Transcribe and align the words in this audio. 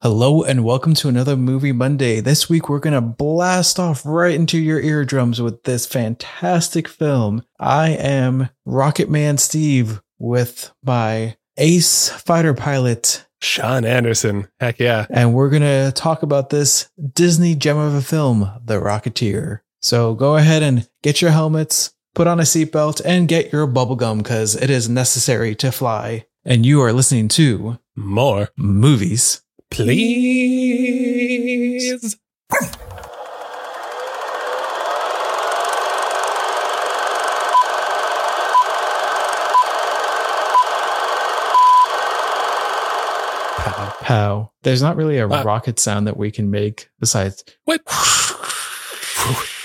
Hello 0.00 0.44
and 0.44 0.64
welcome 0.64 0.94
to 0.94 1.08
another 1.08 1.36
Movie 1.36 1.72
Monday. 1.72 2.20
This 2.20 2.48
week 2.48 2.68
we're 2.68 2.78
going 2.78 2.94
to 2.94 3.00
blast 3.00 3.80
off 3.80 4.06
right 4.06 4.36
into 4.36 4.56
your 4.56 4.78
eardrums 4.80 5.42
with 5.42 5.64
this 5.64 5.86
fantastic 5.86 6.86
film. 6.86 7.42
I 7.58 7.90
am 7.90 8.48
Rocket 8.64 9.10
Man 9.10 9.38
Steve 9.38 10.00
with 10.16 10.70
my 10.84 11.36
ace 11.56 12.10
fighter 12.10 12.54
pilot, 12.54 13.26
Sean 13.40 13.84
Anderson. 13.84 14.46
Heck 14.60 14.78
yeah. 14.78 15.06
and 15.10 15.34
we're 15.34 15.50
going 15.50 15.62
to 15.62 15.90
talk 15.96 16.22
about 16.22 16.50
this 16.50 16.88
Disney 17.14 17.56
gem 17.56 17.76
of 17.76 17.94
a 17.94 18.00
film, 18.00 18.48
The 18.64 18.74
Rocketeer. 18.74 19.62
So 19.82 20.14
go 20.14 20.36
ahead 20.36 20.62
and 20.62 20.88
get 21.02 21.20
your 21.20 21.32
helmets, 21.32 21.92
put 22.14 22.28
on 22.28 22.38
a 22.38 22.44
seatbelt, 22.44 23.02
and 23.04 23.26
get 23.26 23.52
your 23.52 23.66
bubblegum 23.66 24.18
because 24.18 24.54
it 24.54 24.70
is 24.70 24.88
necessary 24.88 25.56
to 25.56 25.72
fly. 25.72 26.26
And 26.44 26.64
you 26.64 26.80
are 26.82 26.92
listening 26.92 27.26
to 27.30 27.80
More, 27.96 28.50
Movies. 28.56 29.42
Please. 29.70 29.98
Pow. 43.56 43.94
How? 44.00 44.52
There's 44.62 44.82
not 44.82 44.96
really 44.96 45.18
a 45.18 45.26
Uh, 45.28 45.42
rocket 45.42 45.78
sound 45.78 46.06
that 46.06 46.16
we 46.16 46.30
can 46.30 46.50
make 46.50 46.88
besides 47.00 47.44
What? 47.64 47.80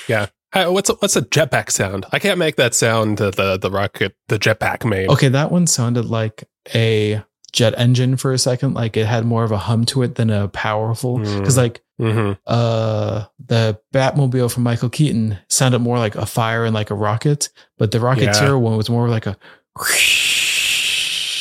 yeah. 0.08 0.28
Hey, 0.54 0.68
What's 0.68 0.90
a, 0.90 0.94
what's 0.96 1.16
a 1.16 1.22
jetpack 1.22 1.72
sound? 1.72 2.06
I 2.12 2.20
can't 2.20 2.38
make 2.38 2.58
that 2.58 2.74
sound. 2.76 3.18
The 3.18 3.32
the, 3.32 3.58
the 3.58 3.72
rocket, 3.72 4.16
the 4.28 4.38
jetpack 4.38 4.86
made. 4.88 5.10
Okay, 5.10 5.30
that 5.30 5.52
one 5.52 5.66
sounded 5.68 6.06
like 6.06 6.44
a 6.76 7.24
jet 7.54 7.74
engine 7.78 8.18
for 8.18 8.34
a 8.34 8.38
second. 8.38 8.74
Like 8.74 8.98
it 8.98 9.06
had 9.06 9.26
more 9.26 9.44
of 9.46 9.52
a 9.52 9.58
hum 9.58 9.86
to 9.86 10.02
it 10.04 10.16
than 10.16 10.30
a 10.30 10.48
powerful. 10.50 11.20
Because 11.20 11.56
Mm. 11.56 11.58
like 11.58 11.80
Mm-hmm. 12.02 12.32
uh 12.48 13.26
the 13.46 13.80
Batmobile 13.94 14.52
from 14.52 14.64
Michael 14.64 14.90
Keaton 14.90 15.38
sounded 15.48 15.78
more 15.80 16.00
like 16.00 16.16
a 16.16 16.26
fire 16.26 16.66
and 16.66 16.74
like 16.74 16.90
a 16.90 16.96
rocket, 16.96 17.50
but 17.78 17.92
the 17.92 18.00
Rocketeer 18.00 18.42
Yeah. 18.42 18.54
one 18.54 18.76
was 18.78 18.90
more 18.90 19.08
like 19.08 19.28
a 19.28 19.38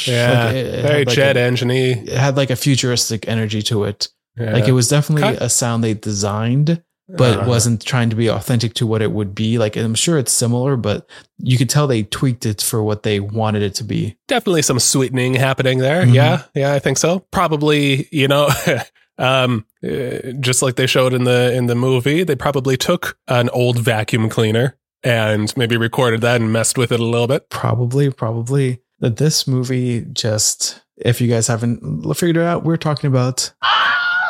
Yeah. 0.07 0.45
Like, 0.47 0.55
it- 0.57 0.67
it 0.75 0.83
Very 0.83 1.05
like 1.05 1.15
jet 1.15 1.37
engine 1.37 1.71
It 1.71 2.09
had 2.09 2.37
like 2.37 2.51
a 2.51 2.57
futuristic 2.57 3.29
energy 3.29 3.63
to 3.63 3.85
it. 3.85 4.09
Yeah. 4.39 4.53
Like 4.53 4.69
it 4.69 4.73
was 4.73 4.89
definitely 4.89 5.23
Kind- 5.23 5.39
a 5.41 5.49
sound 5.49 5.85
they 5.85 5.95
designed, 5.95 6.83
but 7.09 7.39
Uh-huh. 7.39 7.49
wasn't 7.49 7.85
trying 7.85 8.11
to 8.11 8.17
be 8.17 8.29
authentic 8.29 8.75
to 8.75 8.87
what 8.87 9.03
it 9.03 9.13
would 9.13 9.35
be. 9.35 9.59
Like 9.59 9.77
I'm 9.77 9.95
sure 9.95 10.19
it's 10.19 10.33
similar, 10.33 10.77
but 10.77 11.09
you 11.39 11.59
could 11.59 11.69
tell 11.71 11.87
they 11.87 12.05
tweaked 12.05 12.47
it 12.47 12.63
for 12.63 12.83
what 12.83 13.03
they 13.03 13.21
wanted 13.21 13.63
it 13.63 13.75
to 13.77 13.85
be. 13.85 14.17
definitely 14.29 14.63
some 14.63 14.79
sweetening 14.79 15.35
happening 15.35 15.79
there. 15.79 16.05
Mhm. 16.07 16.15
Yeah, 16.15 16.43
yeah, 16.55 16.73
I 16.73 16.79
think 16.79 16.99
so. 16.99 17.21
Probably, 17.31 18.09
you 18.13 18.29
know, 18.29 18.49
um, 19.19 19.67
uh, 19.85 20.33
just 20.41 20.63
like 20.63 20.77
they 20.77 20.87
showed 20.87 21.13
in 21.13 21.25
the 21.25 21.53
in 21.55 21.67
the 21.67 21.75
movie, 21.75 22.25
they 22.25 22.37
probably 22.37 22.77
took 22.77 23.19
an 23.29 23.49
old 23.51 23.79
vacuum 23.79 24.29
cleaner 24.29 24.77
and 25.05 25.55
maybe 25.57 25.77
recorded 25.77 26.21
that 26.23 26.41
and 26.41 26.53
messed 26.53 26.79
with 26.79 26.93
it 26.93 27.01
a 27.01 27.05
little 27.05 27.27
bit. 27.27 27.51
Probably, 27.51 28.11
probably 28.11 28.81
that 29.01 29.17
this 29.17 29.47
movie 29.49 30.07
just, 30.13 30.81
if 30.97 31.21
you 31.21 31.27
guys 31.29 31.49
haven't 31.49 32.05
figured 32.15 32.37
it 32.37 32.45
out, 32.45 32.63
we're 32.65 32.77
talking 32.77 33.09
about 33.09 33.53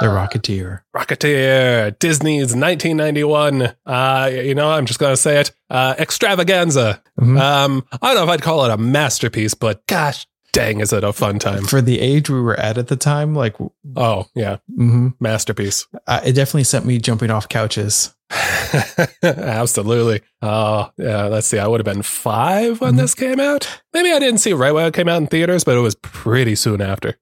The 0.02 0.08
Rocketeer. 0.08 0.80
Rocketeer, 0.96 1.98
Disney's 1.98 2.54
1991. 2.56 3.74
Uh, 3.86 4.30
you 4.32 4.54
know, 4.54 4.70
I'm 4.70 4.86
just 4.86 4.98
gonna 4.98 5.16
say 5.16 5.40
it. 5.40 5.52
Uh, 5.70 5.94
extravaganza. 5.98 7.02
Mhm. 7.20 7.40
Um, 7.40 7.84
I 8.00 8.08
don't 8.14 8.16
know 8.16 8.24
if 8.24 8.28
I'd 8.30 8.42
call 8.42 8.64
it 8.64 8.70
a 8.70 8.76
masterpiece, 8.76 9.54
but 9.54 9.86
gosh 9.86 10.26
dang, 10.52 10.80
is 10.80 10.92
it 10.92 11.02
a 11.02 11.12
fun 11.14 11.38
time? 11.38 11.64
For 11.64 11.80
the 11.80 11.98
age 12.00 12.28
we 12.28 12.38
were 12.40 12.58
at 12.60 12.76
at 12.76 12.88
the 12.88 12.96
time, 12.96 13.34
like, 13.34 13.56
Oh 13.96 14.26
yeah, 14.34 14.58
mhm, 14.78 15.14
masterpiece. 15.18 15.86
uh, 16.06 16.20
it 16.24 16.32
definitely 16.34 16.64
sent 16.64 16.84
me 16.84 16.98
jumping 16.98 17.30
off 17.30 17.48
couches. 17.48 18.12
Absolutely. 19.22 20.20
Oh, 20.40 20.90
yeah. 20.96 21.24
Let's 21.24 21.46
see. 21.46 21.58
I 21.58 21.66
would 21.66 21.80
have 21.80 21.94
been 21.94 22.02
five 22.02 22.80
when 22.80 22.94
Mhm. 22.94 22.98
this 22.98 23.14
came 23.14 23.40
out. 23.40 23.82
Maybe 23.92 24.12
I 24.12 24.18
didn't 24.18 24.38
see 24.40 24.50
it 24.50 24.56
right 24.56 24.72
when 24.72 24.86
it 24.86 24.94
came 24.94 25.08
out 25.08 25.20
in 25.20 25.26
theaters, 25.26 25.64
but 25.64 25.76
it 25.76 25.80
was 25.80 25.94
pretty 25.94 26.54
soon 26.54 26.80
after. 26.80 27.16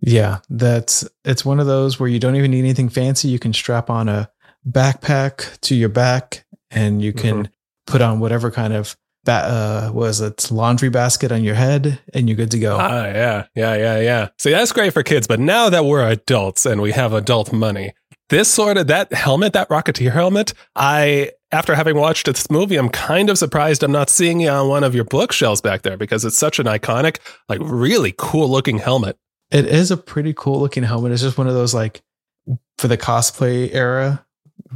Yeah, 0.00 0.38
that's 0.50 1.08
it's 1.24 1.44
one 1.44 1.58
of 1.60 1.66
those 1.66 1.98
where 1.98 2.08
you 2.08 2.18
don't 2.18 2.36
even 2.36 2.50
need 2.50 2.60
anything 2.60 2.88
fancy. 2.88 3.28
You 3.28 3.38
can 3.38 3.52
strap 3.52 3.88
on 3.90 4.08
a 4.08 4.30
backpack 4.68 5.58
to 5.60 5.74
your 5.74 5.88
back, 5.88 6.44
and 6.70 7.02
you 7.02 7.12
can 7.12 7.48
put 7.86 8.02
on 8.02 8.20
whatever 8.20 8.50
kind 8.50 8.72
of 8.74 8.96
ba- 9.24 9.88
uh 9.88 9.90
was 9.92 10.20
it 10.20 10.50
laundry 10.50 10.88
basket 10.90 11.32
on 11.32 11.42
your 11.44 11.54
head, 11.54 11.98
and 12.12 12.28
you're 12.28 12.36
good 12.36 12.50
to 12.50 12.58
go. 12.58 12.76
Ah, 12.78 13.06
yeah. 13.06 13.46
Yeah. 13.54 13.76
Yeah. 13.76 14.00
Yeah. 14.00 14.28
See, 14.38 14.50
that's 14.50 14.72
great 14.72 14.92
for 14.92 15.02
kids. 15.02 15.26
But 15.26 15.40
now 15.40 15.70
that 15.70 15.84
we're 15.84 16.06
adults 16.06 16.66
and 16.66 16.82
we 16.82 16.92
have 16.92 17.12
adult 17.12 17.52
money, 17.52 17.94
this 18.28 18.48
sort 18.48 18.76
of 18.76 18.88
that 18.88 19.12
helmet, 19.12 19.52
that 19.52 19.68
Rocketeer 19.68 20.12
helmet, 20.12 20.52
I, 20.74 21.30
after 21.52 21.74
having 21.74 21.96
watched 21.96 22.26
this 22.26 22.50
movie, 22.50 22.76
I'm 22.76 22.88
kind 22.88 23.30
of 23.30 23.38
surprised 23.38 23.82
I'm 23.82 23.92
not 23.92 24.10
seeing 24.10 24.40
it 24.40 24.48
on 24.48 24.68
one 24.68 24.82
of 24.84 24.94
your 24.94 25.04
bookshelves 25.04 25.60
back 25.60 25.82
there 25.82 25.96
because 25.96 26.24
it's 26.24 26.36
such 26.36 26.58
an 26.58 26.66
iconic, 26.66 27.18
like 27.48 27.60
really 27.62 28.12
cool 28.18 28.48
looking 28.50 28.78
helmet. 28.78 29.16
It 29.50 29.66
is 29.66 29.90
a 29.90 29.96
pretty 29.96 30.34
cool 30.36 30.60
looking 30.60 30.82
helmet. 30.82 31.12
It's 31.12 31.22
just 31.22 31.38
one 31.38 31.46
of 31.46 31.54
those 31.54 31.74
like 31.74 32.02
for 32.78 32.88
the 32.88 32.98
cosplay 32.98 33.72
era 33.74 34.24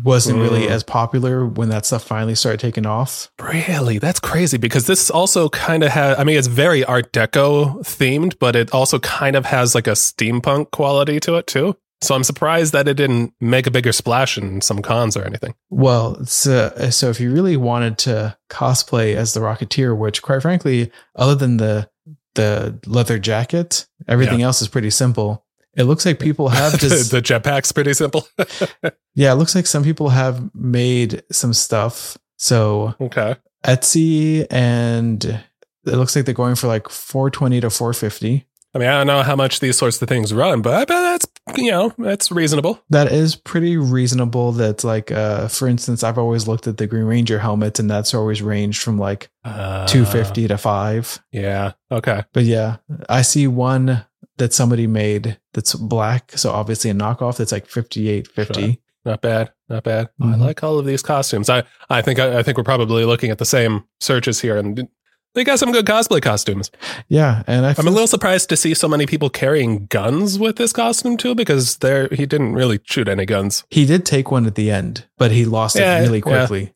wasn't 0.05 0.39
really 0.39 0.63
Mm. 0.67 0.71
as 0.71 0.83
popular 0.85 1.45
when 1.47 1.69
that 1.71 1.85
stuff 1.85 2.05
finally 2.05 2.35
started 2.35 2.61
taking 2.61 2.87
off. 2.87 3.31
Really? 3.41 3.99
That's 3.99 4.21
crazy 4.21 4.57
because 4.57 4.87
this 4.87 5.11
also 5.11 5.49
kind 5.49 5.83
of 5.83 5.91
has, 5.91 6.19
I 6.19 6.25
mean, 6.25 6.37
it's 6.37 6.47
very 6.47 6.85
Art 6.85 7.13
Deco 7.13 7.81
themed, 7.81 8.35
but 8.39 8.55
it 8.55 8.73
also 8.73 8.99
kind 9.01 9.37
of 9.37 9.47
has 9.47 9.75
like 9.75 9.87
a 9.87 9.93
steampunk 9.93 10.71
quality 10.71 11.19
to 11.21 11.35
it 11.37 11.47
too. 11.47 11.77
So 12.03 12.15
I'm 12.15 12.25
surprised 12.25 12.73
that 12.73 12.89
it 12.89 12.95
didn't 12.95 13.35
make 13.41 13.67
a 13.67 13.71
bigger 13.71 13.93
splash 13.93 14.39
in 14.39 14.61
some 14.63 14.81
cons 14.81 15.17
or 15.17 15.25
anything. 15.25 15.55
Well, 15.69 16.25
so, 16.25 16.73
so 16.91 17.11
if 17.11 17.21
you 17.21 17.31
really 17.33 17.59
wanted 17.59 17.99
to 17.99 18.39
cosplay 18.49 19.15
as 19.17 19.35
the 19.35 19.41
Rocketeer, 19.41 19.97
which 19.97 20.23
quite 20.23 20.41
frankly, 20.41 20.91
other 21.17 21.35
than 21.35 21.59
the 21.59 21.91
the 22.35 22.79
leather 22.87 23.19
jacket, 23.19 23.87
everything 24.09 24.43
else 24.43 24.63
is 24.63 24.69
pretty 24.69 24.91
simple. 24.91 25.45
It 25.77 25.85
looks 25.85 26.05
like 26.05 26.19
people 26.19 26.49
have 26.49 26.73
just 26.81 27.11
the 27.11 27.23
jetpack's 27.23 27.73
pretty 27.73 27.95
simple. 27.95 28.27
yeah, 29.15 29.33
it 29.33 29.37
looks 29.37 29.55
like 29.55 29.67
some 29.67 29.85
people 29.85 30.09
have 30.09 30.55
made 30.55 31.23
some 31.31 31.53
stuff. 31.53 32.19
So 32.37 32.95
okay. 33.01 33.37
Etsy 33.65 34.47
and 34.51 35.25
it 35.25 35.97
looks 35.97 36.17
like 36.17 36.25
they're 36.25 36.35
going 36.35 36.55
for 36.55 36.67
like 36.67 36.89
420 36.89 37.61
to 37.61 37.71
450. 37.71 38.47
I 38.75 38.79
mean, 38.79 38.89
I 38.89 38.99
don't 38.99 39.09
know 39.09 39.23
how 39.23 39.35
much 39.35 39.59
these 39.61 39.77
sorts 39.77 40.01
of 40.01 40.09
things 40.09 40.33
run, 40.33 40.63
but 40.63 40.75
I 40.75 40.85
bet 40.85 40.89
that's, 40.89 41.59
you 41.59 41.73
know, 41.73 41.93
that's 41.99 42.31
reasonable. 42.31 42.81
That 42.91 43.11
is 43.11 43.35
pretty 43.35 43.77
reasonable. 43.77 44.53
That's 44.53 44.85
like, 44.85 45.11
uh, 45.11 45.49
for 45.49 45.67
instance, 45.67 46.05
I've 46.05 46.19
always 46.19 46.47
looked 46.47 46.69
at 46.69 46.77
the 46.77 46.87
Green 46.87 47.05
Ranger 47.05 47.41
helmet, 47.41 47.81
and 47.81 47.91
that's 47.91 48.15
always 48.15 48.43
ranged 48.43 48.81
from 48.81 48.97
like 48.99 49.29
Uh, 49.45 49.87
250 49.89 50.47
to 50.49 50.57
five. 50.59 51.19
Yeah. 51.33 51.73
Okay. 51.91 52.23
But 52.33 52.45
yeah, 52.45 52.77
I 53.09 53.23
see 53.23 53.49
one 53.49 54.05
that 54.39 54.53
somebody 54.53 54.87
made 54.87 55.39
that's 55.53 55.75
black, 55.75 56.33
so 56.37 56.51
obviously 56.51 56.91
a 56.91 56.95
knockoff 56.95 57.39
that's 57.39 57.53
like 57.53 57.67
5850. 57.67 58.81
Not 59.05 59.21
bad. 59.23 59.51
Not 59.69 59.83
bad. 59.85 60.11
I 60.21 60.25
Mhm. 60.27 60.39
like 60.41 60.63
all 60.63 60.79
of 60.79 60.85
these 60.87 61.03
costumes. 61.03 61.49
I, 61.51 61.65
I 61.89 62.03
think, 62.03 62.19
I, 62.19 62.39
I 62.39 62.43
think 62.43 62.57
we're 62.59 62.65
probably 62.65 63.05
looking 63.05 63.31
at 63.31 63.39
the 63.39 63.45
same 63.47 63.85
searches 63.99 64.41
here 64.41 64.57
and 64.59 64.87
they 65.35 65.45
got 65.45 65.59
some 65.59 65.73
good 65.73 65.87
cosplay 65.87 66.21
costumes. 66.21 66.71
Yeah, 67.09 67.43
and 67.47 67.65
I 67.67 67.75
I'm 67.79 67.87
a 67.87 67.91
little 67.91 68.07
surprised 68.07 68.49
to 68.51 68.57
see 68.57 68.75
so 68.75 68.89
many 68.89 69.07
people 69.07 69.31
carrying 69.31 69.87
guns 69.87 70.39
with 70.39 70.57
this 70.57 70.73
costume 70.73 71.17
too, 71.17 71.35
because 71.35 71.77
there 71.79 72.09
he 72.09 72.27
didn't 72.27 72.55
really 72.55 72.81
shoot 72.85 73.09
any 73.09 73.27
guns. 73.27 73.65
he 73.71 73.87
did 73.87 74.05
take 74.05 74.31
one 74.31 74.47
at 74.47 74.55
the 74.55 74.71
end, 74.71 75.07
but 75.19 75.31
he 75.31 75.45
lost 75.45 75.77
Yeah, 75.77 75.99
it 75.99 76.03
really 76.03 76.19
yeah. 76.19 76.47
quickly. 76.47 76.73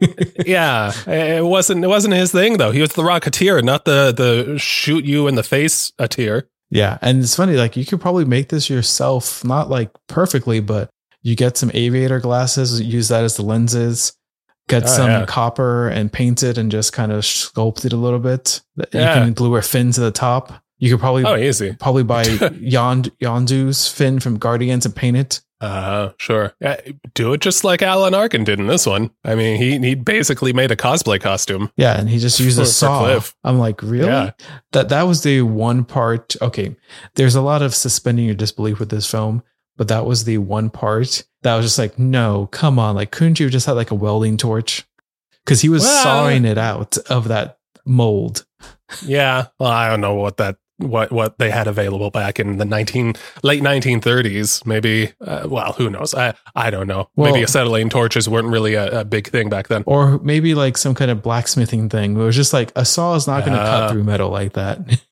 yeah, 0.46 0.92
it 1.06 1.44
wasn't 1.44 1.84
it 1.84 1.88
wasn't 1.88 2.14
his 2.14 2.30
thing 2.32 2.56
though. 2.58 2.70
He 2.70 2.80
was 2.80 2.92
the 2.92 3.02
Rocketeer, 3.02 3.62
not 3.64 3.84
the 3.84 4.12
the 4.16 4.58
shoot 4.58 5.04
you 5.04 5.26
in 5.26 5.34
the 5.34 5.42
face 5.42 5.92
a 5.98 6.06
tier. 6.08 6.48
Yeah, 6.70 6.98
and 7.00 7.22
it's 7.22 7.34
funny, 7.34 7.56
like 7.56 7.76
you 7.76 7.84
could 7.86 8.00
probably 8.00 8.24
make 8.26 8.48
this 8.50 8.68
yourself, 8.68 9.42
not 9.44 9.70
like 9.70 9.90
perfectly, 10.06 10.60
but 10.60 10.90
you 11.22 11.34
get 11.34 11.56
some 11.56 11.70
aviator 11.74 12.20
glasses, 12.20 12.80
use 12.80 13.08
that 13.08 13.24
as 13.24 13.36
the 13.36 13.42
lenses, 13.42 14.12
get 14.68 14.84
Oh, 14.84 14.86
some 14.86 15.10
yeah. 15.10 15.24
copper 15.26 15.88
and 15.88 16.12
paint 16.12 16.42
it 16.42 16.56
and 16.58 16.70
just 16.70 16.92
kind 16.92 17.10
of 17.12 17.24
sculpt 17.24 17.84
it 17.84 17.92
a 17.92 17.96
little 17.96 18.18
bit. 18.20 18.60
Yeah. 18.92 19.18
You 19.18 19.24
can 19.24 19.32
glue 19.32 19.56
a 19.56 19.62
fin 19.62 19.90
to 19.92 20.00
the 20.00 20.10
top. 20.12 20.52
You 20.78 20.90
could 20.92 21.00
probably 21.00 21.24
Oh, 21.24 21.36
easy. 21.36 21.74
probably 21.80 22.04
buy 22.04 22.22
Yond 22.60 23.10
Yondu's 23.20 23.88
fin 23.88 24.20
from 24.20 24.38
Guardians 24.38 24.86
and 24.86 24.94
paint 24.94 25.16
it. 25.16 25.40
Uh, 25.60 26.10
sure. 26.18 26.52
Yeah, 26.60 26.80
do 27.14 27.32
it 27.32 27.40
just 27.40 27.64
like 27.64 27.82
Alan 27.82 28.14
Arkin 28.14 28.44
did 28.44 28.60
in 28.60 28.68
this 28.68 28.86
one. 28.86 29.10
I 29.24 29.34
mean, 29.34 29.56
he 29.60 29.76
he 29.80 29.96
basically 29.96 30.52
made 30.52 30.70
a 30.70 30.76
cosplay 30.76 31.20
costume. 31.20 31.72
Yeah, 31.76 31.98
and 31.98 32.08
he 32.08 32.20
just 32.20 32.38
used 32.46 32.58
For- 32.58 32.62
a 32.62 32.66
saw. 32.66 33.20
I'm 33.42 33.58
like, 33.58 33.82
really? 33.82 34.06
Yeah. 34.06 34.30
That 34.70 34.88
that 34.90 35.02
was 35.02 35.24
the 35.24 35.42
one 35.42 35.84
part. 35.84 36.36
Okay, 36.40 36.76
there's 37.16 37.34
a 37.34 37.42
lot 37.42 37.60
of 37.62 37.74
suspending 37.74 38.26
your 38.26 38.36
disbelief 38.36 38.78
with 38.78 38.90
this 38.90 39.10
film, 39.10 39.42
but 39.78 39.88
that 39.88 40.04
was 40.04 40.24
the 40.24 40.36
one 40.36 40.68
part 40.68 41.24
that 41.42 41.56
was 41.56 41.64
just 41.64 41.78
like, 41.78 41.98
no, 41.98 42.48
come 42.52 42.78
on, 42.78 42.94
like, 42.96 43.10
couldn't 43.12 43.40
you 43.40 43.46
have 43.46 43.52
just 43.52 43.64
had 43.66 43.72
like 43.72 43.90
a 43.90 43.94
welding 43.94 44.36
torch? 44.36 44.86
Because 45.46 45.62
he 45.62 45.70
was 45.70 45.82
Well- 45.84 46.02
sawing 46.02 46.44
it 46.44 46.58
out 46.58 46.98
of 47.08 47.28
that 47.28 47.58
mold. 47.86 48.44
Yeah. 49.06 49.46
Well, 49.58 49.70
I 49.70 49.88
don't 49.88 50.02
know 50.02 50.14
what 50.14 50.36
that 50.36 50.56
what 50.78 51.10
what 51.10 51.38
they 51.38 51.50
had 51.50 51.66
available 51.66 52.08
back 52.10 52.38
in 52.38 52.56
the 52.58 52.64
19 52.64 53.14
late 53.42 53.60
1930s 53.64 54.64
maybe 54.64 55.12
uh, 55.20 55.44
well 55.50 55.72
who 55.72 55.90
knows 55.90 56.14
i 56.14 56.32
i 56.54 56.70
don't 56.70 56.86
know 56.86 57.08
Well- 57.16 57.32
maybe 57.32 57.42
acetylene 57.42 57.88
torches 57.90 58.28
weren't 58.28 58.46
really 58.46 58.74
a, 58.74 59.00
a 59.00 59.04
big 59.04 59.26
thing 59.26 59.48
back 59.48 59.66
then 59.66 59.82
Or 59.86 60.20
maybe 60.20 60.54
like 60.54 60.78
some 60.78 60.94
kind 60.94 61.10
of 61.10 61.20
blacksmithing 61.20 61.88
thing 61.88 62.14
where 62.16 62.28
it's 62.28 62.36
just 62.36 62.52
like 62.52 62.70
a 62.76 62.84
saw 62.84 63.16
is 63.16 63.26
not 63.26 63.44
going 63.44 63.58
to 63.58 63.60
Ah. 63.60 63.64
cut 63.88 63.90
through 63.90 64.04
metal 64.04 64.30
like 64.30 64.52
that. 64.52 64.78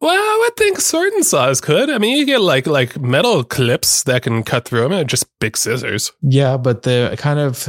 well 0.00 0.12
i 0.12 0.38
would 0.44 0.56
think 0.56 0.78
certain 0.80 1.22
saws 1.22 1.60
could 1.60 1.88
i 1.90 1.98
mean 1.98 2.16
you 2.16 2.26
get 2.26 2.40
like 2.40 2.66
like 2.66 2.98
metal 3.00 3.42
clips 3.44 4.02
that 4.04 4.22
can 4.22 4.42
cut 4.42 4.66
through 4.66 4.82
them 4.82 4.92
and 4.92 5.08
just 5.08 5.26
big 5.40 5.56
scissors 5.56 6.12
yeah, 6.22 6.56
but 6.56 6.82
the 6.82 7.14
kind 7.18 7.38
of 7.38 7.68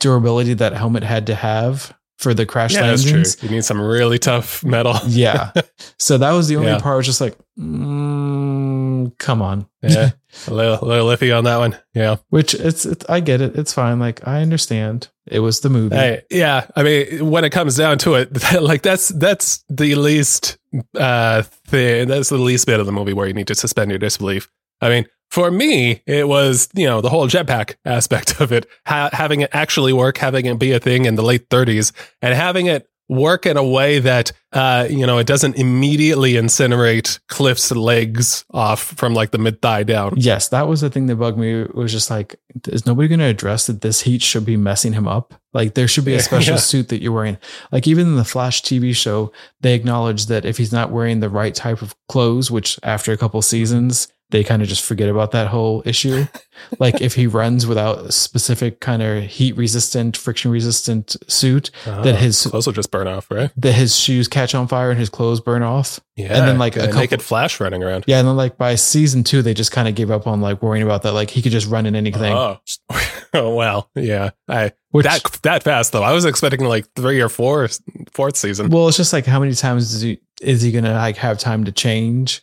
durability 0.00 0.54
that 0.54 0.72
helmet 0.72 1.02
had 1.02 1.26
to 1.26 1.34
have 1.34 1.94
for 2.18 2.34
the 2.34 2.44
crash 2.44 2.74
yeah 2.74 2.82
that's 2.82 3.02
true 3.02 3.12
landings. 3.12 3.42
you 3.42 3.48
need 3.48 3.64
some 3.64 3.80
really 3.80 4.18
tough 4.18 4.64
metal 4.64 4.94
Yeah. 5.06 5.52
So 5.98 6.18
that 6.18 6.32
was 6.32 6.48
the 6.48 6.56
only 6.56 6.68
Yeah. 6.68 6.78
part. 6.80 6.94
I 6.94 6.96
was 6.96 7.06
just 7.06 7.20
like, 7.20 7.36
mm, 7.58 9.16
come 9.18 9.42
on. 9.42 9.66
yeah 9.82 10.10
a 10.48 10.52
little, 10.54 10.86
little 10.86 11.06
iffy 11.08 11.36
on 11.36 11.44
that 11.44 11.58
one 11.58 11.76
yeah 11.94 12.16
Which 12.30 12.54
it's, 12.54 12.84
it's, 12.84 13.04
I 13.08 13.20
get 13.20 13.40
it. 13.40 13.56
It's 13.56 13.72
fine. 13.72 13.98
Like 13.98 14.26
I 14.26 14.42
understand. 14.42 15.08
It 15.26 15.40
was 15.40 15.60
the 15.60 15.68
movie. 15.70 16.20
Yeah, 16.30 16.66
I 16.74 16.82
mean, 16.82 17.30
when 17.30 17.44
it 17.44 17.50
comes 17.50 17.76
down 17.76 17.98
to 17.98 18.14
it, 18.14 18.30
like 18.62 18.82
that's 18.82 19.08
that's 19.08 19.62
the 19.68 19.94
least 19.94 20.57
uh 20.96 21.42
thing. 21.42 22.08
That's 22.08 22.28
the 22.28 22.38
least 22.38 22.66
bit 22.66 22.80
of 22.80 22.86
the 22.86 22.92
movie 22.92 23.12
where 23.12 23.26
you 23.26 23.34
need 23.34 23.46
to 23.48 23.54
suspend 23.54 23.90
your 23.90 23.98
disbelief. 23.98 24.48
I 24.80 24.88
mean, 24.88 25.06
for 25.30 25.50
me, 25.50 26.02
it 26.06 26.28
was 26.28 26.68
you 26.74 26.86
know 26.86 27.00
the 27.00 27.10
whole 27.10 27.26
jetpack 27.28 27.76
aspect 27.84 28.40
of 28.40 28.52
it, 28.52 28.66
ha- 28.86 29.10
having 29.12 29.40
it 29.42 29.50
actually 29.52 29.92
work, 29.92 30.18
having 30.18 30.46
it 30.46 30.58
be 30.58 30.72
a 30.72 30.80
thing 30.80 31.04
in 31.04 31.14
the 31.16 31.22
late 31.22 31.48
30s, 31.48 31.92
and 32.22 32.34
having 32.34 32.66
it 32.66 32.88
work 33.08 33.46
in 33.46 33.56
a 33.56 33.64
way 33.64 33.98
that 34.00 34.32
uh 34.52 34.86
you 34.90 35.06
know 35.06 35.18
it 35.18 35.26
doesn't 35.26 35.56
immediately 35.56 36.34
incinerate 36.34 37.18
Cliff's 37.28 37.70
legs 37.70 38.44
off 38.52 38.80
from 38.82 39.14
like 39.14 39.30
the 39.30 39.38
mid 39.38 39.60
thigh 39.62 39.82
down. 39.82 40.14
Yes, 40.16 40.48
that 40.48 40.68
was 40.68 40.80
the 40.80 40.90
thing 40.90 41.06
that 41.06 41.16
bugged 41.16 41.38
me. 41.38 41.62
It 41.62 41.74
was 41.74 41.92
just 41.92 42.10
like, 42.10 42.36
is 42.66 42.86
nobody 42.86 43.08
going 43.08 43.20
to 43.20 43.24
address 43.26 43.66
that 43.66 43.80
this 43.82 44.02
heat 44.02 44.22
should 44.22 44.44
be 44.46 44.56
messing 44.56 44.92
him 44.92 45.06
up? 45.08 45.34
Like, 45.54 45.74
there 45.74 45.88
should 45.88 46.04
be 46.04 46.14
a 46.14 46.20
special 46.30 46.54
Yeah. 46.54 46.60
suit 46.60 46.88
that 46.88 47.02
you're 47.02 47.12
wearing. 47.12 47.38
Like, 47.72 47.86
even 47.86 48.06
in 48.06 48.16
the 48.16 48.24
Flash 48.24 48.62
TV 48.62 48.94
show, 48.94 49.32
they 49.60 49.74
acknowledge 49.74 50.26
that 50.26 50.44
if 50.44 50.56
he's 50.58 50.72
not 50.72 50.90
wearing 50.90 51.20
the 51.20 51.28
right 51.30 51.54
type 51.54 51.82
of 51.82 51.94
clothes, 52.08 52.50
which 52.50 52.78
after 52.82 53.12
a 53.12 53.16
couple 53.16 53.40
seasons, 53.42 54.08
they 54.30 54.44
kind 54.44 54.60
of 54.62 54.68
just 54.68 54.84
forget 54.84 55.08
about 55.08 55.30
that 55.30 55.46
whole 55.48 55.82
issue. 55.86 56.26
like, 56.78 57.00
if 57.00 57.14
he 57.14 57.26
runs 57.26 57.66
without 57.66 57.98
a 58.00 58.12
specific 58.12 58.80
kind 58.80 59.02
of 59.02 59.24
heat 59.24 59.56
resistant, 59.56 60.16
friction 60.16 60.50
resistant 60.50 61.16
suit, 61.28 61.70
that 61.84 62.14
ah, 62.14 62.18
his 62.18 62.46
clothes 62.46 62.66
will 62.66 62.74
just 62.74 62.90
burn 62.90 63.06
off, 63.06 63.30
right? 63.30 63.50
that 63.56 63.72
his 63.72 63.96
shoes 63.96 64.28
catch 64.28 64.54
on 64.54 64.68
fire 64.68 64.90
and 64.90 64.98
his 64.98 65.08
clothes 65.08 65.40
burn 65.40 65.62
off. 65.62 65.98
Yeah, 66.16 66.36
And 66.36 66.48
then, 66.48 66.58
like, 66.58 66.76
a 66.76 66.80
a 66.80 66.86
couple- 66.86 67.00
naked 67.00 67.22
Flash 67.22 67.60
running 67.60 67.82
around. 67.82 68.04
Yeah, 68.06 68.18
and 68.18 68.26
then 68.28 68.36
like 68.36 68.58
by 68.58 68.74
season 68.74 69.22
two, 69.24 69.40
they 69.40 69.54
just 69.54 69.70
kind 69.72 69.86
of 69.88 69.94
gave 69.94 70.10
up 70.10 70.26
on 70.26 70.40
like 70.40 70.60
worrying 70.62 70.84
about 70.84 71.02
that. 71.02 71.12
Like 71.12 71.30
he 71.30 71.40
could 71.42 71.52
just 71.52 71.68
run 71.68 71.86
in 71.86 71.94
anything. 71.94 72.32
Oh, 72.32 72.58
oh 73.34 73.54
well, 73.54 73.88
yeah. 73.94 74.30
I 74.48 74.72
Which, 74.90 75.04
that 75.04 75.22
that 75.42 75.62
fast 75.62 75.92
though. 75.92 76.02
I 76.02 76.12
was 76.12 76.24
expecting 76.24 76.64
like 76.64 76.86
three 76.96 77.20
or 77.20 77.28
four 77.28 77.68
fourth 78.12 78.36
season. 78.36 78.68
well, 78.70 78.88
it's 78.88 78.96
just 78.96 79.12
like 79.12 79.26
how 79.26 79.38
many 79.38 79.54
times 79.54 79.94
is 79.94 80.00
he 80.00 80.20
is 80.42 80.60
he 80.60 80.72
gonna 80.72 80.94
like 80.94 81.16
have 81.18 81.38
time 81.38 81.64
to 81.66 81.72
change? 81.72 82.42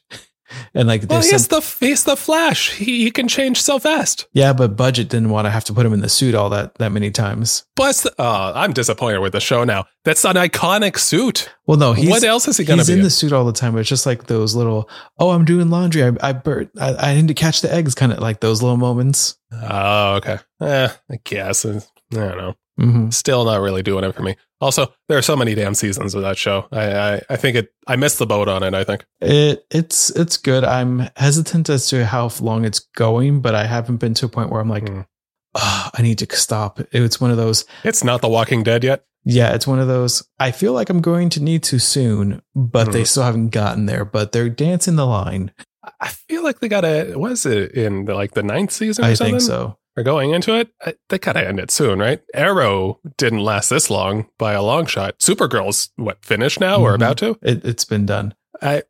And 0.73 0.87
like 0.87 1.03
Well, 1.09 1.21
he's 1.21 1.47
some, 1.47 1.59
the 1.59 1.85
he's 1.85 2.03
the 2.03 2.15
Flash. 2.15 2.71
He, 2.73 3.03
he 3.03 3.11
can 3.11 3.27
change 3.27 3.61
so 3.61 3.79
fast. 3.79 4.27
yeah, 4.33 4.53
but 4.53 4.75
budget 4.75 5.09
didn't 5.09 5.29
want 5.29 5.45
to 5.45 5.49
have 5.49 5.63
to 5.65 5.73
put 5.73 5.85
him 5.85 5.93
in 5.93 6.01
the 6.01 6.09
suit 6.09 6.35
all 6.35 6.49
that 6.51 6.75
that 6.75 6.91
many 6.91 7.11
times. 7.11 7.65
Plus, 7.75 8.01
the, 8.01 8.13
oh, 8.19 8.51
I'm 8.53 8.71
disappointed 8.73 9.19
with 9.19 9.33
the 9.33 9.39
show 9.39 9.63
now. 9.63 9.85
That's 10.03 10.23
an 10.23 10.35
iconic 10.35 10.99
suit. 10.99 11.49
Well, 11.65 11.77
no, 11.77 11.93
he's 11.93 12.09
what 12.09 12.23
else 12.23 12.47
is 12.47 12.57
he 12.57 12.63
going 12.65 12.77
to 12.77 12.81
he's 12.81 12.87
be? 12.87 12.93
in 12.93 12.99
in? 12.99 13.03
the 13.05 13.09
suit 13.09 13.33
all 13.33 13.45
the 13.45 13.53
time. 13.53 13.73
But 13.73 13.79
it's 13.79 13.89
just 13.89 14.05
like 14.05 14.27
those 14.27 14.55
little 14.55 14.89
oh, 15.17 15.31
I'm 15.31 15.45
doing 15.45 15.69
laundry. 15.69 16.03
I 16.03 16.11
I 16.21 16.33
bur- 16.33 16.69
I, 16.79 16.95
I 16.95 17.15
need 17.15 17.27
to 17.29 17.33
catch 17.33 17.61
the 17.61 17.73
eggs. 17.73 17.95
Kind 17.95 18.11
of 18.11 18.19
like 18.19 18.39
those 18.39 18.61
little 18.61 18.77
moments. 18.77 19.37
Oh, 19.51 20.15
okay. 20.15 20.37
Eh, 20.61 20.89
I 21.11 21.19
guess. 21.23 21.65
I 21.65 21.79
don't 22.11 22.37
know. 22.37 22.55
Hmm 22.77 23.09
Still 23.09 23.45
not 23.45 23.61
really 23.61 23.83
doing 23.83 24.03
it 24.03 24.13
for 24.15 24.21
me. 24.23 24.35
Also, 24.61 24.87
there 25.09 25.17
are 25.17 25.21
so 25.21 25.35
many 25.35 25.53
damn 25.55 25.73
seasons 25.75 26.15
of 26.15 26.21
that 26.23 26.37
show. 26.37 26.65
I, 26.71 26.93
I, 27.15 27.21
I 27.31 27.35
think 27.35 27.55
it. 27.57 27.73
I 27.87 27.95
missed 27.97 28.19
the 28.19 28.25
boat 28.25 28.47
on 28.47 28.63
it. 28.63 28.73
I 28.73 28.83
think. 28.83 29.05
It 29.21 29.65
it's 29.69 30.09
it's 30.11 30.37
good. 30.37 30.63
I'm 30.63 31.09
hesitant 31.17 31.69
as 31.69 31.87
to 31.89 32.05
how 32.05 32.29
long 32.41 32.65
it's 32.65 32.79
going, 32.79 33.41
but 33.41 33.53
I 33.55 33.65
haven't 33.65 33.97
been 33.97 34.13
to 34.15 34.25
a 34.25 34.29
point 34.29 34.49
where 34.49 34.61
I'm 34.61 34.69
like, 34.69 34.87
Hmm. 34.87 35.01
"Ah, 35.55 35.91
I 35.93 36.01
need 36.01 36.17
to 36.19 36.35
stop. 36.35 36.79
It's 36.91 37.19
one 37.21 37.31
of 37.31 37.37
those. 37.37 37.65
It's 37.83 38.03
not 38.03 38.21
The 38.21 38.29
Walking 38.29 38.63
Dead 38.63 38.83
yet. 38.83 39.05
Yeah, 39.25 39.53
it's 39.55 39.65
one 39.67 39.79
of 39.79 39.87
those. 39.87 40.23
I 40.39 40.51
feel 40.51 40.73
like 40.73 40.89
I'm 40.89 41.01
going 41.01 41.29
to 41.31 41.41
need 41.43 41.63
to 41.63 41.79
soon, 41.79 42.41
but 42.55 42.91
they 42.91 43.01
Mhm. 43.01 43.07
still 43.07 43.23
haven't 43.23 43.49
gotten 43.49 43.87
there. 43.87 44.05
But 44.05 44.31
they're 44.31 44.49
dancing 44.49 44.95
the 44.97 45.05
line. 45.05 45.51
I 45.99 46.09
feel 46.09 46.43
like 46.43 46.59
they 46.59 46.67
got 46.67 46.85
a. 46.85 47.13
Was 47.15 47.45
it 47.45 47.71
in 47.71 48.05
the, 48.05 48.13
like 48.15 48.33
the 48.35 48.43
ninth 48.43 48.71
season? 48.71 49.03
Or 49.03 49.07
I 49.09 49.13
something? 49.15 49.33
think 49.39 49.41
so. 49.41 49.77
Or 49.97 50.03
going 50.03 50.31
into 50.31 50.53
it, 50.59 50.69
I, 50.85 50.95
they 51.09 51.17
gotta 51.17 51.47
end 51.47 51.59
it 51.59 51.71
soon, 51.71 51.99
right? 51.99 52.21
Arrow 52.33 52.99
didn't 53.17 53.39
last 53.43 53.69
this 53.69 53.89
long 53.89 54.27
by 54.37 54.53
a 54.53 54.61
long 54.61 54.85
shot. 54.87 55.19
Supergirl's 55.19 55.89
what 55.95 56.23
finished 56.25 56.59
now 56.59 56.81
or 56.81 56.91
Mhm. 56.91 56.95
about 56.95 57.17
to? 57.19 57.37
It, 57.41 57.63
it's 57.63 57.85
been 57.85 58.05
done. 58.05 58.33
I 58.61 58.83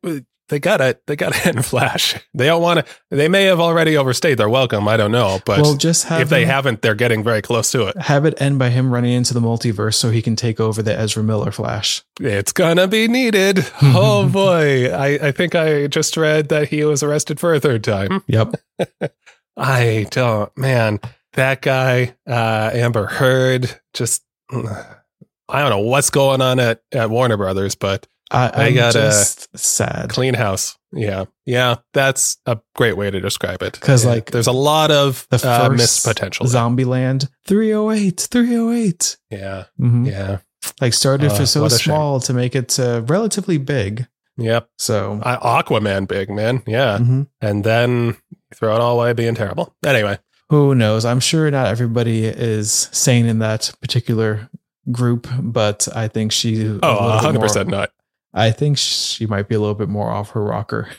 they 0.50 0.60
gotta 0.60 0.98
they 1.08 1.16
gotta 1.16 1.48
end 1.48 1.64
Flash. 1.66 2.16
They 2.34 2.46
don't 2.48 2.62
want 2.62 2.86
to. 2.86 2.94
They 3.12 3.28
may 3.28 3.44
have 3.46 3.60
already 3.60 3.98
overstayed 3.98 4.38
their 4.40 4.50
welcome. 4.50 4.88
I 4.88 4.98
don't 4.98 5.12
know, 5.12 5.40
but 5.46 5.62
well, 5.62 5.76
just 5.76 6.10
if 6.12 6.30
they 6.30 6.42
him- 6.44 6.50
haven't, 6.50 6.82
they're 6.82 6.96
getting 6.96 7.24
very 7.24 7.42
close 7.44 7.72
to 7.74 7.88
it. 7.88 7.98
have 8.00 8.26
it 8.26 8.40
end 8.42 8.58
by 8.60 8.70
him 8.70 8.92
running 8.94 9.14
into 9.14 9.34
the 9.36 9.40
multiverse 9.42 9.96
so 9.96 10.10
he 10.12 10.22
can 10.24 10.36
take 10.36 10.60
over 10.60 10.82
the 10.84 10.96
Ezra 10.98 11.22
Miller 11.24 11.52
Flash. 11.52 12.04
It's 12.20 12.52
gonna 12.52 12.88
be 12.88 13.08
needed. 13.08 13.66
oh 13.82 14.28
boy, 14.30 14.92
I 14.92 15.28
I 15.28 15.32
think 15.32 15.54
I 15.56 15.86
just 15.88 16.18
read 16.18 16.50
that 16.50 16.70
he 16.70 16.84
was 16.84 17.04
arrested 17.04 17.40
for 17.40 17.54
a 17.54 17.60
third 17.60 17.84
time. 17.84 18.24
Yep. 18.28 18.56
I 19.58 20.08
don't, 20.12 20.56
man. 20.58 21.00
That 21.34 21.62
guy, 21.62 22.16
uh, 22.28 22.72
Amber 22.74 23.06
Heard, 23.06 23.80
just 23.94 24.24
I 24.52 25.62
don't 25.62 25.70
know 25.70 25.80
what's 25.80 26.10
going 26.10 26.42
on 26.42 26.60
at, 26.60 26.82
at 26.92 27.10
Warner 27.10 27.38
Brothers, 27.38 27.76
but 27.76 28.08
I, 28.32 28.68
I 28.68 28.72
gotta- 28.72 29.00
just 29.00 29.56
sad. 29.58 30.10
clean 30.10 30.34
house. 30.34 30.78
Yeah, 30.92 31.26
yeah, 31.46 31.76
that's 31.94 32.38
a 32.46 32.58
great 32.74 32.96
way 32.96 33.12
to 33.12 33.20
describe 33.20 33.62
it. 33.62 33.80
'Cause, 33.82 34.06
Yeah, 34.06 34.12
like, 34.12 34.32
there's 34.32 34.48
a 34.48 34.54
lot 34.54 34.92
of 34.92 35.28
The 35.30 35.46
uh, 35.48 35.70
missed 35.70 36.06
potential. 36.06 36.46
Zombieland 36.46 37.28
308, 37.46 38.28
308. 38.32 39.18
yeah, 39.30 39.66
Mhm. 39.80 40.08
yeah, 40.10 40.38
Like 40.82 40.94
started 40.94 41.32
Uh, 41.32 41.36
for 41.36 41.46
so 41.46 41.66
a 41.66 41.70
shame. 41.70 41.80
small 41.80 42.20
to 42.22 42.34
make 42.34 42.56
it 42.56 42.80
uh, 42.80 43.02
relatively 43.08 43.58
big. 43.58 44.08
yep. 44.38 44.70
So 44.80 45.20
I, 45.22 45.36
Aquaman, 45.62 46.08
big 46.08 46.30
man. 46.30 46.64
Yeah, 46.66 46.98
mhm. 47.00 47.28
and 47.42 47.64
then 47.66 48.16
throw 48.56 48.76
it 48.76 48.82
all 48.82 49.00
away, 49.00 49.14
being 49.14 49.36
terrible. 49.36 49.76
Anyway, 49.86 50.18
who 50.50 50.76
knows? 50.76 51.06
I'm 51.06 51.20
sure 51.20 51.50
not 51.52 51.68
everybody 51.68 52.26
is 52.26 52.90
sane 52.92 53.26
in 53.26 53.40
that 53.40 53.72
particular 53.82 54.50
group, 54.92 55.28
but 55.40 55.88
I 55.96 56.08
think 56.08 56.32
she. 56.32 56.62
oh, 56.62 56.70
little 56.72 56.80
bit 56.80 56.90
100 57.16 57.40
percent 57.40 57.70
more- 57.70 57.80
not. 57.80 57.92
I 58.38 58.52
think 58.52 58.78
she 58.78 59.26
might 59.28 59.48
be 59.48 59.56
a 59.56 59.60
little 59.60 59.76
bit 59.76 59.88
more 59.88 60.10
off 60.12 60.32
her 60.32 60.44
rocker. 60.44 60.90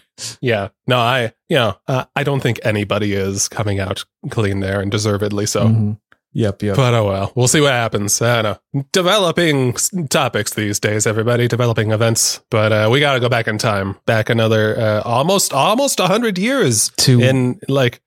Yeah, 0.41 0.69
no, 0.87 0.97
I, 0.97 1.35
you 1.51 1.57
know, 1.57 1.77
uh, 1.87 2.07
I 2.17 2.23
don't 2.25 2.41
think 2.41 2.59
anybody 2.65 3.13
is 3.13 3.49
coming 3.49 3.79
out 3.79 4.07
clean 4.31 4.61
there, 4.61 4.81
and 4.81 4.91
deservedly 4.91 5.45
so. 5.45 5.67
Mhm. 5.67 6.01
Yep, 6.37 6.63
yep. 6.65 6.77
But 6.77 6.93
oh 6.93 7.07
well, 7.07 7.33
we'll 7.35 7.49
see 7.49 7.63
what 7.63 7.73
happens. 7.73 8.21
I 8.21 8.43
don't 8.43 8.59
know. 8.75 8.85
Developing 8.93 9.73
s- 9.73 9.91
topics 10.11 10.53
these 10.53 10.79
days, 10.79 11.07
everybody. 11.07 11.49
Developing 11.49 11.93
events, 11.93 12.41
but 12.51 12.73
uh, 12.73 12.89
we 12.93 13.01
got 13.01 13.15
to 13.15 13.21
go 13.21 13.31
back 13.31 13.49
in 13.49 13.57
time, 13.57 13.97
back 14.05 14.29
another 14.29 14.79
uh, 14.79 15.01
almost 15.03 15.55
almost 15.55 15.99
a 15.99 16.07
hundred 16.07 16.37
years 16.37 16.91
to 16.99 17.21
in 17.23 17.59
like 17.69 18.03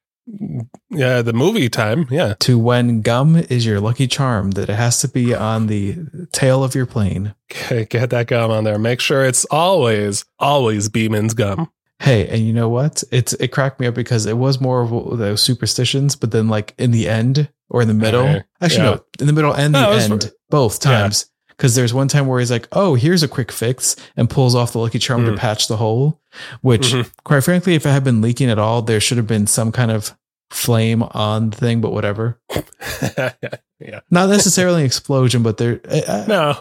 yeah 0.92 1.24
the 1.24 1.34
movie 1.34 1.70
time. 1.70 2.06
Yeah, 2.12 2.36
to 2.42 2.60
when 2.60 3.02
gum 3.02 3.36
is 3.36 3.66
your 3.66 3.80
lucky 3.80 4.06
charm 4.06 4.52
that 4.52 4.70
it 4.70 4.76
has 4.76 5.02
to 5.02 5.08
be 5.08 5.34
on 5.34 5.66
the 5.66 5.98
tail 6.32 6.64
of 6.64 6.76
your 6.76 6.86
plane. 6.86 7.34
Okay, 7.52 7.86
get 7.86 8.12
that 8.12 8.28
gum 8.28 8.52
on 8.52 8.64
there. 8.64 8.78
Make 8.78 9.02
sure 9.02 9.26
it's 9.26 9.46
always 9.46 10.24
always 10.38 10.88
Beeman's 10.88 11.34
gum. 11.34 11.72
Hey, 12.00 12.28
and 12.28 12.42
you 12.42 12.54
know 12.54 12.70
what? 12.70 13.04
It's 13.12 13.34
it 13.34 13.50
cracked 13.50 13.80
me 13.80 13.88
up 13.88 13.94
because 13.96 14.26
it 14.26 14.38
was 14.38 14.62
more 14.62 14.82
of 14.82 15.18
those 15.18 15.42
superstitions, 15.42 16.16
but 16.16 16.32
then 16.32 16.48
like 16.48 16.74
in 16.78 16.92
the 16.92 17.08
end 17.10 17.50
or 17.70 17.82
in 17.82 17.88
the 17.88 17.94
middle, 17.94 18.22
Okay. 18.28 18.44
actually 18.62 18.78
Yeah. 18.86 18.92
no, 18.96 19.04
in 19.20 19.28
the 19.28 19.34
middle 19.34 19.54
and 19.54 19.76
the 19.76 19.82
No, 19.82 19.90
was- 19.90 20.04
end, 20.10 20.32
both 20.50 20.84
Yeah. 20.86 20.92
times. 21.02 21.26
Because 21.50 21.76
there's 21.76 21.94
one 21.94 22.08
time 22.08 22.26
where 22.26 22.40
he's 22.40 22.50
like, 22.52 22.70
"Oh, 22.72 22.96
here's 22.96 23.22
a 23.22 23.28
quick 23.28 23.52
fix," 23.52 23.98
and 24.16 24.30
pulls 24.30 24.56
off 24.56 24.72
the 24.72 24.80
lucky 24.80 24.98
charm 24.98 25.26
to 25.26 25.34
Mhm. 25.34 25.38
patch 25.38 25.68
the 25.68 25.76
hole. 25.76 26.22
Which, 26.62 26.94
Mhm. 26.94 27.10
quite 27.26 27.44
frankly, 27.44 27.76
if 27.76 27.86
it 27.86 27.90
had 27.90 28.06
been 28.06 28.22
leaking 28.22 28.50
at 28.50 28.58
all, 28.58 28.82
there 28.82 29.02
should 29.02 29.18
have 29.18 29.28
been 29.28 29.46
some 29.46 29.74
kind 29.74 29.92
of 29.92 30.14
flame 30.50 31.04
on 31.04 31.52
the 31.52 31.58
thing. 31.58 31.82
But 31.82 31.92
whatever, 31.92 32.40
yeah, 33.18 34.00
not 34.10 34.30
necessarily 34.30 34.82
an 34.82 34.86
explosion, 34.86 35.44
but 35.44 35.58
there, 35.58 35.82
uh, 35.90 36.26
no, 36.28 36.58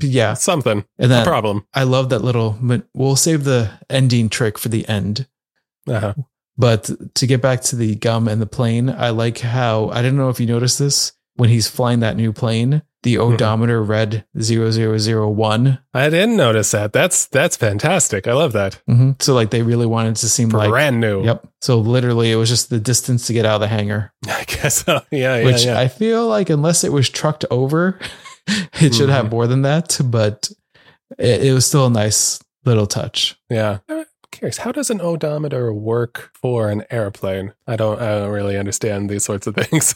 yeah. 0.00 0.34
something 0.34 0.84
And 0.98 1.12
a 1.12 1.24
problem. 1.24 1.66
I 1.74 1.84
love 1.84 2.10
that 2.10 2.20
little. 2.20 2.58
We'll 2.94 3.16
save 3.16 3.44
the 3.44 3.70
ending 3.90 4.28
trick 4.28 4.58
for 4.58 4.68
the 4.68 4.88
end. 4.88 5.26
Uh-huh. 5.88 6.14
But 6.56 7.14
to 7.14 7.26
get 7.26 7.40
back 7.40 7.62
to 7.62 7.76
the 7.76 7.94
gum 7.96 8.28
and 8.28 8.40
the 8.40 8.46
plane, 8.46 8.90
I 8.90 9.10
like 9.10 9.38
how 9.38 9.88
I 9.88 10.02
don't 10.02 10.16
know 10.16 10.28
if 10.28 10.38
you 10.38 10.46
noticed 10.46 10.78
this 10.78 11.12
when 11.34 11.48
he's 11.48 11.68
flying 11.68 12.00
that 12.00 12.16
new 12.16 12.32
plane. 12.32 12.82
The 13.02 13.18
odometer 13.18 13.82
read 13.82 14.24
0001. 14.40 15.78
I 15.94 16.08
didn't 16.10 16.36
notice 16.36 16.70
that. 16.70 16.92
That's 16.92 17.26
that's 17.26 17.56
fantastic. 17.56 18.26
I 18.28 18.32
love 18.32 18.52
that. 18.52 18.80
Mhm. 18.88 19.20
So 19.20 19.34
like 19.34 19.50
they 19.50 19.62
really 19.62 19.86
wanted 19.86 20.16
to 20.16 20.28
seem 20.28 20.50
like 20.50 20.70
Brand 20.70 21.00
new. 21.00 21.24
Yep. 21.24 21.46
So 21.60 21.78
literally 21.78 22.30
it 22.32 22.36
was 22.36 22.48
just 22.48 22.70
the 22.70 22.78
distance 22.80 23.26
to 23.26 23.32
get 23.32 23.44
out 23.44 23.56
of 23.56 23.60
the 23.60 23.68
hangar, 23.68 24.12
I 24.28 24.44
guess 24.46 24.84
so. 24.84 25.00
Yeah, 25.10 25.36
yeah, 25.38 25.44
which 25.44 25.64
yeah. 25.64 25.78
I 25.78 25.88
feel 25.88 26.26
like 26.28 26.48
unless 26.50 26.84
it 26.84 26.92
was 26.92 27.08
trucked 27.10 27.44
over, 27.50 27.98
it 28.80 28.94
should 28.94 29.08
have 29.10 29.26
Mhm. 29.26 29.30
more 29.32 29.46
than 29.46 29.62
that, 29.62 29.98
but 30.04 30.50
it, 31.18 31.44
it 31.46 31.52
was 31.52 31.66
still 31.66 31.86
a 31.86 31.90
nice 31.90 32.40
little 32.64 32.86
touch. 32.86 33.36
yeah. 33.50 33.78
Curious, 34.30 34.56
how 34.58 34.72
does 34.72 34.88
an 34.88 35.02
odometer 35.02 35.74
work 35.74 36.30
for 36.40 36.70
an 36.70 36.84
airplane? 36.90 37.52
I 37.66 37.76
don't 37.76 38.00
I 38.00 38.18
don't 38.18 38.30
really 38.30 38.56
understand 38.56 39.10
these 39.10 39.24
sorts 39.26 39.46
of 39.46 39.54
things. 39.54 39.94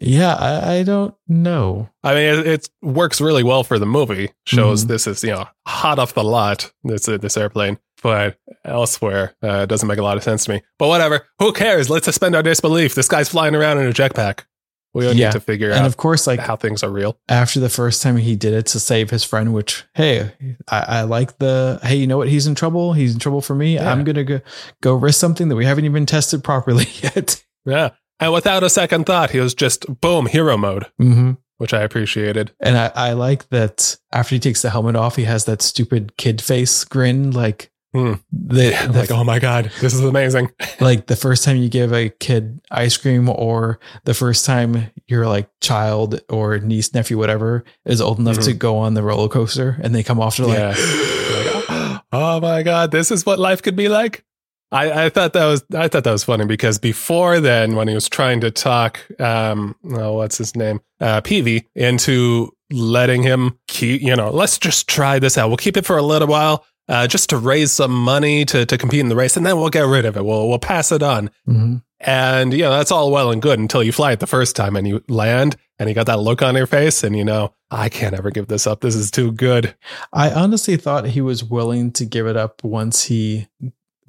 Yeah, 0.00 0.34
I, 0.34 0.76
I 0.76 0.82
don't 0.82 1.14
know. 1.28 1.90
I 2.02 2.14
mean, 2.14 2.38
it, 2.40 2.46
it 2.46 2.70
works 2.82 3.20
really 3.20 3.42
well 3.44 3.62
for 3.64 3.78
the 3.78 3.86
movie. 3.86 4.30
Shows 4.46 4.84
Mhm. 4.84 4.88
this 4.88 5.06
is 5.06 5.22
you 5.22 5.30
know 5.30 5.46
hot 5.66 5.98
off 5.98 6.14
the 6.14 6.24
lot. 6.24 6.72
This 6.84 7.08
uh, 7.08 7.18
this 7.18 7.36
airplane, 7.36 7.78
but 8.02 8.38
elsewhere 8.64 9.34
uh, 9.42 9.60
it 9.62 9.68
doesn't 9.68 9.88
make 9.88 9.98
a 9.98 10.02
lot 10.02 10.16
of 10.16 10.22
sense 10.22 10.44
to 10.46 10.52
me. 10.52 10.62
But 10.78 10.88
whatever. 10.88 11.26
Who 11.38 11.52
cares? 11.52 11.90
Let's 11.90 12.06
suspend 12.06 12.34
our 12.34 12.42
disbelief. 12.42 12.94
This 12.94 13.08
guy's 13.08 13.28
flying 13.28 13.54
around 13.54 13.78
in 13.78 13.86
a 13.86 13.92
jetpack. 13.92 14.44
We 14.92 15.04
don't 15.04 15.16
Yeah. 15.16 15.26
need 15.28 15.32
to 15.34 15.40
figure 15.40 15.70
And 15.70 15.80
out 15.80 15.86
of 15.86 15.96
course, 15.96 16.26
like 16.26 16.40
how 16.40 16.56
things 16.56 16.82
are 16.82 16.90
real. 16.90 17.16
after 17.28 17.60
the 17.60 17.68
first 17.68 18.02
time 18.02 18.16
he 18.16 18.34
did 18.34 18.54
it 18.54 18.66
to 18.66 18.80
save 18.80 19.10
his 19.10 19.22
friend, 19.22 19.52
which 19.54 19.84
hey, 19.94 20.32
I, 20.68 20.80
I 20.80 21.02
like 21.02 21.38
the 21.38 21.78
hey, 21.82 21.94
you 21.96 22.06
know 22.08 22.16
what? 22.18 22.28
He's 22.28 22.46
in 22.48 22.54
trouble. 22.56 22.94
He's 22.94 23.12
in 23.14 23.20
trouble 23.20 23.40
for 23.42 23.54
me. 23.54 23.74
Yeah. 23.74 23.92
I'm 23.92 24.02
gonna 24.02 24.24
go 24.24 24.40
go 24.82 24.94
risk 24.94 25.20
something 25.20 25.48
that 25.48 25.56
we 25.56 25.64
haven't 25.66 25.84
even 25.84 26.06
tested 26.06 26.42
properly 26.42 26.86
yet. 27.02 27.44
Yeah. 27.66 27.90
And 28.20 28.32
without 28.32 28.62
a 28.62 28.70
second 28.70 29.06
thought, 29.06 29.30
he 29.30 29.40
was 29.40 29.54
just 29.54 30.00
boom, 30.00 30.26
hero 30.26 30.56
mode, 30.56 30.86
hmm 30.98 31.32
which 31.58 31.74
I 31.74 31.82
appreciated. 31.82 32.52
And 32.58 32.74
I, 32.78 32.90
I 32.94 33.12
like 33.12 33.50
that 33.50 33.98
after 34.12 34.34
he 34.34 34.38
takes 34.38 34.62
the 34.62 34.70
helmet 34.70 34.96
off, 34.96 35.16
he 35.16 35.24
has 35.24 35.44
that 35.44 35.60
stupid 35.60 36.16
kid 36.16 36.40
face 36.40 36.84
grin, 36.84 37.32
like 37.32 37.70
Hmm. 37.92 38.14
the, 38.32 38.70
the 38.86 38.92
like, 38.98 39.10
oh 39.18 39.24
my 39.24 39.38
God, 39.40 39.70
this 39.80 39.92
is 39.92 40.00
amazing. 40.00 40.52
like 40.80 41.06
the 41.08 41.16
first 41.16 41.44
time 41.44 41.56
you 41.56 41.68
give 41.68 41.92
a 41.92 42.08
kid 42.08 42.60
ice 42.70 42.96
cream 42.96 43.28
or 43.28 43.78
the 44.04 44.14
first 44.14 44.46
time 44.46 44.90
your 45.08 45.26
like 45.26 45.50
child 45.60 46.20
or 46.30 46.58
niece 46.60 46.94
nephew 46.94 47.18
whatever 47.18 47.64
is 47.84 48.00
old 48.00 48.20
enough 48.20 48.36
Mhm. 48.38 48.44
to 48.44 48.52
go 48.54 48.78
on 48.78 48.94
the 48.94 49.02
roller 49.02 49.28
coaster 49.28 49.78
and 49.82 49.92
they 49.94 50.02
come 50.04 50.20
off 50.20 50.36
to 50.36 50.46
like 50.46 50.56
Yeah. 50.58 50.74
Like, 51.30 52.00
oh 52.12 52.40
my 52.40 52.62
God, 52.62 52.90
this 52.90 53.10
is 53.10 53.26
what 53.26 53.38
life 53.38 53.60
could 53.60 53.76
be 53.76 53.88
like. 53.88 54.24
I, 54.72 55.06
I 55.06 55.08
thought 55.08 55.32
that 55.32 55.46
was 55.46 55.64
I 55.74 55.88
thought 55.88 56.04
that 56.04 56.12
was 56.12 56.24
funny 56.24 56.44
because 56.44 56.78
before 56.78 57.40
then, 57.40 57.74
when 57.74 57.88
he 57.88 57.94
was 57.94 58.08
trying 58.08 58.40
to 58.42 58.50
talk, 58.50 59.00
um, 59.20 59.74
oh, 59.92 60.14
what's 60.14 60.38
his 60.38 60.54
name, 60.54 60.80
uh, 61.00 61.20
Peevy, 61.22 61.64
into 61.74 62.52
letting 62.70 63.22
him 63.24 63.58
keep, 63.66 64.00
you 64.00 64.14
know, 64.14 64.30
let's 64.30 64.58
just 64.58 64.88
try 64.88 65.18
this 65.18 65.36
out. 65.36 65.48
We'll 65.48 65.56
keep 65.56 65.76
it 65.76 65.84
for 65.84 65.96
a 65.98 66.02
little 66.02 66.28
while, 66.28 66.64
uh, 66.88 67.08
just 67.08 67.30
to 67.30 67.36
raise 67.36 67.72
some 67.72 67.90
money 67.92 68.44
to 68.44 68.64
to 68.64 68.78
compete 68.78 69.00
in 69.00 69.08
the 69.08 69.16
race, 69.16 69.36
and 69.36 69.44
then 69.44 69.56
we'll 69.58 69.70
get 69.70 69.86
rid 69.86 70.04
of 70.04 70.16
it. 70.16 70.24
We'll 70.24 70.48
we'll 70.48 70.58
pass 70.60 70.92
it 70.92 71.02
on. 71.02 71.30
Mhm. 71.48 71.82
And 72.02 72.52
you 72.54 72.62
know 72.62 72.70
that's 72.70 72.92
all 72.92 73.10
well 73.10 73.30
and 73.30 73.42
good 73.42 73.58
until 73.58 73.82
you 73.82 73.92
fly 73.92 74.12
it 74.12 74.20
the 74.20 74.26
first 74.26 74.56
time 74.56 74.74
and 74.76 74.86
you 74.88 75.02
land 75.08 75.56
and 75.78 75.88
you 75.88 75.94
got 75.94 76.06
that 76.06 76.20
look 76.20 76.40
on 76.42 76.54
your 76.56 76.66
face 76.66 77.04
and 77.04 77.14
you 77.16 77.24
know 77.24 77.52
I 77.70 77.88
can't 77.90 78.14
ever 78.14 78.30
give 78.30 78.46
this 78.48 78.66
up. 78.66 78.80
This 78.80 78.94
is 78.94 79.10
too 79.10 79.32
good. 79.32 79.74
I 80.12 80.30
honestly 80.30 80.76
thought 80.76 81.06
he 81.08 81.20
was 81.20 81.44
willing 81.44 81.92
to 81.92 82.06
give 82.06 82.26
it 82.26 82.36
up 82.38 82.64
once 82.64 83.04
he 83.04 83.48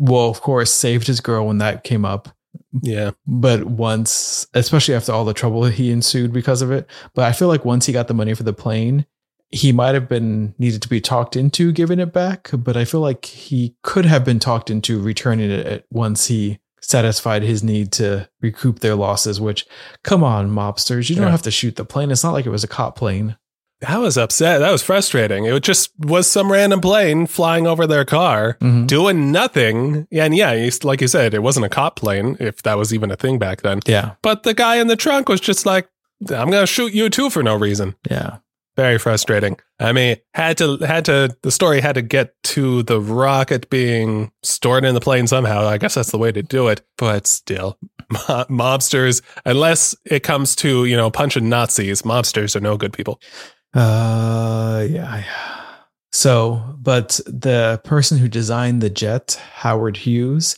well 0.01 0.29
of 0.29 0.41
course 0.41 0.71
saved 0.71 1.07
his 1.07 1.21
girl 1.21 1.47
when 1.47 1.59
that 1.59 1.83
came 1.83 2.03
up. 2.05 2.29
Yeah, 2.81 3.11
but 3.27 3.65
once 3.65 4.47
especially 4.53 4.95
after 4.95 5.11
all 5.11 5.25
the 5.25 5.33
trouble 5.33 5.65
he 5.65 5.91
ensued 5.91 6.31
because 6.33 6.61
of 6.61 6.71
it 6.71 6.89
but 7.13 7.23
i 7.25 7.31
feel 7.33 7.47
like 7.49 7.65
once 7.65 7.85
he 7.85 7.91
got 7.93 8.07
the 8.07 8.13
money 8.13 8.33
for 8.33 8.43
the 8.43 8.53
plane 8.53 9.05
he 9.51 9.73
might 9.73 9.93
have 9.93 10.07
been 10.07 10.53
needed 10.57 10.81
to 10.81 10.87
be 10.89 11.01
talked 11.01 11.35
into 11.35 11.73
giving 11.73 11.99
it 11.99 12.13
back 12.13 12.49
but 12.53 12.77
i 12.77 12.85
feel 12.85 13.01
like 13.01 13.25
he 13.25 13.75
could 13.83 14.05
have 14.05 14.23
been 14.23 14.39
talked 14.39 14.69
into 14.69 15.01
returning 15.01 15.51
it 15.51 15.85
once 15.91 16.27
he 16.27 16.59
satisfied 16.81 17.43
his 17.43 17.61
need 17.63 17.91
to 17.93 18.27
recoup 18.41 18.79
their 18.79 18.95
losses 18.95 19.39
which 19.41 19.65
come 20.03 20.23
on 20.23 20.49
mobsters 20.49 21.09
you 21.09 21.15
don't 21.15 21.25
Yeah. 21.25 21.31
have 21.31 21.43
to 21.43 21.51
shoot 21.51 21.75
the 21.75 21.85
plane. 21.85 22.09
It's 22.11 22.23
not 22.23 22.33
like 22.33 22.45
it 22.45 22.49
was 22.51 22.63
a 22.63 22.67
cop 22.69 22.95
plane 22.97 23.37
that 23.81 23.97
was 23.99 24.17
upset. 24.17 24.59
That 24.59 24.71
was 24.71 24.81
frustrating. 24.83 25.45
It 25.45 25.63
just 25.63 25.91
was 25.99 26.25
some 26.27 26.51
random 26.51 26.81
plane 26.81 27.27
flying 27.27 27.67
over 27.67 27.85
their 27.87 28.05
car. 28.05 28.57
Mhm. 28.61 28.87
Doing 28.87 29.31
nothing. 29.31 30.07
And 30.11 30.35
yeah, 30.35 30.69
like 30.83 31.01
you 31.01 31.07
said, 31.07 31.33
it 31.33 31.43
wasn't 31.43 31.65
a 31.65 31.69
cop 31.69 31.95
plane, 31.95 32.37
if 32.39 32.61
that 32.63 32.77
was 32.77 32.93
even 32.93 33.11
a 33.11 33.15
thing 33.15 33.39
back 33.39 33.61
then. 33.61 33.79
yeah 33.87 34.11
But 34.21 34.43
the 34.43 34.53
guy 34.53 34.77
in 34.77 34.87
the 34.87 34.95
trunk 34.95 35.27
was 35.29 35.41
just 35.41 35.65
like, 35.65 35.87
I'm 36.29 36.51
going 36.51 36.63
to 36.63 36.67
shoot 36.67 36.93
you 36.93 37.09
too 37.09 37.29
for 37.29 37.41
no 37.43 37.55
reason. 37.55 37.95
yeah 38.09 38.37
Very 38.77 38.97
frustrating. 38.99 39.57
I 39.79 39.91
mean, 39.93 40.17
had 40.35 40.57
to 40.59 40.77
had 40.77 41.05
to 41.05 41.35
the 41.41 41.51
story 41.51 41.81
had 41.81 41.95
to 41.95 42.01
get 42.03 42.35
to 42.53 42.83
the 42.83 43.01
rocket 43.01 43.69
being 43.69 44.31
stored 44.43 44.85
in 44.85 44.93
the 44.93 45.01
plane 45.01 45.25
somehow. 45.27 45.65
I 45.67 45.77
guess 45.79 45.95
that's 45.95 46.11
the 46.11 46.19
way 46.19 46.31
to 46.31 46.43
do 46.43 46.67
it. 46.69 46.81
But 46.97 47.25
still, 47.27 47.77
mobsters, 48.49 49.21
unless 49.45 49.95
it 50.05 50.21
comes 50.23 50.55
to 50.57 50.85
you 50.85 50.95
know 50.95 51.09
punching 51.11 51.49
Nazis, 51.49 52.03
mobsters 52.03 52.55
are 52.55 52.59
no 52.61 52.77
good 52.77 52.93
people. 52.93 53.19
Uh, 53.73 54.85
yeah. 54.89 55.17
yeah. 55.17 55.25
So, 56.11 56.75
but 56.77 57.19
the 57.25 57.79
person 57.83 58.17
who 58.17 58.27
designed 58.27 58.81
the 58.81 58.89
jet, 58.89 59.39
Howard 59.53 59.95
Hughes, 59.97 60.57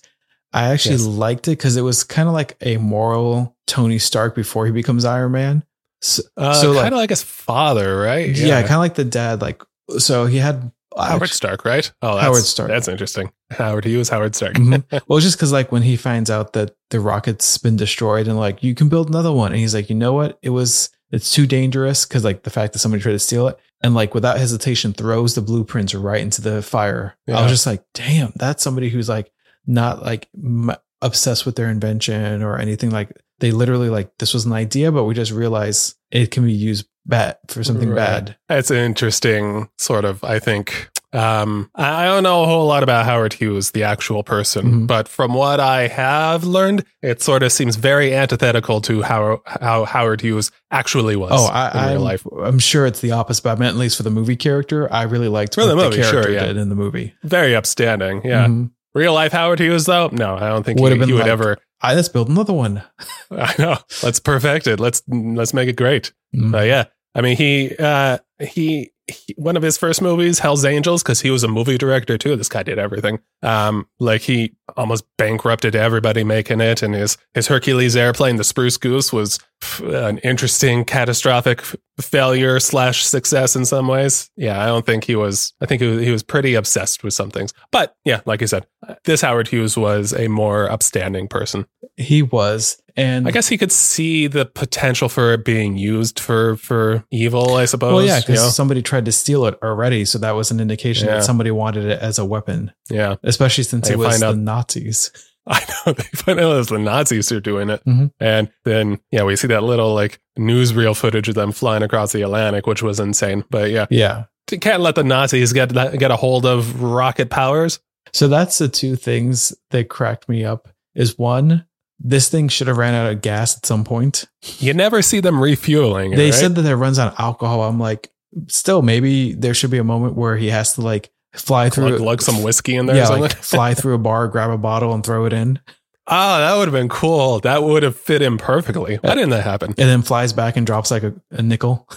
I 0.51 0.69
actually 0.69 0.95
Yes. 0.95 1.05
liked 1.05 1.47
it 1.47 1.51
because 1.51 1.77
it 1.77 1.81
was 1.81 2.03
kind 2.03 2.27
of 2.27 2.33
like 2.33 2.57
a 2.61 2.77
moral 2.77 3.55
Tony 3.67 3.99
Stark 3.99 4.35
before 4.35 4.65
he 4.65 4.71
becomes 4.71 5.05
Iron 5.05 5.31
Man. 5.31 5.63
So, 6.01 6.23
Uh, 6.37 6.53
So, 6.53 6.73
kind 6.73 6.93
of 6.93 6.97
like 6.97 7.11
his 7.11 7.23
father, 7.23 7.97
right? 7.99 8.35
yeah, 8.35 8.61
kind 8.61 8.73
of 8.73 8.79
like 8.79 8.95
the 8.95 9.05
dad. 9.05 9.41
Like, 9.41 9.63
so 9.99 10.25
he 10.25 10.37
had 10.37 10.71
Howard 10.97 11.23
actu- 11.23 11.33
Stark, 11.35 11.65
right? 11.65 11.91
Oh, 12.01 12.15
that's, 12.15 12.25
Howard 12.25 12.43
Stark. 12.43 12.69
That's 12.69 12.87
interesting. 12.87 13.31
Howard 13.51 13.85
Hughes, 13.85 14.09
Howard 14.09 14.35
Stark. 14.35 14.55
Mhm. 14.55 14.83
well, 15.07 15.19
just 15.19 15.37
because 15.37 15.51
like 15.51 15.71
when 15.71 15.81
he 15.83 15.95
finds 15.97 16.29
out 16.31 16.53
that 16.53 16.75
the 16.89 16.99
rocket's 16.99 17.57
been 17.59 17.75
destroyed 17.77 18.27
and 18.27 18.37
like 18.37 18.63
you 18.63 18.73
can 18.75 18.89
build 18.89 19.07
another 19.09 19.31
one, 19.31 19.51
and 19.51 19.59
he's 19.59 19.73
like, 19.75 19.89
you 19.89 19.95
know 19.95 20.13
what, 20.13 20.37
it 20.41 20.49
was 20.49 20.89
it's 21.13 21.31
too 21.33 21.47
dangerous 21.47 22.05
because 22.05 22.23
like 22.25 22.43
the 22.43 22.49
fact 22.49 22.73
that 22.73 22.79
somebody 22.79 23.01
tried 23.01 23.13
to 23.13 23.19
steal 23.19 23.47
it 23.47 23.57
and 23.81 23.93
like 23.95 24.13
without 24.13 24.37
hesitation 24.37 24.91
throws 24.93 25.35
the 25.35 25.41
blueprints 25.41 25.93
right 25.95 26.21
into 26.21 26.41
the 26.41 26.61
fire. 26.61 27.15
I 27.27 27.41
was 27.43 27.51
just 27.51 27.65
like, 27.65 27.83
damn, 27.93 28.33
that's 28.35 28.63
somebody 28.63 28.89
who's 28.89 29.07
like 29.09 29.31
not 29.65 30.01
like 30.03 30.27
m- 30.35 30.71
obsessed 31.01 31.45
with 31.45 31.55
their 31.55 31.69
invention 31.69 32.41
or 32.43 32.57
anything. 32.57 32.89
Like 32.89 33.11
they 33.39 33.51
literally 33.51 33.89
like 33.89 34.17
this 34.17 34.33
was 34.33 34.45
an 34.45 34.53
idea, 34.53 34.91
but 34.91 35.03
we 35.05 35.13
just 35.13 35.31
realized 35.31 35.95
it 36.11 36.31
can 36.31 36.45
be 36.45 36.53
used 36.53 36.87
bad 37.05 37.37
for 37.47 37.63
something 37.63 37.89
Right. 37.89 37.95
bad. 37.95 38.37
That's 38.47 38.71
an 38.71 38.77
interesting 38.77 39.69
sort 39.77 40.05
of, 40.05 40.23
I 40.23 40.39
think. 40.39 40.89
Um, 41.13 41.69
I 41.75 42.05
don't 42.05 42.23
know 42.23 42.43
a 42.43 42.45
whole 42.47 42.65
lot 42.65 42.81
about 42.83 43.05
Howard 43.05 43.33
Hughes, 43.33 43.71
the 43.71 43.83
actual 43.83 44.23
person, 44.23 44.65
Mhm. 44.83 44.87
but 44.87 45.07
from 45.07 45.33
what 45.33 45.59
I 45.59 45.87
have 45.87 46.43
learned, 46.43 46.83
it 47.01 47.21
sort 47.21 47.43
of 47.43 47.51
seems 47.51 47.75
very 47.75 48.15
antithetical 48.15 48.81
to 48.81 49.03
how, 49.03 49.41
how 49.45 49.85
Howard 49.85 50.21
Hughes 50.21 50.49
actually 50.71 51.15
was 51.15 51.31
Oh, 51.31 51.45
in 51.47 51.51
I, 51.53 51.89
real 51.91 51.97
I'm, 51.99 52.03
life. 52.03 52.25
I'm 52.43 52.57
sure 52.59 52.85
it's 52.87 52.99
the 53.01 53.11
opposite, 53.11 53.43
but 53.43 53.51
I 53.57 53.59
meant 53.59 53.75
at 53.75 53.79
least 53.79 53.97
for 53.97 54.03
the 54.03 54.09
movie 54.09 54.35
character, 54.35 54.91
I 54.91 55.03
really 55.03 55.27
liked 55.27 55.53
For 55.55 55.61
what 55.61 55.67
the 55.67 55.75
the, 55.75 55.83
movie, 55.83 56.01
sure, 56.01 56.11
character 56.11 56.31
yeah. 56.33 56.45
did 56.47 56.57
in 56.57 56.69
the 56.69 56.75
movie. 56.75 57.13
Very 57.23 57.55
upstanding. 57.55 58.21
Yeah. 58.25 58.47
Mhm. 58.47 58.71
Real 58.95 59.13
life 59.13 59.31
Howard 59.33 59.59
Hughes, 59.59 59.85
though? 59.85 60.09
No, 60.11 60.35
I 60.35 60.49
don't 60.49 60.63
think 60.63 60.79
Would 60.79 60.87
he, 60.91 60.91
have 60.91 60.99
been 60.99 61.09
he 61.09 61.13
would 61.13 61.21
like- 61.21 61.29
ever. 61.29 61.57
I 61.81 61.95
let's 61.95 62.09
build 62.09 62.29
another 62.29 62.53
one. 62.53 62.81
I 63.31 63.53
know. 63.59 63.77
Let's 64.01 64.19
perfect 64.19 64.67
it. 64.67 64.79
Let's 64.79 65.03
let's 65.09 65.53
make 65.53 65.67
it 65.67 65.75
great. 65.75 66.13
Mhm. 66.35 66.51
But 66.51 66.67
yeah, 66.67 66.85
I 67.13 67.21
mean, 67.21 67.35
he 67.35 67.75
uh, 67.77 68.19
he, 68.39 68.92
he 69.07 69.33
one 69.37 69.57
of 69.57 69.63
his 69.63 69.77
first 69.77 70.01
movies, 70.01 70.39
Hell's 70.39 70.63
Angels, 70.63 71.03
because 71.03 71.21
he 71.21 71.29
was 71.29 71.43
a 71.43 71.47
movie 71.47 71.77
director 71.77 72.17
too. 72.17 72.35
This 72.35 72.49
guy 72.49 72.63
did 72.63 72.79
everything. 72.79 73.19
Um, 73.41 73.87
like 73.99 74.21
he 74.21 74.55
almost 74.77 75.05
bankrupted 75.17 75.75
everybody 75.75 76.23
making 76.23 76.61
it, 76.61 76.81
and 76.81 76.93
his 76.93 77.17
his 77.33 77.47
Hercules 77.47 77.95
airplane, 77.95 78.37
the 78.37 78.43
Spruce 78.43 78.77
Goose, 78.77 79.11
was 79.11 79.39
an 79.83 80.19
interesting, 80.19 80.85
catastrophic 80.85 81.63
failure 81.99 82.59
slash 82.59 83.05
success 83.05 83.55
in 83.55 83.65
some 83.65 83.87
ways. 83.87 84.29
Yeah, 84.35 84.61
I 84.61 84.67
don't 84.67 84.85
think 84.85 85.03
he 85.03 85.15
was. 85.15 85.53
I 85.61 85.65
think 85.65 85.81
he 85.81 85.87
was, 85.87 86.01
he 86.01 86.11
was 86.11 86.23
pretty 86.23 86.55
obsessed 86.55 87.03
with 87.03 87.13
some 87.13 87.29
things. 87.29 87.53
But 87.71 87.95
yeah, 88.05 88.21
like 88.25 88.41
you 88.41 88.47
said, 88.47 88.65
this 89.03 89.21
Howard 89.21 89.49
Hughes 89.49 89.77
was 89.77 90.13
a 90.13 90.27
more 90.27 90.71
upstanding 90.71 91.27
person. 91.27 91.65
He 91.97 92.21
was, 92.23 92.81
and 92.95 93.27
I 93.27 93.31
guess 93.31 93.47
he 93.47 93.57
could 93.57 93.71
see 93.71 94.25
the 94.27 94.45
potential 94.45 95.09
for 95.09 95.33
it 95.33 95.45
being 95.45 95.77
used 95.77 96.19
for 96.19 96.55
for 96.57 97.03
evil. 97.11 97.55
I 97.55 97.65
suppose. 97.65 97.93
well, 97.93 98.03
yeah, 98.05 98.17
you 98.17 98.21
because 98.25 98.43
know? 98.43 98.49
somebody 98.49 98.81
tried 98.81 99.05
to 99.05 99.11
steal 99.11 99.45
it 99.45 99.57
already, 99.63 100.05
so 100.05 100.17
that 100.19 100.31
was 100.31 100.49
an 100.51 100.59
indication 100.59 101.07
Yeah. 101.07 101.15
that 101.15 101.23
somebody 101.23 101.51
wanted 101.51 101.85
it 101.85 101.99
as 101.99 102.17
a 102.17 102.25
weapon, 102.25 102.71
yeah, 102.89 103.15
especially 103.23 103.63
since 103.63 103.87
They 103.87 103.93
it 103.93 103.97
was 103.99 104.09
find 104.19 104.21
the 104.21 104.27
out- 104.29 104.37
Nazis. 104.37 105.11
I 105.47 105.59
know. 105.85 105.93
They 105.93 106.03
find 106.15 106.39
out 106.39 106.57
it's 106.57 106.69
the 106.69 106.79
Nazis 106.79 107.29
who 107.29 107.37
are 107.37 107.41
doing 107.41 107.69
it, 107.69 107.83
Mhm. 107.85 108.11
and 108.19 108.49
then 108.65 108.99
yeah, 109.11 109.23
we 109.23 109.35
see 109.35 109.47
that 109.49 109.61
little 109.63 109.93
like 109.93 110.19
newsreel 110.39 110.95
footage 110.97 111.29
of 111.29 111.35
them 111.35 111.51
flying 111.51 111.83
across 111.83 112.11
the 112.13 112.21
Atlantic, 112.21 112.65
which 112.65 112.81
was 112.81 112.99
insane. 112.99 113.43
But 113.51 113.69
yeah, 113.69 113.85
Yeah. 113.91 114.23
you 114.51 114.57
can't 114.59 114.81
let 114.81 114.95
the 114.95 115.03
Nazis 115.03 115.53
get 115.53 115.69
that, 115.69 115.99
get 115.99 116.11
a 116.11 116.15
hold 116.15 116.45
of 116.45 116.81
rocket 116.81 117.29
powers. 117.29 117.79
So 118.13 118.27
that's 118.27 118.57
the 118.57 118.67
two 118.69 118.95
things 118.95 119.53
that 119.71 119.89
cracked 119.89 120.27
me 120.29 120.43
up. 120.45 120.69
Is 120.95 121.17
one 121.17 121.65
this 122.03 122.29
thing 122.29 122.49
should 122.49 122.67
have 122.67 122.77
ran 122.77 122.93
out 122.93 123.11
of 123.11 123.21
gas 123.21 123.57
at 123.57 123.65
some 123.65 123.83
point. 123.83 124.25
You 124.59 124.73
never 124.73 125.01
see 125.01 125.21
them 125.21 125.41
refueling. 125.41 126.11
They 126.11 126.25
right? 126.25 126.33
said 126.33 126.55
that 126.55 126.65
it 126.65 126.75
runs 126.75 126.99
out 126.99 127.13
of 127.13 127.19
alcohol. 127.19 127.63
I'm 127.63 127.79
like, 127.79 128.11
still, 128.47 128.81
maybe 128.81 129.33
there 129.33 129.53
should 129.53 129.71
be 129.71 129.77
a 129.77 129.83
moment 129.83 130.15
where 130.15 130.35
he 130.35 130.49
has 130.49 130.73
to 130.73 130.81
like 130.81 131.11
fly 131.33 131.69
through 131.69 131.89
lug, 131.89 132.01
lug 132.01 132.21
some 132.21 132.43
whiskey 132.43 132.75
in 132.75 132.85
there 132.85 132.95
or 132.95 132.99
yeah, 132.99 133.05
something. 133.05 133.23
like 133.23 133.37
fly 133.37 133.73
through 133.73 133.95
a 133.95 133.99
bar, 133.99 134.27
grab 134.27 134.51
a 134.51 134.57
bottle, 134.57 134.93
and 134.93 135.05
throw 135.05 135.25
it 135.25 135.33
in, 135.33 135.59
oh, 136.07 136.37
that 136.37 136.57
would 136.57 136.67
have 136.67 136.73
been 136.73 136.89
cool. 136.89 137.39
That 137.39 137.63
would 137.63 137.83
have 137.83 137.95
fit 137.95 138.21
in 138.21 138.37
perfectly. 138.37 138.97
Why 138.97 139.15
didn't 139.15 139.31
that 139.31 139.43
happen? 139.43 139.69
and 139.69 139.89
then 139.89 140.01
flies 140.01 140.33
back 140.33 140.57
and 140.57 140.65
drops 140.65 140.91
like 140.91 141.03
a, 141.03 141.13
a 141.31 141.41
nickel. 141.41 141.87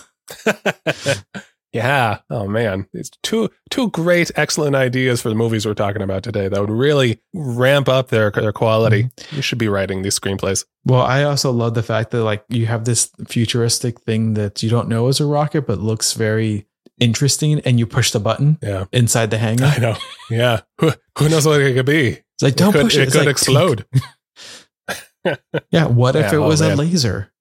yeah. 1.77 2.19
Oh 2.31 2.47
man, 2.49 2.89
it's 2.93 3.11
two 3.23 3.51
two 3.71 3.91
great, 3.91 4.31
excellent 4.37 4.75
ideas 4.77 5.21
for 5.23 5.29
the 5.29 5.35
movies 5.35 5.67
we're 5.67 5.75
talking 5.75 6.03
about 6.03 6.23
today. 6.23 6.49
That 6.49 6.61
would 6.61 6.71
really 6.71 7.21
ramp 7.35 7.89
up 7.89 8.09
their 8.09 8.31
their 8.31 8.53
quality. 8.53 9.05
Mm-hmm. 9.05 9.37
You 9.37 9.43
should 9.43 9.59
be 9.59 9.69
writing 9.69 10.03
these 10.03 10.19
screenplays. 10.19 10.65
Well, 10.85 11.03
I 11.03 11.23
also 11.25 11.51
love 11.53 11.75
the 11.75 11.83
fact 11.83 12.11
that 12.13 12.23
like 12.25 12.45
you 12.49 12.67
have 12.67 12.85
this 12.85 13.11
futuristic 13.29 14.01
thing 14.03 14.35
that 14.35 14.63
you 14.63 14.71
don't 14.71 14.89
know 14.89 15.09
is 15.09 15.21
a 15.21 15.27
rocket, 15.27 15.67
but 15.67 15.79
looks 15.79 16.13
very 16.15 16.67
interesting, 16.99 17.61
and 17.61 17.79
you 17.79 17.87
push 17.87 18.11
the 18.11 18.21
button 18.21 18.59
Yeah, 18.63 18.87
inside 18.93 19.31
the 19.31 19.39
hangar. 19.39 19.67
I 19.77 19.79
know. 19.79 19.97
Yeah, 20.31 20.61
who, 20.81 20.93
who 21.19 21.29
knows 21.29 21.47
what 21.47 21.61
it 21.61 21.75
could 21.75 21.87
be? 21.87 22.09
It's 22.35 22.43
like 22.43 22.57
don't 22.57 22.71
it 22.71 22.79
could, 22.79 22.83
push 22.85 22.97
it. 22.97 23.01
It 23.01 23.03
It's 23.05 23.13
could 23.13 23.21
like, 23.27 23.29
explode. 23.29 23.87
Yeah. 25.73 25.87
What 25.87 26.15
if 26.17 26.27
Yeah, 26.33 26.35
it 26.39 26.43
oh, 26.43 26.47
was 26.47 26.61
a 26.61 26.69
man. 26.69 26.77
laser? 26.79 27.33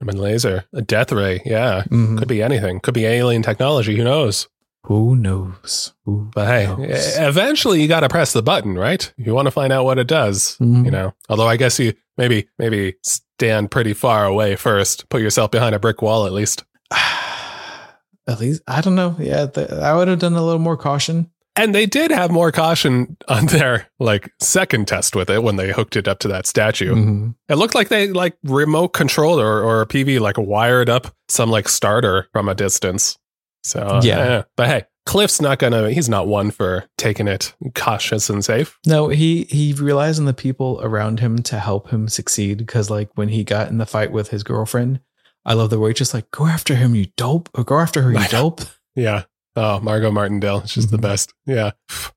I 0.00 0.04
mean, 0.04 0.16
laser, 0.18 0.64
a 0.72 0.82
death 0.82 1.12
ray. 1.12 1.40
Yeah, 1.44 1.84
Mhm. 1.90 2.18
could 2.18 2.28
be 2.28 2.42
anything. 2.42 2.80
Could 2.80 2.94
be 2.94 3.06
alien 3.06 3.42
technology. 3.42 3.96
Who 3.96 4.04
knows? 4.04 4.48
Who 4.86 5.16
knows? 5.16 5.94
Who 6.04 6.30
But 6.34 6.46
hey, 6.46 6.66
knows? 6.66 7.16
eventually 7.16 7.80
you 7.80 7.88
got 7.88 8.00
to 8.00 8.08
press 8.08 8.32
the 8.34 8.42
button, 8.42 8.74
right? 8.76 9.10
You 9.16 9.34
want 9.34 9.46
to 9.46 9.50
find 9.50 9.72
out 9.72 9.84
what 9.86 9.98
it 9.98 10.06
does. 10.06 10.56
Mhm. 10.60 10.84
You 10.84 10.90
know, 10.90 11.14
although 11.30 11.48
I 11.48 11.56
guess 11.56 11.78
you 11.78 11.94
maybe 12.18 12.48
maybe 12.58 12.94
stand 13.02 13.70
pretty 13.70 13.94
far 13.94 14.26
away 14.26 14.56
first. 14.56 15.08
Put 15.08 15.22
yourself 15.22 15.50
behind 15.50 15.74
a 15.74 15.78
brick 15.78 16.02
wall 16.02 16.26
at 16.26 16.32
least. 16.32 16.64
At 18.26 18.40
least 18.40 18.62
I 18.66 18.80
don't 18.80 18.94
know. 18.94 19.16
Yeah, 19.18 19.46
th- 19.46 19.70
I 19.70 19.94
would 19.94 20.08
have 20.08 20.18
done 20.18 20.32
a 20.34 20.42
little 20.42 20.58
more 20.58 20.76
caution. 20.78 21.30
And 21.56 21.74
they 21.74 21.86
did 21.86 22.10
have 22.10 22.30
more 22.32 22.50
caution 22.50 23.16
on 23.28 23.46
their 23.46 23.86
like 24.00 24.32
second 24.40 24.88
test 24.88 25.14
with 25.14 25.30
it 25.30 25.42
when 25.42 25.56
they 25.56 25.70
hooked 25.72 25.96
it 25.96 26.08
up 26.08 26.18
to 26.20 26.28
that 26.28 26.46
statue. 26.46 26.94
Mhm. 26.94 27.34
It 27.48 27.54
looked 27.56 27.74
like 27.74 27.88
they 27.88 28.08
like 28.08 28.36
remote 28.42 28.88
controlled 28.88 29.40
or, 29.40 29.62
or 29.62 29.80
a 29.82 29.86
PV 29.86 30.18
like 30.20 30.36
wired 30.38 30.88
up 30.90 31.14
some 31.28 31.50
like 31.50 31.68
starter 31.68 32.26
from 32.32 32.48
a 32.48 32.54
distance. 32.54 33.16
So 33.62 33.80
uh, 33.80 34.00
Yeah. 34.04 34.42
but 34.56 34.66
hey, 34.68 34.84
Cliff's 35.06 35.40
not 35.40 35.58
gonna. 35.58 35.90
He's 35.90 36.08
not 36.08 36.26
one 36.26 36.50
for 36.50 36.86
taking 36.96 37.28
it 37.28 37.54
cautious 37.74 38.30
and 38.30 38.42
safe. 38.44 38.78
No, 38.86 39.08
he 39.08 39.44
he 39.44 39.74
relies 39.74 40.18
on 40.18 40.24
the 40.24 40.32
people 40.34 40.80
around 40.82 41.20
him 41.20 41.38
to 41.42 41.58
help 41.58 41.90
him 41.90 42.08
succeed. 42.08 42.56
Because 42.58 42.88
like 42.90 43.10
when 43.14 43.28
he 43.28 43.44
got 43.44 43.68
in 43.68 43.76
the 43.78 43.84
fight 43.86 44.12
with 44.12 44.30
his 44.30 44.42
girlfriend, 44.42 45.00
I 45.44 45.52
love 45.52 45.68
the 45.68 45.78
way 45.78 45.92
just 45.92 46.14
like 46.14 46.30
go 46.30 46.46
after 46.46 46.74
him, 46.74 46.94
you 46.94 47.06
dope, 47.18 47.50
or 47.54 47.64
go 47.64 47.78
after 47.80 48.00
her, 48.00 48.12
you 48.12 48.28
dope. 48.30 48.62
Yeah. 48.96 49.24
Oh, 49.56 49.78
Margo 49.80 50.10
Martindale. 50.10 50.66
She's 50.66 50.88
the 50.88 50.96
Mhm. 50.98 51.02
best. 51.02 51.32
Yeah. 51.46 51.70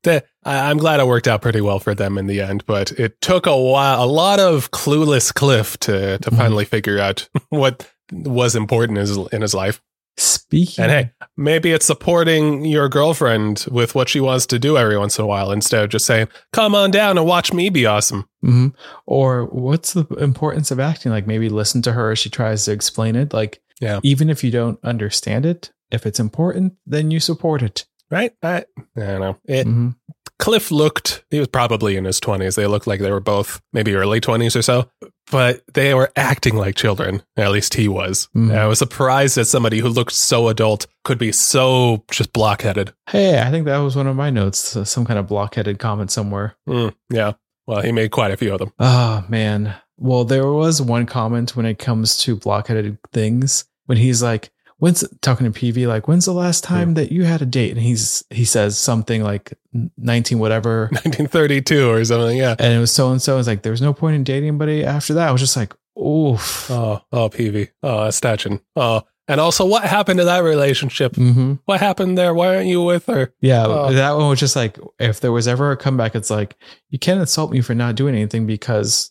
The- 0.04 0.24
I, 0.44 0.70
I'm 0.70 0.78
glad 0.78 1.00
it 1.00 1.08
worked 1.08 1.28
out 1.28 1.42
pretty 1.42 1.62
well 1.62 1.80
for 1.80 1.94
them 1.94 2.18
in 2.18 2.26
the 2.28 2.42
end, 2.42 2.66
but 2.66 2.92
it 2.94 3.20
took 3.22 3.46
a 3.46 3.56
while, 3.58 4.04
a 4.04 4.08
lot 4.08 4.40
of 4.40 4.72
clueless 4.72 5.34
Cliff 5.34 5.78
to, 5.82 6.18
to 6.18 6.32
Mhm. 6.32 6.38
finally 6.38 6.66
figure 6.66 7.00
out 7.00 7.28
what 7.50 7.88
was 8.12 8.56
important 8.56 8.98
in 8.98 9.02
his, 9.06 9.18
in 9.32 9.42
his 9.42 9.54
life. 9.54 9.82
Speaking, 10.20 10.84
And 10.86 10.92
hey, 10.92 11.12
maybe 11.36 11.72
it's 11.72 11.86
supporting 11.86 12.66
your 12.66 12.90
girlfriend 12.90 13.68
with 13.70 13.94
what 13.94 14.10
she 14.10 14.20
wants 14.20 14.48
to 14.48 14.58
do 14.58 14.76
every 14.76 14.98
once 14.98 15.20
in 15.20 15.24
a 15.24 15.28
while 15.28 15.52
instead 15.52 15.84
of 15.84 15.92
just 15.92 16.08
saying, 16.08 16.28
come 16.54 16.74
on 16.74 16.90
down 16.90 17.20
and 17.20 17.28
watch 17.28 17.54
me 17.54 17.70
be 17.70 17.86
awesome. 17.86 18.28
Mhm. 18.44 18.74
or 19.06 19.46
what's 19.46 19.94
the 19.94 20.06
importance 20.20 20.72
of 20.72 20.80
acting? 20.80 21.12
Like 21.12 21.28
maybe 21.28 21.50
listen 21.50 21.82
to 21.84 21.92
her 21.94 22.12
as 22.12 22.20
she 22.20 22.30
tries 22.30 22.66
to 22.66 22.72
explain 22.72 23.16
it. 23.16 23.32
Like 23.34 23.60
Yeah. 23.80 24.00
even 24.04 24.30
if 24.32 24.44
you 24.44 24.50
don't 24.52 24.80
understand 24.84 25.46
it, 25.46 25.72
if 25.92 26.06
it's 26.06 26.20
important, 26.20 26.74
then 26.86 27.12
you 27.12 27.20
support 27.20 27.62
it. 27.62 27.86
Right? 28.10 28.32
I, 28.42 28.64
I 28.96 29.00
don't 29.02 29.20
know. 29.20 29.38
It, 29.46 29.68
Mhm. 29.68 29.96
Cliff 30.40 30.70
looked, 30.72 31.26
he 31.32 31.40
was 31.40 31.48
probably 31.48 31.98
in 31.98 32.06
his 32.06 32.20
20s. 32.20 32.56
They 32.56 32.68
looked 32.68 32.86
like 32.86 33.00
they 33.00 33.12
were 33.12 33.20
both 33.20 33.60
maybe 33.74 33.96
early 33.96 34.22
20s 34.22 34.56
or 34.56 34.62
so, 34.62 34.88
but 35.32 35.64
they 35.74 35.96
were 35.96 36.12
acting 36.16 36.56
like 36.56 36.76
children. 36.76 37.24
At 37.36 37.52
least 37.52 37.74
he 37.74 37.88
was. 37.88 38.30
Mhm. 38.36 38.56
I 38.56 38.68
was 38.68 38.78
surprised 38.80 39.36
that 39.36 39.46
somebody 39.46 39.80
who 39.80 39.90
looked 39.90 40.12
so 40.14 40.48
adult 40.48 40.86
could 41.04 41.18
be 41.18 41.32
so 41.32 42.04
just 42.12 42.34
blockheaded. 42.34 42.94
Hey, 43.10 43.42
I 43.42 43.50
think 43.50 43.66
that 43.66 43.80
was 43.80 43.96
one 43.96 44.06
of 44.08 44.16
my 44.16 44.30
notes. 44.30 44.76
uh, 44.76 44.86
Some 44.86 45.06
kind 45.06 45.18
of 45.20 45.28
blockheaded 45.28 45.80
comment 45.80 46.12
somewhere. 46.12 46.56
Mm, 46.70 46.94
yeah. 47.10 47.34
Well, 47.66 47.82
he 47.82 47.92
made 47.92 48.12
quite 48.12 48.32
a 48.32 48.38
few 48.38 48.54
of 48.54 48.60
them. 48.60 48.72
Oh 48.80 49.26
man. 49.28 49.74
Well, 49.98 50.24
there 50.24 50.48
was 50.48 50.80
one 50.82 51.08
comment 51.08 51.56
when 51.58 51.66
it 51.66 51.80
comes 51.80 52.16
to 52.20 52.36
blockheaded 52.38 53.00
things 53.12 53.66
when 53.88 53.98
he's 53.98 54.22
like, 54.22 54.52
"When's 54.80 55.04
talking 55.22 55.52
to 55.52 55.60
Peevy 55.60 55.88
like, 55.88 56.08
when's 56.08 56.26
the 56.26 56.34
last 56.34 56.64
time 56.64 56.94
that 56.96 57.12
you 57.12 57.24
had 57.26 57.42
a 57.42 57.46
date?" 57.46 57.72
And 57.72 57.82
he's 57.82 58.24
he 58.30 58.46
says 58.46 58.78
something 58.78 59.24
like 59.24 59.54
nineteen 59.98 60.40
whatever, 60.40 60.88
1932 60.92 61.90
or 61.90 62.04
something. 62.06 62.38
Yeah. 62.38 62.56
and 62.60 62.74
it 62.74 62.80
was 62.80 62.92
so 62.92 63.12
and 63.12 63.22
so. 63.22 63.38
It's 63.40 63.48
like 63.48 63.62
there 63.64 63.72
was 63.72 63.82
no 63.82 63.94
point 63.94 64.16
in 64.16 64.24
dating 64.24 64.48
anybody 64.50 64.84
after 64.86 65.14
that. 65.16 65.28
I 65.30 65.32
was 65.32 65.42
just 65.42 65.58
like, 65.58 65.74
oof. 65.98 66.70
Oh, 66.72 67.02
oh, 67.12 67.30
Peevy. 67.30 67.70
Oh, 67.84 68.04
that's 68.06 68.20
touching. 68.22 68.62
Oh, 68.76 69.02
and 69.30 69.42
also, 69.42 69.66
what 69.66 69.84
happened 69.84 70.20
to 70.20 70.26
that 70.26 70.40
relationship? 70.44 71.16
hmm 71.18 71.56
What 71.66 71.82
happened 71.82 72.18
there? 72.18 72.34
Why 72.34 72.56
aren't 72.56 72.68
you 72.68 72.82
with 72.82 73.08
her? 73.08 73.34
Yeah, 73.42 73.66
Oh. 73.68 73.92
that 73.92 74.16
one 74.16 74.30
was 74.30 74.40
just 74.40 74.56
like, 74.56 74.78
if 75.00 75.20
there 75.20 75.34
was 75.34 75.50
ever 75.50 75.72
a 75.72 75.78
comeback, 75.78 76.16
it's 76.16 76.30
like 76.30 76.56
you 76.92 76.98
can't 77.00 77.20
insult 77.20 77.52
me 77.52 77.60
for 77.62 77.76
not 77.76 77.96
doing 77.96 78.16
anything 78.16 78.46
because 78.48 79.10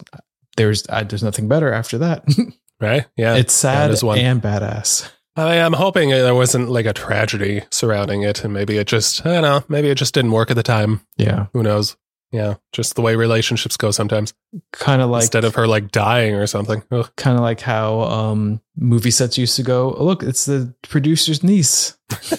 there's 0.56 0.86
I, 0.88 1.02
there's 1.02 1.22
nothing 1.22 1.48
better 1.48 1.72
after 1.72 1.98
that. 1.98 2.24
Right? 2.78 3.06
Yeah. 3.16 3.36
it's 3.36 3.54
sad 3.54 3.88
and 3.90 4.42
badass. 4.42 5.10
I 5.36 5.56
am 5.56 5.74
hoping 5.74 6.08
there 6.10 6.34
wasn't 6.34 6.70
like 6.70 6.86
a 6.86 6.92
tragedy 6.92 7.62
surrounding 7.70 8.22
it, 8.22 8.42
and 8.44 8.54
maybe 8.54 8.78
it 8.78 8.86
just, 8.86 9.24
I 9.26 9.34
don't 9.34 9.42
know, 9.42 9.64
maybe 9.68 9.88
it 9.88 9.96
just 9.96 10.14
didn't 10.14 10.32
work 10.32 10.50
at 10.50 10.56
the 10.56 10.62
time. 10.62 11.00
Yeah, 11.16 11.46
Who 11.52 11.62
knows? 11.62 11.96
Yeah, 12.32 12.54
just 12.72 12.96
the 12.96 13.02
way 13.02 13.14
relationships 13.16 13.76
go 13.76 13.90
sometimes. 13.90 14.34
kind 14.72 15.00
of 15.00 15.10
like 15.10 15.22
Instead 15.22 15.44
of 15.44 15.54
her 15.54 15.66
like 15.66 15.92
dying 15.92 16.34
or 16.34 16.46
something. 16.46 16.82
Kind 17.16 17.36
of 17.36 17.40
like 17.40 17.60
how 17.60 18.00
um 18.00 18.60
movie 18.76 19.12
sets 19.12 19.38
used 19.38 19.56
to 19.56 19.62
go 19.62 19.94
oh, 19.96 20.04
look 20.04 20.22
it's 20.22 20.44
the 20.44 20.74
producer's 20.82 21.42
niece 21.42 21.96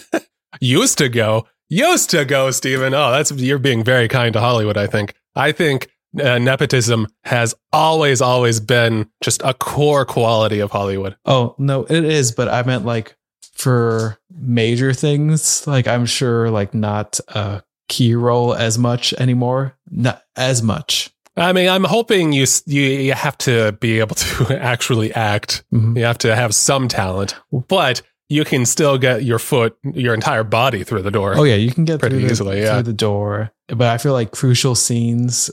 Used 0.59 0.97
to 0.97 1.09
go, 1.09 1.47
used 1.69 2.09
to 2.11 2.25
go, 2.25 2.51
Stephen. 2.51 2.93
Oh, 2.93 3.11
that's 3.11 3.31
you're 3.31 3.59
being 3.59 3.83
very 3.83 4.07
kind 4.07 4.33
to 4.33 4.39
Hollywood. 4.39 4.77
I 4.77 4.87
think. 4.87 5.13
I 5.35 5.51
think 5.51 5.89
uh, 6.21 6.37
nepotism 6.39 7.07
has 7.23 7.53
always, 7.71 8.21
always 8.21 8.59
been 8.59 9.09
just 9.21 9.41
a 9.43 9.53
core 9.53 10.05
quality 10.05 10.59
of 10.59 10.71
Hollywood. 10.71 11.15
oh 11.25 11.55
no 11.57 11.83
it 11.83 12.03
is 12.03 12.31
but 12.31 12.47
i 12.47 12.63
meant 12.63 12.85
like 12.85 13.15
for 13.53 14.17
major 14.31 14.93
things 14.93 15.65
like 15.67 15.87
i'm 15.87 16.05
sure 16.05 16.49
like 16.51 16.73
not 16.73 17.19
a 17.29 17.61
key 17.89 18.13
role 18.15 18.53
as 18.53 18.77
much 18.77 19.13
anymore 19.13 19.75
not 19.89 20.21
as 20.35 20.61
much 20.61 21.09
I 21.39 21.53
mean, 21.53 21.69
I'm 21.69 21.83
hoping 21.83 22.33
you 22.33 22.47
you 22.65 22.81
you 22.81 23.13
have 23.13 23.37
to 23.39 23.71
be 23.73 23.99
able 23.99 24.15
to 24.15 24.59
actually 24.59 25.13
act. 25.13 25.63
Mhm. 25.71 25.95
You 25.95 26.03
have 26.03 26.17
to 26.19 26.35
have 26.35 26.55
some 26.55 26.87
talent, 26.87 27.35
but 27.67 28.01
you 28.29 28.43
can 28.43 28.65
still 28.65 28.97
get 28.97 29.23
your 29.23 29.39
foot, 29.39 29.77
your 29.83 30.13
entire 30.13 30.43
body 30.43 30.83
through 30.83 31.01
the 31.01 31.11
door. 31.11 31.33
oh 31.37 31.43
yeah 31.43 31.55
you 31.55 31.71
can 31.71 31.85
get 31.85 31.99
Pretty 31.99 32.17
through 32.17 32.27
the, 32.27 32.31
easily, 32.31 32.61
yeah. 32.61 32.73
through 32.75 32.83
the 32.83 32.93
door 32.93 33.51
but 33.67 33.87
i 33.87 33.97
feel 33.97 34.13
like 34.13 34.31
crucial 34.31 34.75
scenes 34.75 35.49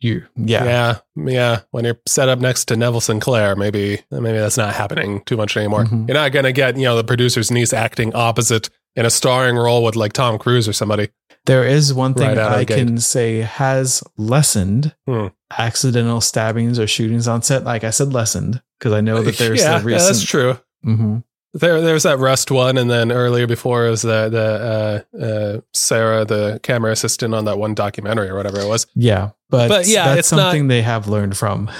you 0.00 0.24
yeah, 0.36 0.64
yeah, 0.64 0.98
yeah. 1.16 1.60
When 1.70 1.84
you're 1.84 1.98
set 2.08 2.28
up 2.28 2.40
next 2.40 2.64
to 2.66 2.76
Neville 2.76 3.00
Sinclair, 3.00 3.54
maybe 3.54 4.00
maybe 4.10 4.36
that's 4.36 4.56
not 4.56 4.74
happening 4.74 5.22
too 5.26 5.36
much 5.36 5.56
anymore. 5.56 5.84
Mhm. 5.84 6.08
You're 6.08 6.16
not 6.16 6.32
gonna 6.32 6.50
get 6.52 6.76
you 6.76 6.82
know 6.82 6.96
the 6.96 7.04
producer's 7.04 7.52
niece 7.52 7.72
acting 7.72 8.12
opposite 8.12 8.68
in 8.96 9.06
a 9.06 9.10
starring 9.10 9.54
role 9.54 9.84
with 9.84 9.94
like 9.94 10.12
Tom 10.12 10.38
Cruise 10.38 10.66
or 10.68 10.72
somebody. 10.72 11.10
There 11.46 11.64
is 11.64 11.94
one 11.94 12.14
thing 12.14 12.28
Right 12.36 12.38
I 12.38 12.64
gate. 12.64 12.78
can 12.78 12.98
say 12.98 13.42
has 13.42 14.02
lessened 14.16 14.92
Hmm. 15.08 15.28
accidental 15.56 16.20
stabbings 16.20 16.80
or 16.80 16.88
shootings 16.88 17.28
on 17.28 17.42
set. 17.42 17.62
Like 17.64 17.84
I 17.84 17.90
said, 17.90 18.12
lessened 18.12 18.60
because 18.80 18.92
I 18.92 19.00
know 19.00 19.22
that 19.22 19.38
there's 19.38 19.60
yeah, 19.62 19.78
the 19.78 19.88
yeah, 19.90 19.98
that's 19.98 20.08
recent. 20.10 20.28
true. 20.28 20.58
Mhm. 20.84 21.22
There, 21.54 21.80
there's 21.82 22.04
that 22.04 22.18
Rust 22.18 22.50
one, 22.50 22.78
and 22.78 22.90
then 22.90 23.12
earlier 23.12 23.46
before 23.46 23.84
was 23.90 24.02
the 24.02 24.28
the 24.30 25.04
uh, 25.14 25.18
uh, 25.22 25.60
Sarah, 25.74 26.24
the 26.24 26.60
camera 26.62 26.92
assistant 26.92 27.34
on 27.34 27.44
that 27.44 27.58
one 27.58 27.74
documentary 27.74 28.28
or 28.30 28.36
whatever 28.36 28.58
it 28.60 28.66
was. 28.66 28.86
Yeah, 28.94 29.30
but 29.50 29.68
But 29.68 29.86
yeah, 29.86 30.06
that's 30.06 30.18
it's 30.20 30.32
not- 30.32 30.38
something 30.38 30.68
they 30.68 30.82
have 30.82 31.08
learned 31.08 31.36
from. 31.36 31.70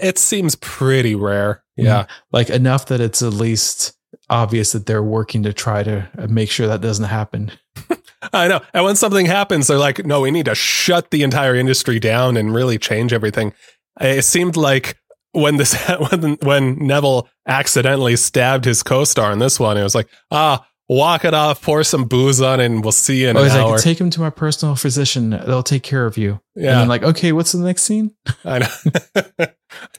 It 0.00 0.18
seems 0.18 0.56
pretty 0.56 1.14
rare. 1.14 1.62
Yeah, 1.76 2.06
Like 2.32 2.50
enough 2.50 2.86
that 2.86 3.00
it's 3.00 3.22
at 3.22 3.32
least 3.34 3.92
obvious 4.30 4.72
that 4.72 4.86
they're 4.86 5.02
working 5.02 5.42
to 5.44 5.52
try 5.52 5.82
to 5.84 6.08
make 6.28 6.50
sure 6.50 6.66
that 6.66 6.80
doesn't 6.80 7.04
happen. 7.04 7.52
I 8.32 8.48
know. 8.48 8.60
And 8.74 8.84
when 8.84 8.96
something 8.96 9.26
happens, 9.26 9.66
they're 9.68 9.78
like, 9.78 10.04
"No, 10.04 10.22
we 10.22 10.30
need 10.32 10.46
to 10.46 10.54
shut 10.56 11.10
the 11.12 11.22
entire 11.22 11.54
industry 11.54 12.00
down 12.00 12.36
and 12.36 12.52
really 12.54 12.78
change 12.78 13.12
everything." 13.12 13.52
It 14.00 14.24
seemed 14.24 14.56
like 14.56 14.96
when 15.36 15.56
this 15.56 15.74
when 16.10 16.34
when 16.42 16.86
Neville 16.86 17.28
accidentally 17.46 18.16
stabbed 18.16 18.64
his 18.64 18.82
co-star 18.82 19.32
in 19.32 19.38
this 19.38 19.60
one, 19.60 19.76
it 19.76 19.82
was 19.82 19.94
like, 19.94 20.08
ah, 20.30 20.66
walk 20.88 21.24
it 21.24 21.34
off, 21.34 21.62
pour 21.62 21.82
some 21.84 22.04
booze 22.04 22.40
on, 22.40 22.60
and 22.60 22.82
we'll 22.82 22.92
see 22.92 23.22
you 23.22 23.28
in 23.28 23.36
Oh, 23.36 23.40
an 23.40 23.46
he's 23.46 23.54
hour. 23.56 23.72
like, 23.72 23.82
take 23.82 24.00
him 24.00 24.10
to 24.10 24.20
my 24.20 24.30
personal 24.30 24.74
physician. 24.76 25.30
They'll 25.30 25.62
take 25.62 25.82
care 25.82 26.06
of 26.06 26.16
you. 26.16 26.40
And 26.54 26.64
yeah, 26.64 26.74
then 26.78 26.88
like, 26.88 27.02
okay, 27.02 27.32
what's 27.32 27.52
the 27.52 27.58
next 27.58 27.82
scene? 27.82 28.12
I 28.44 28.58
know. 28.60 29.46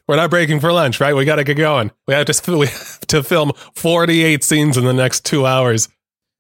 We're 0.08 0.15
not 0.15 0.30
breaking 0.30 0.60
for 0.62 0.71
lunch, 0.71 1.00
right? 1.02 1.13
We 1.15 1.26
got 1.26 1.36
to 1.36 1.43
get 1.43 1.56
going. 1.58 1.91
We 2.08 2.13
have 2.13 2.26
to 2.26 2.58
we 2.58 2.67
have 2.67 3.00
to 3.08 3.21
film 3.23 3.52
48 3.76 4.43
scenes 4.43 4.78
in 4.78 4.86
the 4.86 4.93
next 4.93 5.26
two 5.26 5.45
hours 5.45 5.89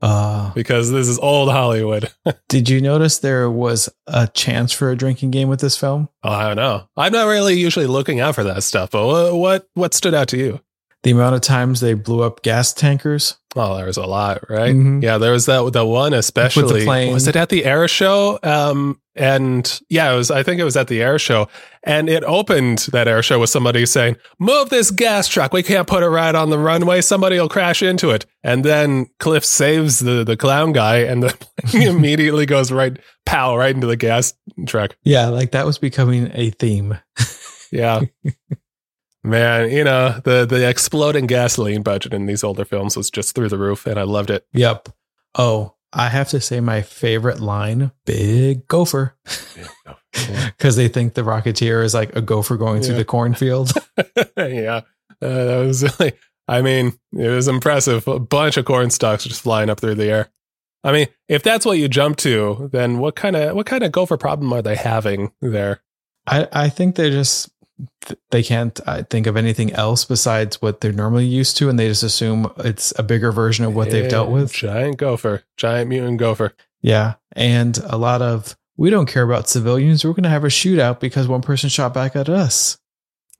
Uh, 0.01 0.53
because 0.53 0.91
this 0.91 1.07
is 1.07 1.17
old 1.19 1.51
Hollywood. 1.51 2.11
did 2.49 2.69
you 2.69 2.81
notice 2.81 3.17
there 3.19 3.49
was 3.49 3.89
a 4.05 4.27
chance 4.27 4.71
for 4.71 4.91
a 4.91 4.95
drinking 4.95 5.31
game 5.31 5.49
with 5.49 5.59
this 5.59 5.77
film? 5.77 6.09
Oh, 6.23 6.29
I 6.29 6.47
don't 6.47 6.55
know. 6.55 6.87
I'm 6.95 7.11
not 7.11 7.27
really 7.27 7.55
usually 7.59 7.87
looking 7.87 8.19
out 8.19 8.35
for 8.35 8.43
that 8.43 8.63
stuff, 8.63 8.91
but 8.91 9.35
what 9.35 9.67
what, 9.73 9.93
stood 9.93 10.13
out 10.13 10.27
to 10.29 10.37
you? 10.37 10.59
The 11.03 11.11
amount 11.11 11.35
of 11.35 11.41
times 11.41 11.79
they 11.79 11.93
blew 11.93 12.21
up 12.21 12.43
gas 12.43 12.73
tankers. 12.73 13.37
Oh, 13.55 13.75
there 13.77 13.85
was 13.85 13.97
a 13.97 14.05
lot, 14.05 14.49
right? 14.49 14.75
Mhm. 14.75 15.01
Yeah, 15.01 15.17
there 15.17 15.31
was 15.31 15.45
that 15.47 15.71
the 15.73 15.85
one 15.85 16.13
especially. 16.13 16.83
plane. 16.83 17.13
Was 17.13 17.27
it 17.27 17.35
at 17.35 17.49
the 17.49 17.65
air 17.65 17.87
show? 17.87 18.39
Um, 18.43 18.99
and 19.17 19.79
yeah, 19.89 20.11
it 20.11 20.15
was. 20.15 20.31
I 20.31 20.43
think 20.43 20.59
it 20.59 20.63
was 20.63 20.77
at 20.77 20.87
the 20.87 21.01
air 21.01 21.19
show, 21.19 21.47
and 21.83 22.09
it 22.09 22.23
opened 22.23 22.79
that 22.91 23.07
air 23.07 23.21
show 23.23 23.39
with 23.39 23.49
somebody 23.49 23.85
saying, 23.85 24.17
"Move 24.39 24.69
this 24.69 24.91
gas 24.91 25.27
truck. 25.27 25.53
We 25.53 25.63
can't 25.63 25.87
put 25.87 26.03
it 26.03 26.09
right 26.09 26.35
on 26.35 26.49
the 26.49 26.59
runway. 26.59 27.01
Somebody 27.01 27.39
will 27.39 27.49
crash 27.49 27.81
into 27.81 28.11
it." 28.11 28.25
And 28.43 28.63
then 28.63 29.07
Cliff 29.19 29.43
saves 29.43 29.99
the 29.99 30.23
the 30.23 30.37
clown 30.37 30.71
guy, 30.71 30.99
and 30.99 31.23
the 31.23 31.37
plane 31.65 31.87
immediately 31.87 32.45
goes 32.45 32.71
right, 32.71 32.97
pow, 33.25 33.57
right 33.57 33.73
into 33.73 33.87
the 33.87 33.97
gas 33.97 34.33
truck. 34.65 34.95
Yeah, 35.03 35.27
like 35.27 35.51
that 35.51 35.65
was 35.65 35.77
becoming 35.77 36.31
a 36.33 36.51
theme. 36.51 36.97
Yeah. 37.71 38.01
Man, 39.23 39.69
you 39.71 39.83
know 39.83 40.21
the 40.23 40.45
the 40.45 40.69
exploding 40.69 41.27
gasoline 41.27 41.83
budget 41.83 42.13
in 42.13 42.27
these 42.27 42.45
older 42.45 42.63
films 42.63 42.95
was 42.95 43.11
just 43.11 43.35
through 43.35 43.49
the 43.49 43.57
roof, 43.57 43.85
and 43.85 43.99
I 43.99 44.03
loved 44.03 44.29
it. 44.29 44.47
Yep. 44.53 44.89
Oh, 45.35 45.73
I 45.93 46.09
have 46.09 46.29
to 46.29 46.41
say 46.41 46.59
my 46.59 46.81
favorite 46.81 47.39
line, 47.39 47.91
big 48.05 48.67
gopher. 48.67 49.15
Because 50.11 50.75
they 50.75 50.87
think 50.87 51.13
the 51.13 51.21
Rocketeer 51.23 51.83
is 51.83 51.93
like 51.93 52.15
a 52.15 52.21
gopher 52.21 52.57
going 52.57 52.81
through 52.81 52.93
Yeah. 52.93 52.99
the 52.99 53.05
cornfield. 53.05 53.71
yeah, 54.37 54.81
uh, 55.21 55.43
that 55.45 55.63
was 55.65 55.83
really. 55.99 56.13
I 56.49 56.61
mean, 56.61 56.97
it 57.13 57.27
was 57.29 57.47
impressive. 57.47 58.07
A 58.07 58.19
bunch 58.19 58.57
of 58.57 58.65
corn 58.65 58.89
stalks 58.89 59.23
just 59.25 59.41
flying 59.41 59.69
up 59.69 59.79
through 59.81 59.95
the 59.95 60.05
air. 60.09 60.29
I 60.83 60.91
mean, 60.93 61.07
if 61.27 61.43
that's 61.43 61.65
what 61.65 61.77
you 61.77 61.87
jump 61.89 62.17
to, 62.17 62.69
then 62.71 62.99
what 62.99 63.15
kind 63.15 63.35
of 63.35 63.55
what 63.55 63.65
kind 63.65 63.83
of 63.83 63.91
gopher 63.91 64.17
problem 64.17 64.53
are 64.53 64.61
they 64.61 64.75
having 64.75 65.31
there? 65.41 65.81
I, 66.25 66.47
I 66.51 66.69
think 66.69 66.95
they're 66.95 67.09
just 67.09 67.49
they 68.31 68.41
can't 68.43 68.79
uh, 68.87 69.03
think 69.03 69.27
of 69.27 69.35
anything 69.37 69.71
else 69.73 70.05
besides 70.05 70.61
what 70.61 70.81
they're 70.81 70.91
normally 70.91 71.25
used 71.25 71.57
to, 71.57 71.69
and 71.69 71.77
they 71.77 71.87
just 71.87 72.03
assume 72.03 72.51
it's 72.57 72.93
a 72.97 73.03
bigger 73.03 73.31
version 73.31 73.65
of 73.65 73.75
what 73.75 73.89
they've 73.91 74.09
dealt 74.09 74.29
with. 74.29 74.51
Giant 74.53 74.97
gopher, 74.97 75.43
giant 75.57 75.89
mutant 75.89 76.17
gopher. 76.19 76.53
Yeah, 76.81 77.15
and 77.33 77.77
a 77.85 77.97
lot 77.97 78.21
of 78.21 78.55
we 78.77 78.89
don't 78.89 79.07
care 79.07 79.23
about 79.23 79.49
civilians. 79.49 80.03
We're 80.05 80.11
going 80.11 80.23
to 80.23 80.29
have 80.29 80.43
a 80.43 80.47
shootout 80.47 80.99
because 80.99 81.27
one 81.27 81.41
person 81.41 81.69
shot 81.69 81.93
back 81.93 82.15
at 82.15 82.29
us. 82.29 82.77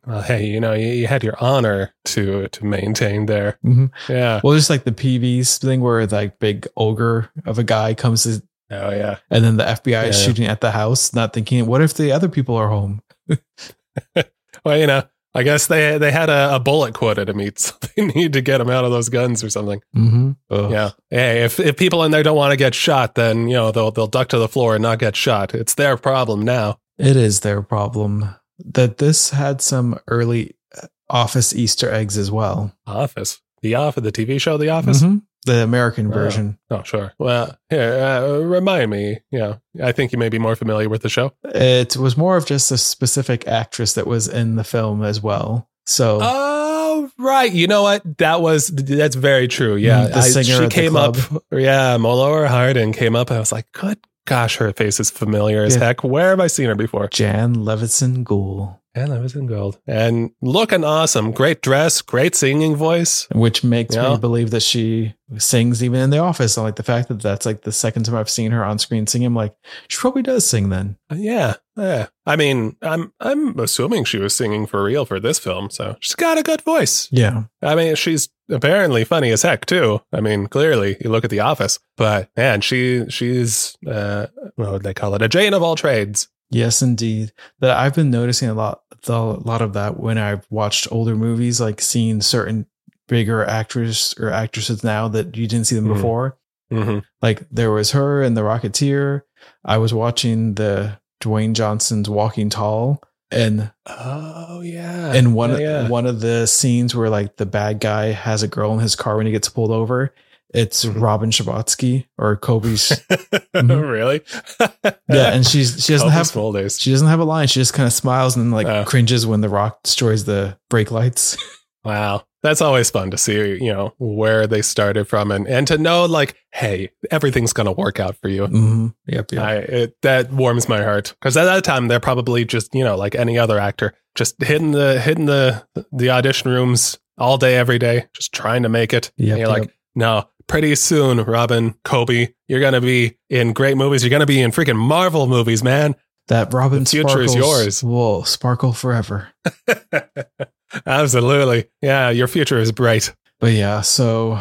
Well, 0.06 0.22
hey, 0.22 0.46
you 0.46 0.60
know, 0.60 0.74
you, 0.74 0.88
you 0.88 1.08
had 1.08 1.24
your 1.24 1.36
honor 1.44 1.94
to 2.06 2.48
to 2.48 2.66
maintain 2.66 3.26
there. 3.26 3.60
Mhm. 3.66 3.92
Yeah. 4.08 4.40
Well, 4.44 4.56
just 4.56 4.70
like 4.70 4.84
the 4.86 4.92
Peevy's 4.92 5.58
thing 5.58 5.82
where 5.82 6.06
like 6.08 6.40
big 6.40 6.68
ogre 6.78 7.30
of 7.46 7.60
a 7.60 7.64
guy 7.64 7.94
comes 7.94 8.24
to, 8.24 8.42
Oh 8.72 8.90
yeah. 8.92 9.18
and 9.30 9.44
then 9.44 9.58
the 9.58 9.64
FBI 9.66 10.08
is 10.08 10.20
Yeah. 10.20 10.26
shooting 10.26 10.46
at 10.46 10.62
the 10.62 10.72
house, 10.72 11.14
not 11.14 11.34
thinking, 11.34 11.66
what 11.66 11.82
if 11.82 11.94
the 11.94 12.12
other 12.12 12.30
people 12.30 12.56
are 12.56 12.70
home? 12.70 13.02
Well, 14.66 14.78
you 14.78 14.88
know, 14.88 15.04
I 15.36 15.44
guess 15.44 15.68
they 15.68 15.98
they 16.00 16.12
had 16.12 16.30
a, 16.30 16.56
a 16.56 16.60
bullet 16.60 16.94
quota 16.96 17.24
to 17.26 17.34
meet, 17.34 17.60
so 17.60 17.76
they 17.96 18.06
need 18.06 18.34
to 18.34 18.42
get 18.42 18.58
them 18.58 18.70
out 18.70 18.86
of 18.86 18.92
those 18.92 19.08
guns 19.10 19.44
or 19.44 19.50
something. 19.50 19.82
Mm-hmm. 19.96 20.72
Yeah. 20.72 20.92
Hey, 21.12 21.44
if 21.44 21.60
if 21.60 21.78
people 21.78 22.04
in 22.04 22.12
there 22.12 22.24
don't 22.24 22.36
want 22.36 22.52
to 22.52 22.58
get 22.58 22.74
shot, 22.74 23.16
then 23.16 23.48
you 23.48 23.54
know 23.56 23.72
they'll 23.72 23.92
they'll 23.92 24.08
duck 24.08 24.30
to 24.30 24.40
the 24.40 24.48
floor 24.48 24.76
and 24.76 24.82
not 24.82 25.00
get 25.00 25.16
shot. 25.16 25.54
It's 25.54 25.76
their 25.76 25.96
problem 25.96 26.42
now. 26.42 26.80
It 26.98 27.16
is 27.16 27.42
their 27.42 27.62
problem 27.62 28.34
that 28.66 28.98
this 28.98 29.30
had 29.30 29.62
some 29.62 30.00
early 30.08 30.56
uh, 30.76 30.88
Office 31.10 31.54
Easter 31.56 31.94
eggs 31.94 32.18
as 32.18 32.32
well. 32.32 32.74
Office, 32.88 33.40
the 33.62 33.76
Office, 33.76 34.04
the 34.04 34.12
TV 34.12 34.42
show, 34.42 34.58
The 34.58 34.70
Office. 34.70 35.04
Mhm. 35.04 35.22
The 35.48 35.64
American 35.64 36.10
Wow. 36.10 36.14
version. 36.16 36.58
Oh, 36.70 36.84
sure. 36.84 37.14
Well, 37.18 37.58
here, 37.70 37.94
uh, 37.94 38.38
remind 38.40 38.92
me. 38.92 39.22
Yeah, 39.32 39.56
I 39.82 39.92
think 39.94 40.12
you 40.12 40.20
may 40.20 40.30
be 40.30 40.40
more 40.40 40.56
familiar 40.56 40.90
with 40.90 41.02
the 41.02 41.10
show. 41.10 41.34
It 41.44 41.98
was 41.98 42.16
more 42.18 42.38
of 42.38 42.46
just 42.46 42.72
a 42.72 42.78
specific 42.78 43.48
actress 43.48 43.94
that 43.94 44.06
was 44.08 44.28
in 44.28 44.56
the 44.58 44.64
film 44.64 45.04
as 45.04 45.22
well. 45.22 45.70
So 45.86 46.20
Oh, 46.22 47.10
right. 47.18 47.52
You 47.52 47.68
know 47.68 47.84
what? 47.84 48.02
That 48.18 48.42
was 48.42 48.68
that's 48.68 49.16
very 49.16 49.48
true. 49.48 49.76
Yeah, 49.76 50.08
Mm, 50.08 50.14
the 50.14 50.18
I- 50.20 50.22
singer 50.30 50.44
she 50.44 50.54
at 50.54 50.60
the 50.70 50.76
came 50.76 50.96
up. 50.96 51.16
Yeah, 51.52 51.98
Melora 51.98 52.48
Hardin 52.48 52.92
came 52.94 53.16
up, 53.16 53.30
and 53.30 53.38
I 53.38 53.40
was 53.40 53.52
like, 53.52 53.72
"Good 53.72 53.98
gosh, 54.28 54.58
her 54.58 54.72
face 54.74 55.00
is 55.00 55.10
familiar 55.10 55.64
as 55.64 55.76
Yeah. 55.76 55.86
heck. 55.86 56.04
Where 56.04 56.30
have 56.30 56.40
I 56.40 56.48
seen 56.48 56.68
her 56.68 56.76
before?" 56.76 57.08
Jan 57.08 57.56
Levinson 57.56 58.24
Gould. 58.24 58.76
Was 59.00 59.36
in 59.36 59.46
gold 59.46 59.78
and 59.86 60.32
looking 60.42 60.84
awesome. 60.84 61.32
Great 61.32 61.62
dress, 61.62 62.02
great 62.02 62.34
singing 62.34 62.76
voice. 62.76 63.28
which 63.32 63.64
makes 63.64 63.96
me 63.96 64.18
believe 64.18 64.50
that 64.50 64.64
she 64.64 65.14
sings 65.38 65.84
even 65.84 66.00
in 66.00 66.10
the 66.10 66.18
office. 66.18 66.58
I 66.58 66.64
like 66.64 66.78
the 66.78 66.84
fact 66.84 67.08
that 67.10 67.22
that's 67.22 67.46
like 67.46 67.62
the 67.62 67.72
second 67.72 68.06
time 68.06 68.16
I've 68.16 68.28
seen 68.28 68.50
her 68.50 68.66
on 68.66 68.80
screen 68.80 69.06
sing. 69.06 69.24
I'm 69.24 69.36
like, 69.36 69.54
she 69.88 70.00
probably 70.00 70.24
does 70.24 70.48
sing 70.48 70.70
then. 70.70 70.98
Uh, 71.12 71.16
Yeah, 71.20 71.54
yeah. 71.78 72.08
I 72.26 72.36
mean, 72.38 72.76
I'm 72.82 73.14
I'm 73.20 73.60
assuming 73.60 74.06
she 74.06 74.18
was 74.18 74.34
singing 74.36 74.66
for 74.66 74.84
real 74.84 75.06
for 75.06 75.20
this 75.20 75.38
film, 75.38 75.70
so 75.70 75.96
she's 76.00 76.16
got 76.16 76.40
a 76.40 76.44
good 76.44 76.62
voice. 76.64 77.08
Yeah. 77.12 77.44
I 77.62 77.76
mean, 77.76 77.94
she's 77.98 78.30
apparently 78.50 79.04
funny 79.04 79.32
as 79.32 79.42
heck 79.42 79.66
too. 79.66 80.02
I 80.14 80.22
mean, 80.22 80.48
clearly 80.48 80.98
you 81.02 81.10
look 81.10 81.24
at 81.24 81.30
The 81.30 81.40
Office, 81.42 81.80
but 81.96 82.30
man, 82.38 82.62
she 82.62 83.06
she's 83.10 83.76
uh, 83.88 84.28
what 84.56 84.72
would 84.72 84.84
they 84.84 84.94
call 84.94 85.16
it? 85.16 85.22
A 85.22 85.28
Jane 85.28 85.54
of 85.54 85.64
all 85.64 85.76
trades. 85.76 86.28
Yes, 86.50 86.82
indeed. 86.82 87.34
That 87.60 87.78
I've 87.78 87.96
been 87.96 88.10
noticing 88.12 88.48
a 88.50 88.54
lot, 88.54 88.82
a 89.08 89.12
lot 89.22 89.62
of 89.62 89.74
that 89.74 90.00
when 90.00 90.18
I've 90.18 90.46
watched 90.50 90.88
older 90.92 91.16
movies, 91.16 91.60
like 91.60 91.82
seeing 91.82 92.22
certain 92.22 92.66
bigger 93.08 93.44
actors 93.46 94.14
or 94.20 94.30
actresses 94.32 94.84
now 94.84 95.08
that 95.10 95.36
you 95.36 95.48
didn't 95.48 95.68
see 95.68 95.76
them 95.76 95.86
Mhm. 95.88 95.94
before. 95.94 96.38
hmm 96.70 97.00
Like 97.22 97.48
there 97.50 97.72
was 97.72 97.92
her 97.92 98.22
in 98.24 98.34
The 98.34 98.42
Rocketeer. 98.42 99.22
I 99.66 99.78
was 99.78 99.94
watching 99.94 100.56
the 100.56 101.00
Dwayne 101.22 101.54
Johnson's 101.54 102.10
Walking 102.10 102.50
Tall, 102.50 103.02
and 103.32 103.72
Oh 103.86 104.62
yeah, 104.62 105.14
and 105.14 105.34
one 105.34 105.52
yeah, 105.52 105.58
yeah. 105.84 105.88
one 105.90 106.06
of 106.06 106.22
the 106.22 106.46
scenes 106.46 106.96
where 106.96 107.10
like 107.10 107.36
the 107.38 107.46
bad 107.46 107.80
guy 107.80 108.08
has 108.12 108.44
a 108.44 108.48
girl 108.48 108.74
in 108.74 108.80
his 108.80 108.96
car 108.96 109.18
when 109.18 109.26
he 109.26 109.32
gets 109.32 109.50
pulled 109.50 109.72
over, 109.72 110.14
it's 110.54 110.86
Mhm. 110.86 111.02
Robin 111.02 111.30
Scherbatsky 111.32 112.06
or 112.18 112.36
Cobie's. 112.38 112.90
Mhm. 113.56 113.90
really? 113.92 114.22
yeah, 115.10 115.34
and 115.34 115.46
she's 115.46 115.84
she 115.84 115.94
doesn't 115.94 116.10
have 116.12 116.32
days. 116.54 116.80
she 116.80 116.92
doesn't 116.92 117.08
have 117.08 117.20
a 117.20 117.24
line. 117.26 117.48
She 117.48 117.60
just 117.60 117.74
kind 117.74 117.88
of 117.88 117.94
smiles 117.94 118.36
and 118.36 118.52
like 118.52 118.68
Oh. 118.68 118.84
cringes 118.86 119.26
when 119.26 119.42
the 119.42 119.50
rock 119.50 119.82
destroys 119.84 120.26
the 120.26 120.58
brake 120.70 120.92
lights. 120.92 121.38
Wow. 121.84 122.24
That's 122.44 122.62
always 122.62 122.90
fun 122.90 123.12
to 123.12 123.18
see, 123.18 123.64
you 123.64 123.74
know, 123.74 123.94
where 123.98 124.46
they 124.46 124.62
started 124.62 125.06
from 125.06 125.32
and, 125.32 125.48
and 125.48 125.68
to 125.68 125.78
know 125.78 126.06
like, 126.06 126.36
hey, 126.52 126.92
everything's 127.10 127.54
going 127.54 127.66
to 127.66 127.72
work 127.72 128.00
out 128.00 128.16
for 128.18 128.30
you. 128.30 128.44
mm-hmm. 128.44 128.88
Yep, 129.08 129.32
yep. 129.32 129.44
I, 129.44 129.56
it, 129.56 129.98
that 130.04 130.32
warms 130.32 130.70
my 130.70 130.84
heart 130.84 131.16
because 131.20 131.36
at 131.36 131.46
that 131.46 131.64
time 131.64 131.88
they're 131.88 132.00
probably 132.00 132.46
just, 132.46 132.74
you 132.76 132.84
know, 132.84 132.96
like 132.96 133.16
any 133.16 133.38
other 133.40 133.60
actor, 133.60 133.94
just 134.16 134.42
hitting 134.42 134.72
the, 134.72 135.02
hitting 135.02 135.26
the, 135.26 135.66
the 135.92 136.12
audition 136.12 136.52
rooms 136.52 137.00
all 137.18 137.38
day, 137.38 137.58
every 137.58 137.80
day, 137.80 138.06
just 138.14 138.34
trying 138.34 138.64
to 138.64 138.70
make 138.70 138.94
it. 138.94 139.12
Yep, 139.18 139.30
and 139.30 139.40
you're 139.40 139.50
yep. 139.50 139.60
like, 139.60 139.78
no, 139.96 140.30
pretty 140.48 140.76
soon, 140.76 141.24
Robin, 141.24 141.74
Cobie, 141.84 142.36
you're 142.48 142.60
going 142.60 142.74
to 142.74 142.82
be 142.82 143.18
in 143.30 143.54
great 143.54 143.78
movies. 143.78 144.04
You're 144.04 144.12
going 144.12 144.20
to 144.20 144.28
be 144.28 144.42
in 144.42 144.52
freaking 144.52 144.78
Marvel 144.78 145.28
movies, 145.28 145.64
man. 145.64 145.96
that 146.28 146.54
Robin 146.54 146.84
the 146.84 146.90
future 146.90 147.22
is 147.22 147.36
yours. 147.36 147.84
will 147.84 148.24
sparkle 148.24 148.74
forever. 148.74 149.30
Absolutely. 150.86 151.70
Yeah. 151.82 152.10
Your 152.10 152.28
future 152.28 152.58
is 152.60 152.72
bright. 152.72 153.14
But 153.40 153.54
yeah, 153.54 153.82
so 153.82 154.40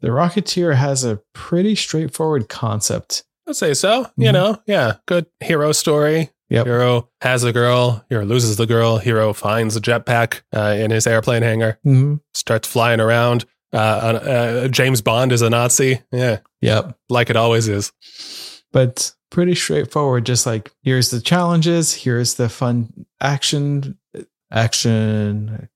the 0.00 0.08
Rocketeer 0.08 0.74
has 0.76 1.04
a 1.04 1.20
pretty 1.32 1.74
straightforward 1.74 2.48
concept. 2.48 3.24
I'd 3.48 3.56
say 3.56 3.74
so. 3.74 4.06
You 4.16 4.28
Mhm. 4.30 4.32
know, 4.32 4.62
yeah, 4.66 4.94
good 5.06 5.26
hero 5.40 5.72
story. 5.72 6.30
Yep. 6.50 6.66
Hero 6.66 7.08
has 7.22 7.42
a 7.42 7.52
girl. 7.52 8.04
Hero 8.10 8.24
loses 8.24 8.56
the 8.56 8.66
girl. 8.66 8.98
Hero 8.98 9.32
finds 9.32 9.76
a 9.76 9.80
jetpack 9.80 10.42
uh, 10.54 10.74
in 10.78 10.90
his 10.90 11.06
airplane 11.06 11.42
hangar. 11.42 11.78
Mm-hmm. 11.86 12.16
Starts 12.34 12.68
flying 12.68 13.00
around. 13.00 13.44
Uh, 13.72 13.76
uh, 13.76 14.68
James 14.68 15.00
Bond 15.00 15.32
is 15.32 15.42
a 15.42 15.50
Nazi. 15.50 16.00
Yeah, 16.12 16.38
Yep. 16.60 16.96
like 17.08 17.28
it 17.30 17.36
always 17.36 17.66
is. 17.66 17.92
But 18.72 19.12
pretty 19.30 19.54
straightforward. 19.54 20.26
Just 20.26 20.46
like 20.46 20.70
here's 20.82 21.10
the 21.10 21.20
challenges, 21.20 21.92
here's 21.94 22.34
the 22.34 22.48
fun 22.48 23.06
action, 23.20 23.98
action. 24.54 25.68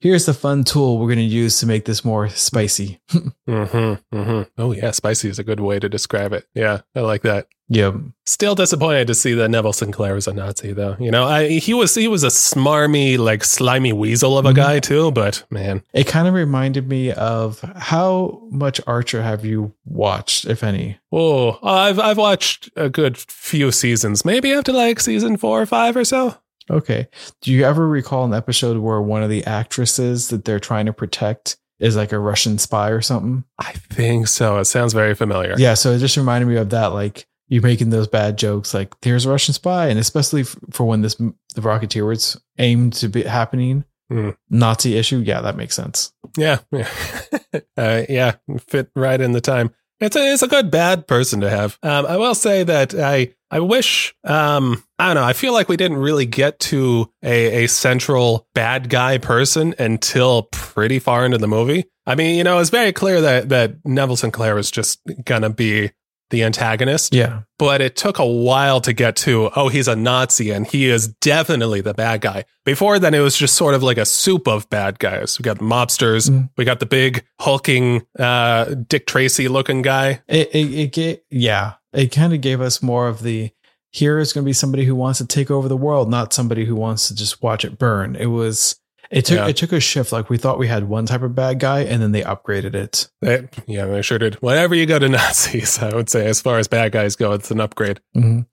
here's 0.00 0.26
the 0.26 0.34
fun 0.34 0.64
tool 0.64 0.98
we're 0.98 1.06
going 1.06 1.18
to 1.18 1.22
use 1.22 1.60
to 1.60 1.66
make 1.66 1.84
this 1.84 2.04
more 2.04 2.28
spicy. 2.28 3.00
Mm-hmm, 3.48 4.16
mm-hmm. 4.16 4.42
Oh 4.58 4.70
yeah, 4.72 4.92
spicy 4.92 5.28
is 5.28 5.40
a 5.40 5.44
good 5.44 5.58
way 5.58 5.80
to 5.80 5.88
describe 5.88 6.32
it. 6.32 6.46
Yeah, 6.54 6.82
I 6.94 7.00
like 7.00 7.22
that. 7.22 7.48
Yeah. 7.68 7.92
Still 8.26 8.54
disappointed 8.54 9.08
to 9.08 9.14
see 9.14 9.34
that 9.34 9.48
Neville 9.48 9.72
Sinclair 9.72 10.14
was 10.14 10.28
a 10.28 10.32
Nazi, 10.32 10.72
though. 10.72 10.96
You 11.00 11.10
know, 11.10 11.24
I, 11.24 11.48
he 11.48 11.74
was 11.74 11.94
he 11.96 12.06
was 12.06 12.22
a 12.22 12.28
smarmy, 12.28 13.18
like 13.18 13.42
slimy 13.42 13.92
weasel 13.92 14.38
of 14.38 14.46
a 14.46 14.52
Mhm. 14.52 14.54
guy 14.56 14.78
too. 14.80 15.10
But 15.10 15.42
man, 15.50 15.82
It 15.92 16.06
kind 16.06 16.28
of 16.28 16.34
reminded 16.34 16.88
me 16.88 17.10
of 17.12 17.60
how 17.76 18.40
much 18.50 18.80
Archer 18.86 19.22
have 19.22 19.44
you 19.44 19.74
watched, 19.84 20.44
if 20.44 20.62
any? 20.62 20.98
oh, 21.12 21.58
I've 21.64 21.98
I've 21.98 22.18
watched 22.18 22.70
a 22.76 22.88
good 22.88 23.16
few 23.18 23.72
seasons, 23.72 24.24
maybe 24.24 24.52
up 24.54 24.64
to 24.66 24.72
like 24.72 25.00
season 25.00 25.36
four 25.38 25.60
or 25.60 25.66
five 25.66 25.96
or 25.96 26.04
so. 26.04 26.36
Okay. 26.68 27.08
Do 27.42 27.52
you 27.52 27.64
ever 27.64 27.88
recall 27.88 28.24
an 28.24 28.34
episode 28.34 28.78
where 28.78 29.00
one 29.00 29.22
of 29.22 29.30
the 29.30 29.44
actresses 29.44 30.28
that 30.28 30.44
they're 30.44 30.60
trying 30.60 30.86
to 30.86 30.92
protect 30.92 31.56
is 31.78 31.96
like 31.96 32.12
a 32.12 32.18
Russian 32.18 32.58
spy 32.58 32.90
or 32.90 33.00
something? 33.00 33.44
I 33.58 33.72
think 33.72 34.28
so. 34.28 34.58
It 34.58 34.66
sounds 34.66 34.92
very 34.92 35.14
familiar. 35.14 35.54
Yeah. 35.58 35.74
So 35.74 35.92
it 35.92 35.98
just 35.98 36.16
reminded 36.16 36.46
me 36.46 36.56
of 36.56 36.70
that. 36.70 36.88
Like 36.88 37.26
you're 37.48 37.62
making 37.62 37.90
those 37.90 38.06
bad 38.06 38.38
jokes, 38.38 38.72
like 38.74 38.94
there's 39.00 39.26
a 39.26 39.30
Russian 39.30 39.54
spy, 39.54 39.88
and 39.88 39.98
especially 39.98 40.44
for 40.44 40.84
when 40.86 41.00
this 41.02 41.16
the 41.16 41.32
Rocketeer 41.56 42.06
was 42.06 42.40
aimed 42.58 42.92
to 42.94 43.08
be 43.08 43.22
happening, 43.22 43.84
Mm. 44.10 44.36
Nazi 44.50 44.96
issue. 44.96 45.18
Yeah, 45.18 45.40
that 45.40 45.56
makes 45.56 45.74
sense. 45.76 46.12
Yeah, 46.36 46.58
yeah, 46.72 46.88
uh, 47.76 48.02
yeah. 48.08 48.32
Fit 48.66 48.90
right 48.96 49.20
in 49.20 49.30
the 49.32 49.40
time. 49.40 49.70
It's 50.00 50.16
a 50.16 50.32
it's 50.32 50.42
a 50.42 50.48
good 50.48 50.68
bad 50.70 51.06
person 51.06 51.40
to 51.42 51.50
have. 51.50 51.78
Um, 51.84 52.06
I 52.06 52.16
will 52.16 52.34
say 52.34 52.64
that 52.64 52.92
I 52.92 53.34
I 53.50 53.60
wish 53.60 54.14
um 54.24 54.82
I 54.98 55.06
don't 55.06 55.14
know. 55.16 55.24
I 55.24 55.32
feel 55.32 55.52
like 55.52 55.68
we 55.68 55.76
didn't 55.76 55.96
really 55.98 56.26
get 56.26 56.58
to 56.60 57.10
a 57.22 57.64
a 57.64 57.66
central 57.68 58.46
bad 58.54 58.88
guy 58.88 59.18
person 59.18 59.74
until 59.78 60.44
pretty 60.52 60.98
far 60.98 61.24
into 61.24 61.38
the 61.38 61.48
movie. 61.48 61.84
I 62.06 62.14
mean, 62.14 62.36
you 62.36 62.44
know, 62.44 62.58
it's 62.58 62.70
very 62.70 62.92
clear 62.92 63.20
that 63.20 63.48
that 63.50 63.76
Neville 63.84 64.16
Sinclair 64.16 64.54
was 64.54 64.70
just 64.70 65.00
gonna 65.24 65.50
be 65.50 65.90
the 66.30 66.44
antagonist 66.44 67.12
Yeah. 67.12 67.40
but 67.58 67.80
it 67.80 67.96
took 67.96 68.20
a 68.20 68.24
while 68.24 68.80
to 68.82 68.92
get 68.92 69.16
to 69.16 69.50
oh 69.56 69.66
he's 69.66 69.88
a 69.88 69.96
nazi 69.96 70.52
and 70.52 70.64
he 70.64 70.86
is 70.88 71.08
definitely 71.08 71.80
the 71.80 71.92
bad 71.92 72.20
guy 72.20 72.44
before 72.64 73.00
then 73.00 73.14
it 73.14 73.18
was 73.18 73.36
just 73.36 73.56
sort 73.56 73.74
of 73.74 73.82
like 73.82 73.98
a 73.98 74.04
soup 74.04 74.46
of 74.46 74.70
bad 74.70 75.00
guys 75.00 75.40
we 75.40 75.42
got 75.42 75.58
mobsters 75.58 76.30
Mm. 76.30 76.48
we 76.56 76.64
got 76.64 76.78
the 76.78 76.86
big 76.86 77.24
hulking 77.40 78.06
uh 78.16 78.66
dick 78.86 79.08
tracy 79.08 79.48
looking 79.48 79.82
guy 79.82 80.22
It 80.28 80.54
it, 80.54 80.98
it 80.98 81.24
yeah. 81.30 81.72
It 81.92 82.08
kind 82.12 82.32
of 82.32 82.40
gave 82.40 82.60
us 82.60 82.82
more 82.82 83.08
of 83.08 83.22
the 83.22 83.50
here 83.92 84.18
is 84.18 84.32
going 84.32 84.44
to 84.44 84.48
be 84.48 84.52
somebody 84.52 84.84
who 84.84 84.94
wants 84.94 85.18
to 85.18 85.26
take 85.26 85.50
over 85.50 85.66
the 85.68 85.76
world, 85.76 86.08
not 86.08 86.32
somebody 86.32 86.64
who 86.64 86.76
wants 86.76 87.08
to 87.08 87.14
just 87.14 87.42
watch 87.42 87.64
it 87.64 87.76
burn. 87.78 88.14
It 88.16 88.26
was 88.26 88.76
it 89.10 89.24
took 89.24 89.38
Yeah. 89.38 89.48
it 89.48 89.56
took 89.56 89.72
a 89.72 89.80
shift. 89.80 90.12
Like 90.12 90.30
we 90.30 90.38
thought 90.38 90.58
we 90.60 90.68
had 90.68 90.88
one 90.88 91.06
type 91.06 91.22
of 91.22 91.34
bad 91.34 91.58
guy, 91.58 91.80
and 91.80 92.00
then 92.00 92.12
they 92.12 92.22
upgraded 92.22 92.74
it. 92.74 93.08
They- 93.20 93.48
yeah 93.66 93.86
they 93.86 94.02
sure 94.02 94.18
did 94.18 94.36
whenever 94.36 94.74
you 94.76 94.86
go 94.86 94.98
to 95.00 95.08
nazis 95.18 95.78
i 95.80 95.92
would 95.94 96.08
say 96.08 96.26
as 96.26 96.40
far 96.40 96.58
as 96.58 96.68
bad 96.68 96.92
guys 96.92 97.16
go 97.16 97.32
it's 97.32 97.50
an 97.50 97.60
upgrade 97.60 98.00
Mhm. 98.16 98.46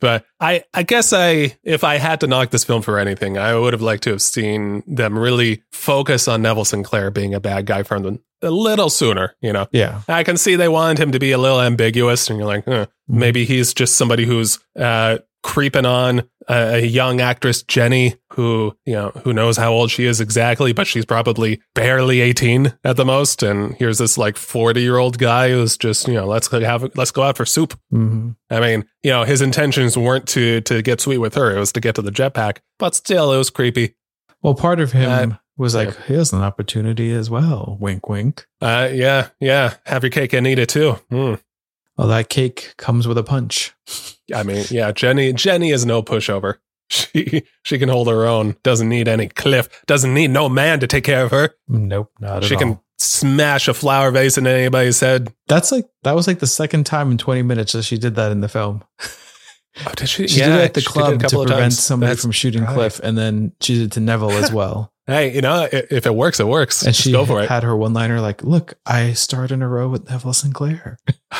But 0.00 0.24
I, 0.40 0.64
I 0.74 0.82
guess 0.82 1.12
I, 1.12 1.56
if 1.62 1.84
I 1.84 1.96
had 1.96 2.20
to 2.20 2.26
knock 2.26 2.50
this 2.50 2.64
film 2.64 2.82
for 2.82 2.98
anything, 2.98 3.38
I 3.38 3.54
would 3.56 3.72
have 3.72 3.82
liked 3.82 4.02
to 4.04 4.10
have 4.10 4.22
seen 4.22 4.82
them 4.86 5.18
really 5.18 5.62
focus 5.72 6.28
on 6.28 6.42
Neville 6.42 6.64
Sinclair 6.64 7.10
being 7.10 7.34
a 7.34 7.40
bad 7.40 7.66
guy 7.66 7.82
from 7.82 8.02
them 8.02 8.20
a 8.42 8.50
little 8.50 8.90
sooner. 8.90 9.34
You 9.40 9.52
know, 9.52 9.66
Yeah, 9.72 10.02
I 10.08 10.22
can 10.22 10.36
see 10.36 10.56
they 10.56 10.68
wanted 10.68 10.98
him 10.98 11.12
to 11.12 11.18
be 11.18 11.32
a 11.32 11.38
little 11.38 11.60
ambiguous, 11.60 12.28
and 12.28 12.38
you're 12.38 12.46
like, 12.46 12.68
eh, 12.68 12.86
maybe 13.08 13.44
he's 13.44 13.74
just 13.74 13.96
somebody 13.96 14.26
who's 14.26 14.58
uh, 14.76 15.18
creeping 15.44 15.86
on 15.86 16.28
a, 16.48 16.80
young 16.84 17.20
actress, 17.20 17.62
Jenny, 17.62 18.16
who 18.32 18.76
you 18.84 18.94
know 18.94 19.10
who 19.22 19.32
knows 19.32 19.56
how 19.56 19.72
old 19.72 19.90
she 19.92 20.04
is 20.06 20.20
exactly, 20.20 20.72
but 20.72 20.86
she's 20.88 21.04
probably 21.04 21.60
barely 21.74 22.20
18 22.20 22.72
at 22.82 22.96
the 22.96 23.04
most. 23.04 23.42
And 23.44 23.74
here's 23.76 23.98
this 23.98 24.18
like 24.18 24.36
40 24.36 24.80
year 24.82 24.96
old 24.96 25.18
guy 25.18 25.50
who's 25.50 25.76
just 25.76 26.08
you 26.08 26.14
know 26.14 26.26
let's 26.26 26.48
go 26.48 26.58
have 26.60 26.90
let's 26.96 27.12
go 27.12 27.22
out 27.22 27.36
for 27.36 27.46
soup. 27.46 27.78
hmm 27.90 28.30
I 28.50 28.58
mean, 28.60 28.84
you 29.02 29.10
know, 29.10 29.22
his 29.24 29.40
intentions 29.42 29.96
weren't 29.96 30.26
to 30.28 30.60
to 30.62 30.82
get 30.82 31.00
sweet 31.00 31.18
with 31.18 31.34
her; 31.36 31.54
it 31.54 31.60
was 31.60 31.72
to 31.72 31.80
get 31.80 31.94
to 31.94 32.02
the 32.02 32.10
jetpack. 32.12 32.58
But 32.78 32.94
still, 32.96 33.32
it 33.32 33.38
was 33.38 33.50
creepy. 33.50 33.94
Well, 34.42 34.54
part 34.54 34.80
of 34.80 34.92
him 34.92 35.32
Uh, 35.32 35.36
was 35.56 35.74
like, 35.74 35.88
yeah. 35.88 36.02
here's 36.06 36.32
an 36.32 36.42
opportunity 36.42 37.12
as 37.12 37.30
well. 37.30 37.78
Wink, 37.80 38.08
wink. 38.08 38.44
Uh, 38.60 38.90
yeah, 38.92 39.28
yeah. 39.40 39.74
Have 39.86 40.02
your 40.02 40.10
cake 40.10 40.32
and 40.34 40.46
eat 40.46 40.58
it 40.58 40.68
too. 40.68 40.92
Hmm. 41.10 41.34
Well, 41.96 42.08
that 42.08 42.28
cake 42.28 42.74
comes 42.76 43.06
with 43.06 43.16
a 43.18 43.22
punch. 43.22 43.72
I 44.34 44.42
mean, 44.42 44.64
yeah, 44.70 44.90
Jenny 44.92 45.32
Jenny 45.32 45.70
is 45.70 45.84
no 45.86 46.02
pushover. 46.02 46.56
She 46.90 47.42
she 47.64 47.78
can 47.78 47.88
hold 47.88 48.08
her 48.08 48.26
own. 48.26 48.56
Doesn't 48.62 48.88
need 48.88 49.08
any 49.08 49.28
cliff. 49.28 49.68
Doesn't 49.86 50.12
need 50.12 50.28
no 50.28 50.48
man 50.48 50.80
to 50.80 50.86
take 50.86 51.04
care 51.04 51.24
of 51.24 51.30
her. 51.30 51.54
Nope, 51.66 52.10
not 52.20 52.36
at 52.38 52.42
all. 52.42 52.48
she 52.48 52.56
can 52.56 52.78
smash 52.98 53.68
a 53.68 53.74
flower 53.74 54.10
vase 54.10 54.36
into 54.38 54.50
anybody's 54.50 55.00
head. 55.00 55.32
That's 55.48 55.72
like 55.72 55.86
that 56.02 56.14
was 56.14 56.26
like 56.26 56.40
the 56.40 56.46
second 56.46 56.84
time 56.84 57.10
in 57.10 57.18
20 57.18 57.42
minutes 57.42 57.72
that 57.72 57.84
she 57.84 57.96
did 57.98 58.16
that 58.16 58.32
in 58.32 58.40
the 58.42 58.48
film. 58.48 58.84
Oh, 59.86 59.92
did 59.96 60.08
she? 60.08 60.28
She 60.28 60.38
did 60.40 60.48
it 60.50 60.60
at 60.60 60.74
the 60.74 60.80
she 60.82 60.86
did 60.86 60.92
club 60.92 61.14
a 61.14 61.18
to 61.18 61.22
couple 61.24 61.40
of 61.40 61.46
prevent 61.48 61.62
times. 61.72 61.78
somebody 61.82 62.10
That's- 62.10 62.22
from 62.22 62.30
shooting 62.32 62.62
right. 62.62 62.74
Cliff, 62.74 63.00
and 63.02 63.18
then 63.18 63.52
she 63.60 63.74
did 63.74 63.82
it 63.86 63.92
to 63.92 64.00
Neville 64.00 64.30
as 64.30 64.52
well. 64.52 64.92
Hey, 65.06 65.34
you 65.34 65.42
know, 65.42 65.68
if 65.70 66.06
it 66.06 66.14
works, 66.14 66.40
it 66.40 66.46
works. 66.46 66.82
and 66.82 66.94
Just 66.94 67.04
she 67.04 67.12
go 67.12 67.26
for 67.26 67.42
it. 67.42 67.48
had 67.50 67.62
her 67.62 67.76
one 67.76 67.92
liner 67.92 68.20
like, 68.22 68.42
"Look, 68.42 68.74
I 68.86 69.12
starred 69.12 69.52
in 69.52 69.60
a 69.60 69.68
row 69.68 69.88
with 69.88 70.08
Neville 70.08 70.32
Sinclair." 70.32 70.98
I 71.30 71.38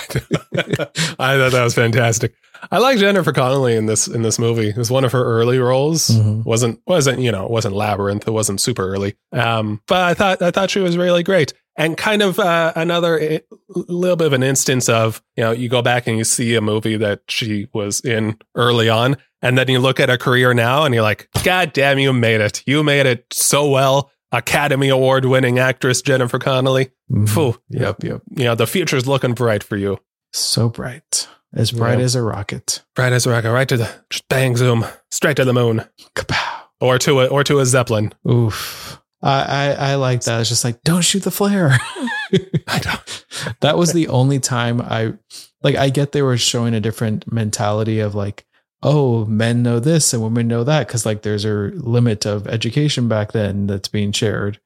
thought 1.38 1.52
that 1.52 1.62
was 1.64 1.74
fantastic. 1.74 2.34
I 2.70 2.78
like 2.78 2.98
Jennifer 2.98 3.32
Connelly 3.32 3.74
in 3.76 3.86
this 3.86 4.06
in 4.08 4.22
this 4.22 4.38
movie. 4.38 4.68
It 4.68 4.76
was 4.76 4.90
one 4.90 5.04
of 5.04 5.12
her 5.12 5.22
early 5.24 5.58
roles. 5.58 6.08
Mhm. 6.08 6.44
wasn't 6.44 6.80
wasn't 6.86 7.20
you 7.20 7.30
know 7.32 7.44
it 7.44 7.50
wasn't 7.50 7.74
labyrinth. 7.74 8.26
It 8.26 8.32
wasn't 8.32 8.60
super 8.60 8.86
early. 8.88 9.16
Um, 9.32 9.80
but 9.86 10.02
I 10.02 10.14
thought 10.14 10.42
I 10.42 10.50
thought 10.50 10.70
she 10.70 10.80
was 10.80 10.96
really 10.96 11.22
great 11.22 11.52
and 11.76 11.96
kind 11.96 12.22
of 12.22 12.38
uh, 12.38 12.72
another 12.76 13.18
eh, 13.18 13.38
little 13.68 14.16
bit 14.16 14.26
of 14.28 14.32
an 14.32 14.42
instance 14.42 14.88
of 14.88 15.22
you 15.36 15.42
know 15.44 15.50
you 15.50 15.68
go 15.68 15.82
back 15.82 16.06
and 16.06 16.16
you 16.18 16.24
see 16.24 16.54
a 16.54 16.60
movie 16.60 16.96
that 16.96 17.22
she 17.28 17.68
was 17.72 18.00
in 18.00 18.38
early 18.54 18.88
on, 18.88 19.16
and 19.42 19.58
then 19.58 19.68
you 19.68 19.78
look 19.78 20.00
at 20.00 20.08
her 20.08 20.16
career 20.18 20.54
now 20.54 20.84
and 20.84 20.94
you're 20.94 21.02
like, 21.02 21.28
God 21.42 21.72
damn, 21.72 21.98
you 21.98 22.12
made 22.12 22.40
it! 22.40 22.62
You 22.66 22.82
made 22.82 23.06
it 23.06 23.26
so 23.32 23.68
well. 23.68 24.10
Academy 24.32 24.88
Award 24.88 25.24
winning 25.26 25.58
actress 25.60 26.02
Jennifer 26.02 26.38
Connelly. 26.40 26.90
Mhm. 27.10 27.56
Yep, 27.70 28.02
yep. 28.02 28.22
You 28.36 28.44
know 28.44 28.54
the 28.56 28.66
future's 28.66 29.06
looking 29.06 29.32
bright 29.34 29.62
for 29.62 29.76
you. 29.76 29.98
So 30.32 30.68
bright, 30.68 31.28
as 31.54 31.70
bright 31.70 31.98
Yeah. 32.00 32.04
as 32.04 32.16
a 32.16 32.22
rocket. 32.22 32.82
Bright 32.96 33.12
as 33.12 33.26
a 33.26 33.30
rocket, 33.30 33.52
right 33.52 33.68
to 33.68 33.76
the 33.76 33.88
bang 34.28 34.56
zoom, 34.56 34.84
straight 35.10 35.36
to 35.36 35.44
the 35.44 35.52
moon, 35.52 35.84
Kapow! 36.16 36.62
or 36.80 36.98
to 36.98 37.20
a 37.20 37.26
or 37.26 37.44
to 37.44 37.60
a 37.60 37.66
zeppelin. 37.66 38.12
Oof. 38.28 39.00
I, 39.24 39.42
I 39.42 39.70
I 39.72 39.94
like 39.96 40.22
that. 40.24 40.40
It's 40.40 40.50
just 40.50 40.64
like, 40.64 40.82
don't 40.82 41.02
shoot 41.02 41.22
the 41.24 41.30
flare. 41.30 41.78
I 42.68 42.78
don't. 42.78 43.24
that 43.60 43.76
was 43.78 43.92
the 43.92 44.08
only 44.08 44.38
time 44.38 44.80
I 44.80 45.14
like. 45.62 45.76
I 45.76 45.88
get 45.90 46.12
they 46.12 46.22
were 46.22 46.36
showing 46.36 46.74
a 46.74 46.80
different 46.80 47.32
mentality 47.32 48.00
of 48.00 48.14
like, 48.14 48.44
oh, 48.82 49.24
men 49.24 49.62
know 49.62 49.80
this 49.80 50.12
and 50.12 50.22
women 50.22 50.46
know 50.46 50.62
that 50.64 50.86
because 50.86 51.06
like 51.06 51.22
there's 51.22 51.44
a 51.46 51.48
limit 51.74 52.26
of 52.26 52.46
education 52.46 53.08
back 53.08 53.32
then 53.32 53.66
that's 53.66 53.88
being 53.88 54.12
shared. 54.12 54.60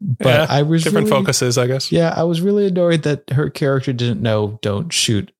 But 0.00 0.26
Yeah, 0.26 0.46
I 0.48 0.62
was 0.62 0.82
Different 0.82 1.08
really- 1.08 1.20
focuses, 1.20 1.58
I 1.58 1.66
guess. 1.66 1.92
Yeah, 1.92 2.12
I 2.16 2.22
was 2.24 2.40
really 2.40 2.66
annoyed 2.66 3.02
that 3.02 3.28
her 3.30 3.50
character 3.50 3.92
didn't 3.92 4.22
know. 4.22 4.58
Don't 4.62 4.92
shoot 4.92 5.30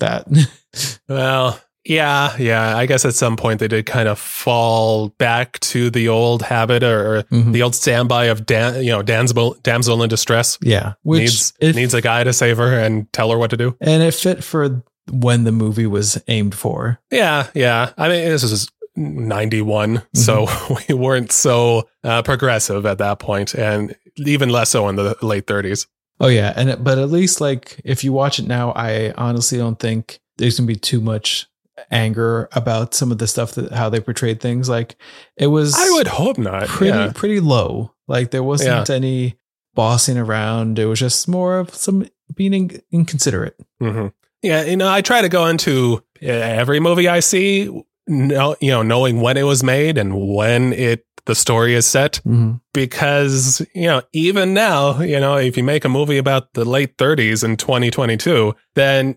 that. 0.00 0.26
Well, 1.08 1.58
yeah, 1.88 2.36
yeah. 2.38 2.76
I 2.76 2.86
guess 2.86 3.04
at 3.04 3.14
some 3.14 3.36
point 3.36 3.60
they 3.60 3.68
did 3.68 3.86
kind 3.86 4.08
of 4.08 4.18
fall 4.18 5.08
back 5.18 5.58
to 5.60 5.88
the 5.90 6.08
old 6.08 6.42
habit 6.42 6.82
or, 6.82 7.22
Mhm. 7.30 7.52
the 7.52 7.62
old 7.62 7.74
standby 7.74 8.24
of 8.26 8.44
dan, 8.46 8.82
you 8.82 8.90
know, 8.90 9.02
damsel 9.02 9.56
damsel 9.62 10.02
in 10.02 10.08
distress 10.08 10.58
yeah, 10.62 10.94
which 11.02 11.20
needs 11.20 11.52
it, 11.60 11.76
needs 11.76 11.94
a 11.94 12.00
guy 12.02 12.24
to 12.24 12.32
save 12.32 12.56
her 12.58 12.78
and 12.78 13.10
tell 13.12 13.30
her 13.30 13.38
what 13.38 13.50
to 13.50 13.56
do. 13.56 13.76
and 13.80 14.02
it 14.02 14.14
fit 14.14 14.42
for 14.44 14.82
when 15.12 15.44
the 15.44 15.52
movie 15.52 15.86
was 15.86 16.20
aimed 16.28 16.54
for. 16.54 16.98
Yeah, 17.12 17.46
yeah. 17.54 17.92
I 17.96 18.08
mean, 18.08 18.24
this 18.28 18.42
is 18.42 18.68
91, 18.96 20.02
so 20.14 20.46
we 20.88 20.94
weren't 20.94 21.30
so 21.32 21.88
uh, 22.02 22.22
progressive 22.22 22.86
at 22.86 22.98
that 22.98 23.18
point, 23.18 23.54
and 23.54 23.94
even 24.16 24.48
less 24.48 24.70
so 24.70 24.88
in 24.88 24.96
the 24.96 25.16
late 25.22 25.46
30s. 25.46 25.86
Oh 26.18 26.28
yeah, 26.28 26.52
and 26.56 26.82
but 26.82 26.98
at 26.98 27.10
least 27.10 27.40
like 27.40 27.80
if 27.84 28.02
you 28.02 28.12
watch 28.12 28.38
it 28.38 28.46
now, 28.46 28.72
I 28.74 29.12
honestly 29.16 29.58
don't 29.58 29.78
think 29.78 30.18
there's 30.38 30.58
gonna 30.58 30.66
be 30.66 30.76
too 30.76 31.00
much 31.00 31.46
anger 31.90 32.48
about 32.52 32.94
some 32.94 33.12
of 33.12 33.18
the 33.18 33.26
stuff 33.26 33.52
that 33.52 33.72
how 33.72 33.88
they 33.88 34.00
portrayed 34.00 34.40
things. 34.40 34.68
Like 34.68 34.96
it 35.36 35.48
was, 35.48 35.74
I 35.76 35.90
would 35.92 36.06
hope 36.06 36.38
not. 36.38 36.66
pretty 36.66 36.96
yeah. 36.96 37.12
pretty 37.14 37.40
low. 37.40 37.92
Like 38.08 38.30
there 38.30 38.42
wasn't 38.42 38.90
any 38.90 39.38
bossing 39.74 40.18
around. 40.18 40.78
It 40.78 40.86
was 40.86 40.98
just 40.98 41.28
more 41.28 41.58
of 41.58 41.74
some 41.74 42.08
being 42.34 42.52
in, 42.52 42.82
inconsiderate. 42.90 43.58
hmm 43.80 44.08
Yeah, 44.42 44.64
you 44.64 44.76
know, 44.76 44.90
I 44.90 45.02
try 45.02 45.22
to 45.22 45.28
go 45.28 45.46
into 45.46 46.02
uh, 46.22 46.26
every 46.26 46.80
movie 46.80 47.08
I 47.08 47.20
see, 47.20 47.84
know, 48.06 48.56
you 48.60 48.70
know, 48.70 48.82
knowing 48.82 49.20
when 49.20 49.36
it 49.36 49.44
was 49.44 49.62
made 49.62 49.98
and 49.98 50.34
when 50.34 50.72
it 50.72 51.04
the 51.26 51.34
story 51.34 51.74
is 51.74 51.86
set, 51.86 52.20
Mhm. 52.26 52.60
because 52.72 53.64
you 53.74 53.86
know, 53.86 54.02
even 54.12 54.54
now, 54.54 55.00
you 55.00 55.20
know, 55.20 55.36
if 55.36 55.56
you 55.56 55.62
make 55.64 55.84
a 55.84 55.88
movie 55.88 56.18
about 56.18 56.52
the 56.54 56.64
late 56.64 56.96
30s 56.96 57.44
in 57.44 57.56
2022, 57.56 58.54
then 58.74 59.16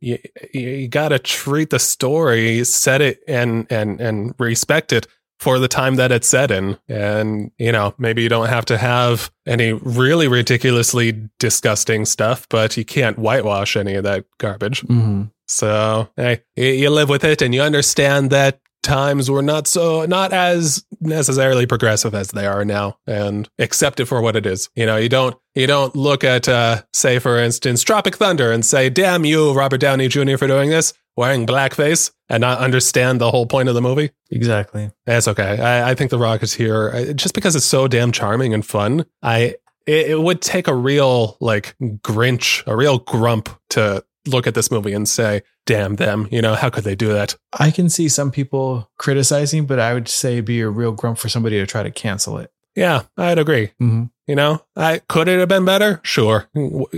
you, 0.00 0.18
you 0.52 0.88
got 0.88 1.10
to 1.10 1.18
treat 1.18 1.70
the 1.70 1.78
story, 1.78 2.64
set 2.64 3.00
it, 3.00 3.20
and 3.28 3.66
and 3.70 4.00
and 4.00 4.34
respect 4.38 4.92
it 4.92 5.06
for 5.38 5.58
the 5.58 5.68
time 5.68 5.94
that 5.96 6.12
it's 6.12 6.28
set 6.28 6.50
in. 6.50 6.76
And, 6.86 7.50
you 7.56 7.72
know, 7.72 7.94
maybe 7.96 8.22
you 8.22 8.28
don't 8.28 8.50
have 8.50 8.66
to 8.66 8.76
have 8.76 9.30
any 9.46 9.72
really 9.72 10.28
ridiculously 10.28 11.30
disgusting 11.38 12.04
stuff, 12.04 12.46
but 12.50 12.76
you 12.76 12.84
can't 12.84 13.18
whitewash 13.18 13.74
any 13.74 13.94
of 13.94 14.04
that 14.04 14.26
garbage. 14.36 14.82
Mm-hmm. 14.82 15.22
So, 15.48 16.10
hey, 16.16 16.42
you 16.56 16.90
live 16.90 17.08
with 17.08 17.24
it 17.24 17.40
and 17.40 17.54
you 17.54 17.62
understand 17.62 18.28
that 18.30 18.60
times 18.82 19.30
were 19.30 19.42
not 19.42 19.66
so 19.66 20.04
not 20.06 20.32
as 20.32 20.84
necessarily 21.00 21.66
progressive 21.66 22.14
as 22.14 22.28
they 22.28 22.46
are 22.46 22.64
now 22.64 22.96
and 23.06 23.48
accept 23.58 24.00
it 24.00 24.06
for 24.06 24.20
what 24.20 24.36
it 24.36 24.46
is. 24.46 24.70
You 24.74 24.86
know 24.86 24.96
you 24.96 25.08
don't 25.08 25.36
you 25.54 25.66
don't 25.66 25.94
look 25.94 26.24
at 26.24 26.48
uh 26.48 26.82
say 26.92 27.18
for 27.18 27.38
instance 27.38 27.82
tropic 27.82 28.16
thunder 28.16 28.52
and 28.52 28.64
say 28.64 28.88
damn 28.88 29.24
you 29.24 29.52
robert 29.52 29.78
downey 29.78 30.08
jr 30.08 30.36
for 30.36 30.46
doing 30.46 30.70
this 30.70 30.92
wearing 31.16 31.46
blackface 31.46 32.12
and 32.28 32.40
not 32.40 32.58
understand 32.58 33.20
the 33.20 33.30
whole 33.30 33.46
point 33.46 33.68
of 33.68 33.74
the 33.74 33.82
movie. 33.82 34.10
Exactly. 34.30 34.90
that's 35.04 35.28
okay. 35.28 35.60
I, 35.60 35.90
I 35.90 35.94
think 35.94 36.10
the 36.10 36.18
rock 36.18 36.42
is 36.42 36.54
here 36.54 37.12
just 37.14 37.34
because 37.34 37.56
it's 37.56 37.66
so 37.66 37.88
damn 37.88 38.12
charming 38.12 38.54
and 38.54 38.64
fun. 38.64 39.04
I 39.22 39.56
it, 39.86 40.10
it 40.10 40.20
would 40.20 40.40
take 40.40 40.68
a 40.68 40.74
real 40.74 41.36
like 41.40 41.74
grinch 41.80 42.62
a 42.66 42.76
real 42.76 42.98
grump 42.98 43.48
to 43.70 44.04
look 44.30 44.46
at 44.46 44.54
this 44.54 44.70
movie 44.70 44.92
and 44.92 45.08
say 45.08 45.42
damn 45.66 45.96
them 45.96 46.28
you 46.30 46.40
know 46.40 46.54
how 46.54 46.70
could 46.70 46.84
they 46.84 46.94
do 46.94 47.12
that 47.12 47.36
I 47.52 47.70
can 47.70 47.88
see 47.88 48.08
some 48.08 48.30
people 48.30 48.90
criticizing, 48.96 49.66
but 49.66 49.78
I 49.78 49.94
would 49.94 50.08
say 50.08 50.34
it'd 50.34 50.44
be 50.44 50.60
a 50.60 50.68
real 50.68 50.92
grump 50.92 51.18
for 51.18 51.28
somebody 51.28 51.58
to 51.58 51.66
try 51.66 51.82
to 51.82 51.90
cancel 51.90 52.38
it. 52.38 52.52
Yeah, 52.76 53.02
I'd 53.16 53.38
agree. 53.38 53.68
Mm-hmm. 53.80 54.04
You 54.26 54.36
know, 54.36 54.64
I 54.76 55.00
could 55.08 55.28
it 55.28 55.40
have 55.40 55.48
been 55.48 55.64
better? 55.64 56.00
Sure, 56.04 56.48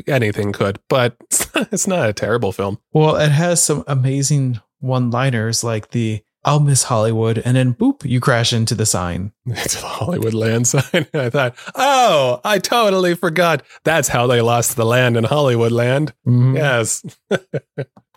anything 0.06 0.52
could, 0.52 0.78
but 0.88 1.16
it's 1.30 1.86
not 1.86 2.08
a 2.08 2.12
terrible 2.12 2.52
film. 2.52 2.78
Well, 2.92 3.16
it 3.16 3.30
has 3.30 3.62
some 3.62 3.84
amazing 3.86 4.60
one-liners 4.80 5.64
like 5.64 5.92
the 5.92 6.22
"I'll 6.44 6.60
miss 6.60 6.84
Hollywood," 6.84 7.38
and 7.44 7.56
then 7.56 7.74
boop, 7.74 8.04
you 8.04 8.20
crash 8.20 8.52
into 8.52 8.74
the 8.74 8.86
sign. 8.86 9.32
It's 9.46 9.74
the 9.80 9.86
Hollywoodland 9.86 10.66
sign. 10.66 11.06
I 11.14 11.30
thought, 11.30 11.54
oh, 11.74 12.40
I 12.44 12.58
totally 12.58 13.14
forgot. 13.14 13.62
That's 13.84 14.08
how 14.08 14.26
they 14.26 14.40
lost 14.40 14.76
the 14.76 14.84
land 14.86 15.16
in 15.16 15.24
Hollywoodland. 15.24 16.12
Mhm. 16.26 16.56
Yes. 16.56 17.02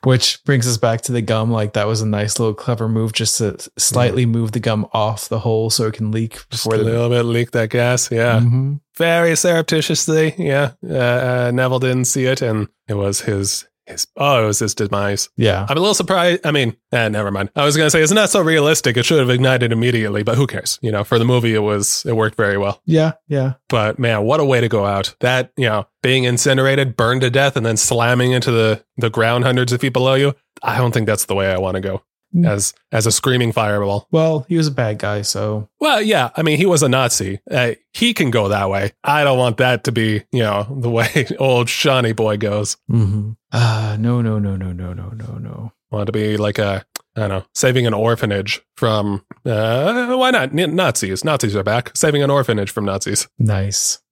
Which 0.03 0.43
brings 0.45 0.67
us 0.67 0.77
back 0.77 1.01
to 1.01 1.11
the 1.11 1.21
gum. 1.23 1.49
Like 1.49 1.73
that 1.73 1.87
was 1.87 2.01
a 2.01 2.05
nice 2.05 2.37
little 2.37 2.53
clever 2.53 2.87
move, 2.87 3.11
just 3.13 3.39
to 3.39 3.57
slightly 3.77 4.27
move 4.27 4.51
the 4.51 4.59
gum 4.59 4.87
off 4.93 5.27
the 5.29 5.39
hole 5.39 5.71
so 5.71 5.87
it 5.87 5.95
can 5.95 6.11
leak 6.11 6.37
Just 6.51 6.67
a 6.67 6.69
the. 6.69 6.77
little 6.83 7.09
bit 7.09 7.23
leak 7.23 7.51
that 7.51 7.71
gas. 7.71 8.11
Yeah. 8.11 8.39
Mhm. 8.39 8.81
Very 8.97 9.35
surreptitiously. 9.35 10.35
Yeah. 10.37 10.73
Uh, 10.87 10.93
uh, 10.95 11.51
Neville 11.53 11.79
didn't 11.79 12.05
see 12.05 12.25
it 12.25 12.43
and 12.43 12.67
it 12.87 12.93
was 12.93 13.21
his, 13.21 13.65
his, 13.85 14.07
oh, 14.17 14.43
it 14.43 14.47
was 14.47 14.59
his 14.59 14.75
demise. 14.75 15.29
Yeah. 15.37 15.65
I'm 15.69 15.77
a 15.77 15.79
little 15.79 15.93
surprised. 15.93 16.45
I 16.45 16.51
mean, 16.51 16.75
eh, 16.91 17.07
never 17.09 17.31
mind. 17.31 17.51
I 17.55 17.65
was 17.65 17.77
going 17.77 17.85
to 17.85 17.91
say 17.91 18.01
it's 18.01 18.11
not 18.11 18.29
so 18.29 18.41
realistic. 18.41 18.97
It 18.97 19.05
should 19.05 19.19
have 19.19 19.29
ignited 19.29 19.71
immediately, 19.71 20.23
but 20.23 20.37
who 20.37 20.47
cares? 20.47 20.79
You 20.81 20.91
know, 20.91 21.03
for 21.03 21.19
the 21.19 21.25
movie, 21.25 21.53
it 21.53 21.59
was, 21.59 22.05
it 22.05 22.15
worked 22.15 22.35
very 22.35 22.57
well. 22.57 22.81
Yeah. 22.85 23.13
Yeah. 23.27 23.53
But 23.69 23.99
man, 23.99 24.23
what 24.23 24.39
a 24.39 24.45
way 24.45 24.61
to 24.61 24.67
go 24.67 24.85
out. 24.85 25.15
That, 25.19 25.51
you 25.57 25.65
know, 25.65 25.87
being 26.01 26.23
incinerated, 26.23 26.95
burned 26.95 27.21
to 27.21 27.29
death, 27.29 27.55
and 27.55 27.65
then 27.65 27.77
slamming 27.77 28.31
into 28.31 28.51
the, 28.51 28.83
the 28.97 29.09
ground 29.09 29.43
hundreds 29.43 29.71
of 29.71 29.81
feet 29.81 29.93
below 29.93 30.15
you. 30.15 30.33
I 30.63 30.77
don't 30.77 30.91
think 30.91 31.05
that's 31.05 31.25
the 31.25 31.35
way 31.35 31.51
I 31.51 31.57
want 31.57 31.75
to 31.75 31.81
go. 31.81 32.03
As, 32.43 32.73
as 32.91 33.05
a 33.05 33.11
screaming 33.11 33.51
fireball. 33.51 34.07
Well, 34.11 34.45
he 34.49 34.57
was 34.57 34.67
a 34.67 34.71
bad 34.71 34.99
guy, 34.99 35.21
so 35.21 35.69
Well, 35.79 36.01
yeah. 36.01 36.31
I 36.35 36.41
mean, 36.41 36.57
he 36.57 36.65
was 36.65 36.83
a 36.83 36.89
Nazi. 36.89 37.39
Uh, 37.49 37.73
he 37.93 38.13
can 38.13 38.31
go 38.31 38.49
that 38.49 38.69
way. 38.69 38.91
I 39.03 39.23
don't 39.23 39.37
want 39.37 39.57
that 39.57 39.83
to 39.85 39.91
be, 39.91 40.23
you 40.31 40.43
know, 40.43 40.63
the 40.79 40.89
way 40.89 41.27
old 41.39 41.69
Shawnee 41.69 42.13
boy 42.13 42.37
goes. 42.37 42.77
mm-hmm. 42.91 43.31
uh 43.51 43.95
no, 43.99 44.21
no, 44.21 44.39
no, 44.39 44.55
no, 44.55 44.73
no, 44.73 44.93
no, 44.93 45.09
no, 45.09 45.37
no. 45.37 45.71
Want 45.91 46.07
to 46.07 46.11
be 46.11 46.35
like 46.35 46.57
a, 46.57 46.83
I 47.15 47.19
don't 47.21 47.29
know, 47.29 47.45
saving 47.53 47.87
an 47.87 47.93
orphanage 47.93 48.61
from, 48.75 49.23
uh, 49.45 50.13
why 50.15 50.31
not? 50.31 50.57
N- 50.57 50.75
Nazis. 50.75 51.23
Nazis 51.23 51.55
are 51.55 51.63
back. 51.63 51.95
Saving 51.95 52.23
an 52.23 52.29
orphanage 52.31 52.71
from 52.71 52.85
Nazis. 52.85 53.27
Nice. 53.39 53.99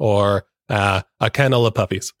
Or 0.00 0.44
uh, 0.68 1.02
a 1.20 1.30
kennel 1.30 1.66
of 1.66 1.74
puppies. 1.74 2.12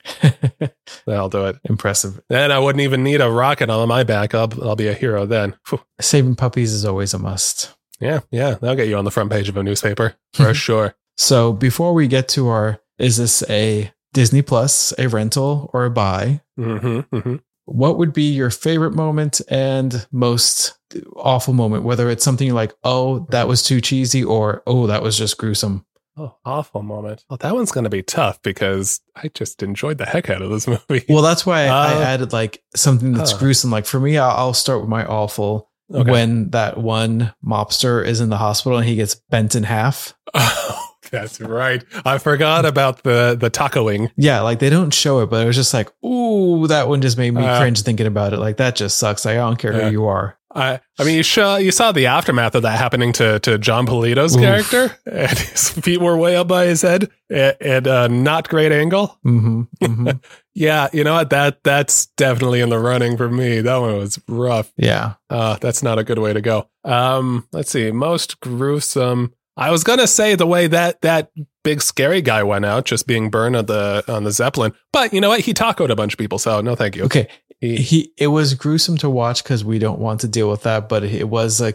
That'll 1.06 1.28
do 1.28 1.46
it. 1.46 1.56
Impressive. 1.64 2.20
Then 2.28 2.50
I 2.50 2.58
wouldn't 2.58 2.82
even 2.82 3.02
need 3.02 3.20
a 3.20 3.30
rocket 3.30 3.70
on 3.70 3.88
my 3.88 4.02
back. 4.04 4.34
I'll, 4.34 4.50
I'll 4.62 4.76
be 4.76 4.88
a 4.88 4.94
hero 4.94 5.26
then. 5.26 5.56
Phew. 5.66 5.80
Saving 6.00 6.36
puppies 6.36 6.72
is 6.72 6.84
always 6.84 7.14
a 7.14 7.18
must. 7.18 7.74
Yeah, 8.00 8.20
yeah. 8.30 8.50
That'll 8.54 8.76
get 8.76 8.88
you 8.88 8.96
on 8.96 9.04
the 9.04 9.10
front 9.10 9.30
page 9.30 9.48
of 9.48 9.56
a 9.56 9.62
newspaper 9.62 10.14
for 10.32 10.54
sure. 10.54 10.94
So 11.16 11.52
before 11.52 11.94
we 11.94 12.06
get 12.06 12.28
to 12.30 12.48
our, 12.48 12.80
is 12.98 13.16
this 13.16 13.42
a 13.50 13.92
Disney 14.12 14.42
Plus, 14.42 14.92
a 14.98 15.08
rental, 15.08 15.70
or 15.72 15.84
a 15.84 15.90
buy? 15.90 16.40
hmm 16.56 17.00
hmm 17.00 17.36
What 17.64 17.98
would 17.98 18.12
be 18.12 18.32
your 18.32 18.50
favorite 18.50 18.94
moment 18.94 19.40
and 19.48 20.06
most 20.12 20.78
awful 21.16 21.54
moment? 21.54 21.84
Whether 21.84 22.08
it's 22.08 22.24
something 22.24 22.54
like, 22.54 22.72
oh, 22.84 23.26
that 23.30 23.48
was 23.48 23.62
too 23.62 23.80
cheesy, 23.80 24.24
or 24.24 24.62
oh, 24.66 24.86
that 24.86 25.02
was 25.02 25.18
just 25.18 25.38
gruesome. 25.38 25.84
Oh, 26.18 26.34
awful 26.44 26.82
moment. 26.82 27.24
Well, 27.30 27.36
that 27.38 27.54
one's 27.54 27.70
going 27.70 27.84
to 27.84 27.90
be 27.90 28.02
tough 28.02 28.42
because 28.42 29.00
I 29.14 29.28
just 29.28 29.62
enjoyed 29.62 29.98
the 29.98 30.06
heck 30.06 30.28
out 30.30 30.42
of 30.42 30.50
this 30.50 30.66
movie. 30.88 31.04
Well, 31.08 31.22
that's 31.22 31.46
why 31.46 31.66
I, 31.66 31.92
I 31.92 31.94
Uh, 31.94 32.00
added 32.00 32.32
like 32.32 32.62
something 32.74 33.12
that's 33.12 33.32
huh. 33.32 33.38
gruesome. 33.38 33.70
Like 33.70 33.86
for 33.86 34.00
me, 34.00 34.18
I'll, 34.18 34.30
I'll 34.36 34.54
start 34.54 34.80
with 34.80 34.88
my 34.90 35.04
awful. 35.06 35.70
Okay. 35.94 36.10
When 36.10 36.50
that 36.50 36.76
one 36.76 37.32
mobster 37.42 38.04
is 38.04 38.20
in 38.20 38.28
the 38.28 38.36
hospital 38.36 38.76
and 38.78 38.86
he 38.86 38.94
gets 38.96 39.14
bent 39.14 39.54
in 39.54 39.62
half. 39.62 40.12
Oh, 40.34 40.88
that's 41.10 41.40
right. 41.40 41.82
I 42.04 42.18
forgot 42.18 42.66
about 42.66 43.04
the 43.04 43.34
the 43.40 43.50
tacoing. 43.50 44.10
Yeah, 44.14 44.42
like 44.42 44.58
they 44.58 44.68
don't 44.68 44.92
show 44.92 45.20
it, 45.20 45.30
but 45.30 45.42
it 45.42 45.46
was 45.46 45.56
just 45.56 45.72
like, 45.72 45.88
ooh, 46.04 46.66
that 46.66 46.88
one 46.88 47.00
just 47.00 47.16
made 47.16 47.30
me 47.32 47.42
Uh, 47.42 47.58
cringe 47.58 47.80
thinking 47.80 48.06
about 48.06 48.34
it. 48.34 48.38
Like 48.38 48.58
that 48.58 48.76
just 48.76 48.98
sucks. 48.98 49.24
Like, 49.24 49.34
I 49.34 49.36
don't 49.38 49.58
care 49.58 49.72
Yeah. 49.72 49.86
who 49.86 49.92
you 49.92 50.04
are. 50.06 50.37
I 50.54 50.80
I 50.98 51.04
mean, 51.04 51.16
you 51.16 51.22
saw 51.22 51.56
you 51.56 51.70
saw 51.70 51.92
the 51.92 52.06
aftermath 52.06 52.54
of 52.54 52.62
that 52.62 52.78
happening 52.78 53.12
to 53.14 53.38
to 53.40 53.58
Jon 53.58 53.86
Polito's 53.86 54.34
Oof. 54.34 54.40
character, 54.42 54.96
and 55.04 55.38
his 55.38 55.68
feet 55.70 56.00
were 56.00 56.16
way 56.16 56.36
up 56.36 56.48
by 56.48 56.66
his 56.66 56.82
head 56.82 57.10
at, 57.30 57.60
at 57.60 57.86
a 57.86 58.08
not 58.08 58.48
great 58.48 58.72
angle. 58.72 59.18
hmm 59.22 59.62
hmm 59.84 60.08
Yeah, 60.54 60.88
you 60.92 61.04
know 61.04 61.14
what? 61.14 61.30
That 61.30 61.62
that's 61.64 62.06
definitely 62.16 62.60
in 62.60 62.70
the 62.70 62.78
running 62.78 63.16
for 63.16 63.28
me. 63.28 63.60
That 63.60 63.76
one 63.76 63.96
was 63.98 64.18
rough. 64.26 64.72
yeah. 64.76 65.14
Uh, 65.30 65.56
that's 65.60 65.82
not 65.82 65.98
a 65.98 66.04
good 66.04 66.18
way 66.18 66.32
to 66.32 66.40
go. 66.40 66.68
Um, 66.84 67.46
let's 67.52 67.70
see. 67.70 67.90
Most 67.92 68.40
gruesome. 68.40 69.34
I 69.56 69.70
was 69.70 69.84
gonna 69.84 70.06
say 70.06 70.34
the 70.34 70.46
way 70.46 70.66
that 70.68 71.00
that 71.02 71.30
big 71.64 71.82
scary 71.82 72.22
guy 72.22 72.42
went 72.44 72.64
out, 72.64 72.84
just 72.86 73.06
being 73.06 73.28
burned 73.28 73.56
on 73.56 73.66
the 73.66 74.02
on 74.08 74.24
the 74.24 74.30
zeppelin. 74.30 74.72
But 74.92 75.12
you 75.12 75.20
know 75.20 75.28
what? 75.28 75.40
He 75.40 75.52
tacoed 75.52 75.90
a 75.90 75.96
bunch 75.96 76.14
of 76.14 76.18
people, 76.18 76.38
so 76.38 76.60
no, 76.60 76.74
thank 76.74 76.96
you. 76.96 77.04
Okay. 77.04 77.28
He- 77.60 77.76
He 77.78 78.12
it 78.16 78.28
was 78.28 78.54
gruesome 78.54 78.96
to 78.98 79.10
watch 79.10 79.42
because 79.42 79.64
we 79.64 79.78
don't 79.78 79.98
want 79.98 80.20
to 80.20 80.28
deal 80.28 80.50
with 80.50 80.62
that, 80.62 80.88
but 80.88 81.02
it 81.04 81.28
was 81.28 81.60
a 81.60 81.74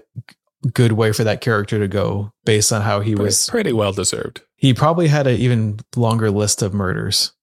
good 0.72 0.94
way 0.94 1.12
for 1.12 1.24
that 1.26 1.42
character 1.42 1.78
to 1.80 1.88
go 1.90 2.32
based 2.46 2.72
on 2.72 2.82
how 2.82 3.02
he 3.02 3.12
pretty, 3.16 3.26
was. 3.26 3.50
pretty 3.50 3.74
well 3.74 3.92
deserved. 3.92 4.42
He 4.56 4.74
probably 4.74 5.10
had 5.10 5.28
an 5.28 5.38
even 5.38 5.80
longer 5.96 6.32
list 6.32 6.62
of 6.62 6.74
murders. 6.74 7.34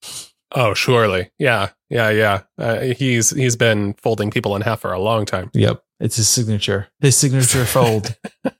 Oh, 0.52 0.72
surely. 0.74 1.30
Yeah, 1.38 1.68
yeah, 1.90 2.08
yeah. 2.10 2.40
Uh, 2.58 2.80
he's 2.80 3.30
he's 3.30 3.56
been 3.56 3.92
folding 3.94 4.30
people 4.30 4.56
in 4.56 4.62
half 4.62 4.80
for 4.80 4.92
a 4.92 4.98
long 5.00 5.26
time. 5.26 5.50
Yep. 5.52 5.82
It's 6.00 6.16
his 6.16 6.28
signature. 6.28 6.88
His 7.00 7.16
signature 7.16 7.64
fold. 7.66 8.16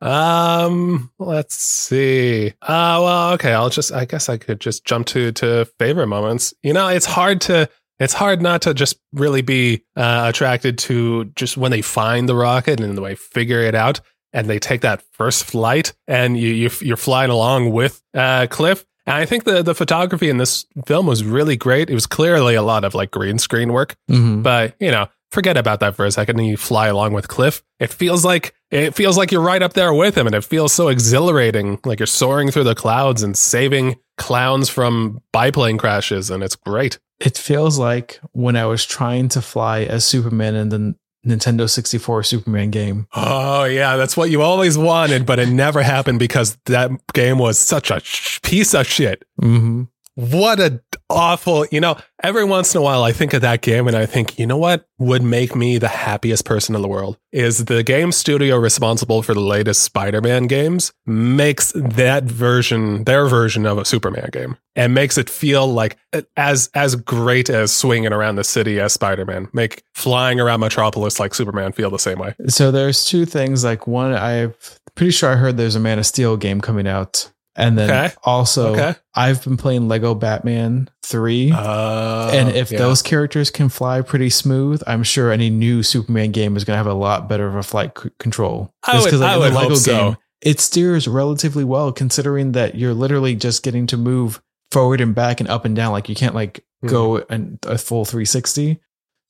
Um, 0.00 1.12
let's 1.20 1.54
see. 1.54 2.48
Uh 2.62 2.98
well, 3.02 3.32
okay, 3.34 3.52
I'll 3.52 3.68
just 3.70 3.92
I 3.92 4.04
guess 4.04 4.28
I 4.28 4.36
could 4.36 4.60
just 4.60 4.84
jump 4.84 5.06
to 5.08 5.30
to 5.32 5.66
favorite 5.78 6.08
moments. 6.08 6.52
You 6.62 6.72
know, 6.72 6.88
it's 6.88 7.06
hard 7.06 7.40
to 7.42 7.68
it's 8.02 8.14
hard 8.14 8.42
not 8.42 8.62
to 8.62 8.74
just 8.74 8.98
really 9.12 9.42
be 9.42 9.82
uh, 9.96 10.24
attracted 10.28 10.78
to 10.78 11.26
just 11.36 11.56
when 11.56 11.70
they 11.70 11.82
find 11.82 12.28
the 12.28 12.34
rocket 12.34 12.80
and 12.80 12.96
the 12.96 13.02
way 13.02 13.10
they 13.12 13.16
figure 13.16 13.60
it 13.60 13.74
out 13.74 14.00
and 14.32 14.48
they 14.48 14.58
take 14.58 14.80
that 14.80 15.02
first 15.12 15.44
flight 15.44 15.92
and 16.08 16.38
you, 16.38 16.48
you 16.48 16.70
you're 16.80 16.96
flying 16.96 17.30
along 17.30 17.70
with 17.72 18.02
uh 18.14 18.46
Cliff. 18.50 18.84
And 19.06 19.16
I 19.16 19.26
think 19.26 19.44
the 19.44 19.62
the 19.62 19.74
photography 19.74 20.30
in 20.30 20.38
this 20.38 20.64
film 20.86 21.06
was 21.06 21.24
really 21.24 21.56
great. 21.56 21.90
It 21.90 21.94
was 21.94 22.06
clearly 22.06 22.54
a 22.54 22.62
lot 22.62 22.84
of 22.84 22.94
like 22.94 23.10
green 23.10 23.38
screen 23.38 23.72
work, 23.72 23.94
Mhm. 24.10 24.42
but 24.42 24.74
you 24.80 24.90
know, 24.90 25.08
forget 25.32 25.56
about 25.56 25.80
that 25.80 25.96
for 25.96 26.04
a 26.06 26.10
second 26.12 26.38
and 26.38 26.48
you 26.48 26.56
fly 26.56 26.86
along 26.88 27.12
with 27.12 27.26
Cliff. 27.28 27.62
It 27.80 27.90
feels 27.92 28.24
like 28.24 28.54
it 28.70 28.94
feels 28.94 29.18
like 29.18 29.30
you're 29.32 29.42
right 29.42 29.60
up 29.62 29.74
there 29.74 29.92
with 29.92 30.16
him 30.16 30.26
and 30.26 30.34
it 30.34 30.44
feels 30.44 30.72
so 30.72 30.88
exhilarating, 30.88 31.78
like 31.84 32.00
you're 32.00 32.06
soaring 32.06 32.50
through 32.50 32.64
the 32.64 32.74
clouds 32.74 33.22
and 33.22 33.36
saving 33.36 33.96
clowns 34.16 34.68
from 34.70 35.20
biplane 35.32 35.78
crashes 35.78 36.30
and 36.30 36.42
it's 36.42 36.56
great. 36.56 36.98
It 37.24 37.38
feels 37.38 37.78
like 37.78 38.20
when 38.32 38.56
I 38.56 38.66
was 38.66 38.84
trying 38.84 39.28
to 39.30 39.40
fly 39.42 39.84
as 39.84 40.04
Superman 40.04 40.54
in 40.56 40.68
the 40.70 40.94
Nintendo 41.24 41.70
64 41.70 42.24
Superman 42.24 42.70
game. 42.70 43.06
Oh 43.14 43.64
yeah, 43.64 43.96
that's 43.96 44.16
what 44.16 44.30
you 44.30 44.42
always 44.42 44.76
wanted, 44.76 45.24
but 45.24 45.38
it 45.38 45.48
never 45.48 45.82
happened 45.82 46.18
because 46.18 46.56
that 46.66 46.90
game 47.12 47.38
was 47.38 47.58
such 47.58 47.90
a 47.92 48.00
sh- 48.00 48.40
piece 48.42 48.74
of 48.74 48.86
shit. 48.86 49.24
hmm 49.40 49.84
what 50.14 50.60
a 50.60 50.80
awful, 51.08 51.66
you 51.70 51.80
know, 51.80 51.96
every 52.22 52.44
once 52.44 52.74
in 52.74 52.80
a 52.80 52.82
while 52.82 53.02
I 53.02 53.12
think 53.12 53.32
of 53.32 53.42
that 53.42 53.60
game 53.62 53.86
and 53.86 53.96
I 53.96 54.06
think, 54.06 54.38
you 54.38 54.46
know 54.46 54.56
what 54.56 54.86
would 54.98 55.22
make 55.22 55.54
me 55.56 55.78
the 55.78 55.88
happiest 55.88 56.44
person 56.44 56.74
in 56.74 56.82
the 56.82 56.88
world 56.88 57.18
is 57.32 57.64
the 57.64 57.82
game 57.82 58.12
studio 58.12 58.56
responsible 58.56 59.22
for 59.22 59.34
the 59.34 59.40
latest 59.40 59.82
Spider-Man 59.82 60.46
games 60.46 60.92
makes 61.06 61.72
that 61.74 62.24
version, 62.24 63.04
their 63.04 63.26
version 63.26 63.66
of 63.66 63.78
a 63.78 63.84
Superman 63.84 64.30
game 64.32 64.56
and 64.76 64.94
makes 64.94 65.18
it 65.18 65.28
feel 65.28 65.66
like 65.66 65.96
uh, 66.12 66.22
as 66.36 66.70
as 66.74 66.94
great 66.94 67.50
as 67.50 67.72
swinging 67.72 68.12
around 68.12 68.36
the 68.36 68.44
city 68.44 68.80
as 68.80 68.92
Spider-Man. 68.92 69.48
Make 69.52 69.82
flying 69.94 70.40
around 70.40 70.60
Metropolis 70.60 71.20
like 71.20 71.34
Superman 71.34 71.72
feel 71.72 71.90
the 71.90 71.98
same 71.98 72.18
way. 72.18 72.34
So 72.48 72.70
there's 72.70 73.04
two 73.04 73.24
things 73.24 73.64
like 73.64 73.86
one 73.86 74.14
I'm 74.14 74.54
pretty 74.94 75.12
sure 75.12 75.32
I 75.32 75.36
heard 75.36 75.56
there's 75.56 75.74
a 75.74 75.80
Man 75.80 75.98
of 75.98 76.06
Steel 76.06 76.36
game 76.36 76.60
coming 76.60 76.86
out 76.86 77.31
and 77.56 77.76
then 77.78 77.90
Okay. 77.90 78.14
also, 78.24 78.72
Okay. 78.72 78.94
I've 79.14 79.44
been 79.44 79.56
playing 79.56 79.88
Lego 79.88 80.14
Batman 80.14 80.88
3. 81.04 81.52
Uh, 81.54 82.30
and 82.32 82.48
if 82.56 82.70
yeah. 82.72 82.78
those 82.78 83.02
characters 83.02 83.50
can 83.50 83.68
fly 83.68 84.00
pretty 84.00 84.30
smooth, 84.30 84.82
I'm 84.86 85.02
sure 85.02 85.30
any 85.30 85.50
new 85.50 85.82
Superman 85.82 86.30
game 86.32 86.56
is 86.56 86.64
going 86.64 86.74
to 86.74 86.78
have 86.78 86.86
a 86.86 86.94
lot 86.94 87.28
better 87.28 87.46
of 87.46 87.54
a 87.54 87.62
flight 87.62 87.92
c- 87.98 88.10
control. 88.18 88.72
I 88.82 88.92
Just 88.92 89.04
would- 89.04 89.10
'cause, 89.12 89.20
I 89.20 89.34
in 89.34 89.40
would 89.40 89.52
hope 89.52 89.76
so. 89.76 90.16
it 90.40 90.60
steers 90.60 91.06
relatively 91.06 91.64
well 91.64 91.92
considering 91.92 92.52
that 92.52 92.74
you're 92.74 92.94
literally 92.94 93.34
just 93.36 93.62
getting 93.62 93.86
to 93.88 93.96
move 93.96 94.40
forward 94.70 95.00
and 95.02 95.14
back 95.14 95.38
and 95.40 95.48
up 95.50 95.64
and 95.66 95.76
down. 95.76 95.92
Like 95.92 96.08
you 96.08 96.14
can't 96.14 96.34
like 96.34 96.64
Hmm. 96.82 96.88
go 96.88 97.16
an, 97.28 97.58
a 97.66 97.76
full 97.78 98.04
360. 98.06 98.80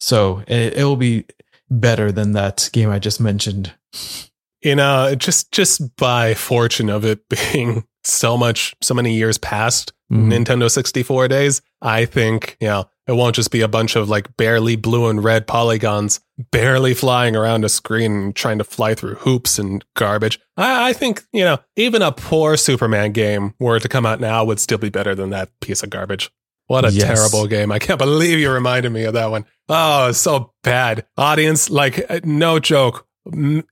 So 0.00 0.42
it, 0.46 0.76
it'll 0.78 0.96
be 0.96 1.24
better 1.70 2.12
than 2.12 2.32
that 2.32 2.70
game 2.72 2.88
I 2.90 2.98
just 2.98 3.20
mentioned. 3.20 3.72
you 4.62 4.74
know, 4.76 5.14
just 5.14 5.52
just 5.52 5.96
by 5.96 6.34
fortune 6.34 6.88
of 6.88 7.04
it 7.04 7.20
being 7.52 7.84
so 8.04 8.36
much, 8.36 8.74
so 8.80 8.94
many 8.94 9.14
years 9.14 9.38
past 9.38 9.92
Mhm. 10.12 10.30
Nintendo 10.44 10.70
64 10.70 11.26
days, 11.28 11.62
I 11.80 12.04
think, 12.04 12.58
you 12.60 12.68
know, 12.68 12.84
it 13.06 13.12
won't 13.12 13.34
just 13.34 13.50
be 13.50 13.62
a 13.62 13.68
bunch 13.68 13.96
of 13.96 14.10
like 14.10 14.36
barely 14.36 14.76
blue 14.76 15.08
and 15.08 15.24
red 15.24 15.46
polygons 15.46 16.20
barely 16.50 16.92
flying 16.92 17.34
around 17.34 17.64
a 17.64 17.70
screen 17.70 18.12
and 18.12 18.36
trying 18.36 18.58
to 18.58 18.64
fly 18.64 18.94
through 18.94 19.14
hoops 19.14 19.58
and 19.58 19.82
garbage. 19.96 20.38
I, 20.58 20.90
I 20.90 20.92
think, 20.92 21.22
you 21.32 21.44
know, 21.44 21.58
even 21.76 22.02
a 22.02 22.12
poor 22.12 22.58
Superman 22.58 23.12
game 23.12 23.54
were 23.58 23.76
it 23.76 23.80
to 23.80 23.88
come 23.88 24.04
out 24.04 24.20
now 24.20 24.44
would 24.44 24.60
still 24.60 24.76
be 24.76 24.90
better 24.90 25.14
than 25.14 25.30
that 25.30 25.48
piece 25.62 25.82
of 25.82 25.88
garbage. 25.88 26.30
What 26.66 26.84
a 26.84 26.92
Yes. 26.92 27.04
terrible 27.06 27.46
game. 27.46 27.72
I 27.72 27.78
can't 27.78 27.98
believe 27.98 28.38
you 28.38 28.50
reminded 28.50 28.92
me 28.92 29.04
of 29.04 29.14
that 29.14 29.30
one. 29.30 29.46
Oh, 29.70 30.12
so 30.12 30.52
bad. 30.62 31.06
Audience, 31.16 31.70
like, 31.70 32.04
uh, 32.10 32.20
no 32.22 32.58
joke. 32.58 33.06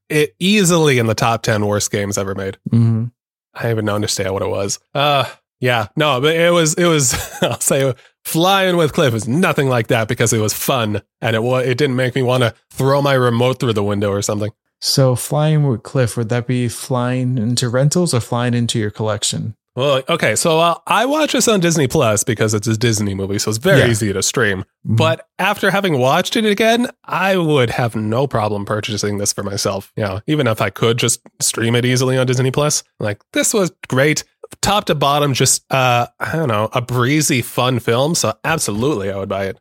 It 0.08 0.34
easily 0.38 0.98
in 0.98 1.06
the 1.06 1.14
top 1.14 1.42
10 1.42 1.66
worst 1.66 1.90
games 1.90 2.16
ever 2.18 2.34
made. 2.34 2.58
Mhm. 2.70 3.10
I 3.54 3.62
don't 3.64 3.72
even 3.72 3.88
understand 3.88 4.32
what 4.32 4.42
it 4.42 4.48
was. 4.48 4.78
Uh 4.94 5.24
yeah, 5.60 5.88
no, 5.96 6.20
but 6.20 6.34
it 6.36 6.52
was 6.52 6.74
it 6.74 6.86
was 6.86 7.14
I'll 7.42 7.60
say 7.60 7.92
flying 8.24 8.76
with 8.76 8.92
Cliff 8.92 9.12
was 9.12 9.26
nothing 9.28 9.68
like 9.68 9.88
that 9.88 10.08
because 10.08 10.32
it 10.32 10.38
was 10.40 10.54
fun 10.54 11.02
and 11.20 11.34
it 11.36 11.42
was 11.42 11.66
it 11.66 11.76
didn't 11.78 11.96
make 11.96 12.14
me 12.14 12.22
want 12.22 12.42
to 12.44 12.54
throw 12.70 13.02
my 13.02 13.14
remote 13.14 13.58
through 13.60 13.72
the 13.74 13.82
window 13.84 14.10
or 14.10 14.22
something. 14.22 14.50
So 14.80 15.14
flying 15.14 15.66
with 15.66 15.82
Cliff, 15.82 16.16
would 16.16 16.30
that 16.30 16.46
be 16.46 16.68
flying 16.68 17.36
into 17.36 17.68
rentals 17.68 18.14
or 18.14 18.20
flying 18.20 18.54
into 18.54 18.78
your 18.78 18.90
collection? 18.90 19.54
Well, 19.76 20.02
okay, 20.08 20.34
so 20.34 20.58
uh, 20.58 20.74
I 20.86 21.06
watch 21.06 21.32
this 21.32 21.46
on 21.46 21.60
Disney 21.60 21.86
Plus 21.86 22.24
because 22.24 22.54
it's 22.54 22.66
a 22.66 22.76
Disney 22.76 23.14
movie, 23.14 23.38
so 23.38 23.50
it's 23.50 23.58
very 23.58 23.78
Yeah. 23.80 23.88
easy 23.88 24.12
to 24.12 24.22
stream. 24.22 24.64
Mhm. 24.86 24.96
But 24.96 25.26
after 25.38 25.70
having 25.70 25.98
watched 25.98 26.34
it 26.36 26.44
again, 26.44 26.88
I 27.04 27.36
would 27.36 27.70
have 27.70 27.94
no 27.94 28.26
problem 28.26 28.64
purchasing 28.64 29.18
this 29.18 29.32
for 29.32 29.44
myself. 29.44 29.92
You 29.96 30.02
know, 30.02 30.20
even 30.26 30.46
if 30.48 30.60
I 30.60 30.70
could 30.70 30.96
just 30.98 31.20
stream 31.40 31.76
it 31.76 31.84
easily 31.84 32.18
on 32.18 32.26
Disney 32.26 32.50
Plus. 32.50 32.82
Like 32.98 33.20
this 33.32 33.54
was 33.54 33.70
great. 33.88 34.24
Top 34.60 34.86
to 34.86 34.96
bottom, 34.96 35.34
just 35.34 35.62
uh 35.72 36.08
I 36.18 36.32
don't 36.36 36.48
know, 36.48 36.68
a 36.72 36.80
breezy, 36.82 37.40
fun 37.40 37.78
film. 37.78 38.16
So 38.16 38.32
absolutely 38.44 39.10
I 39.12 39.16
would 39.16 39.28
buy 39.28 39.44
it. 39.44 39.58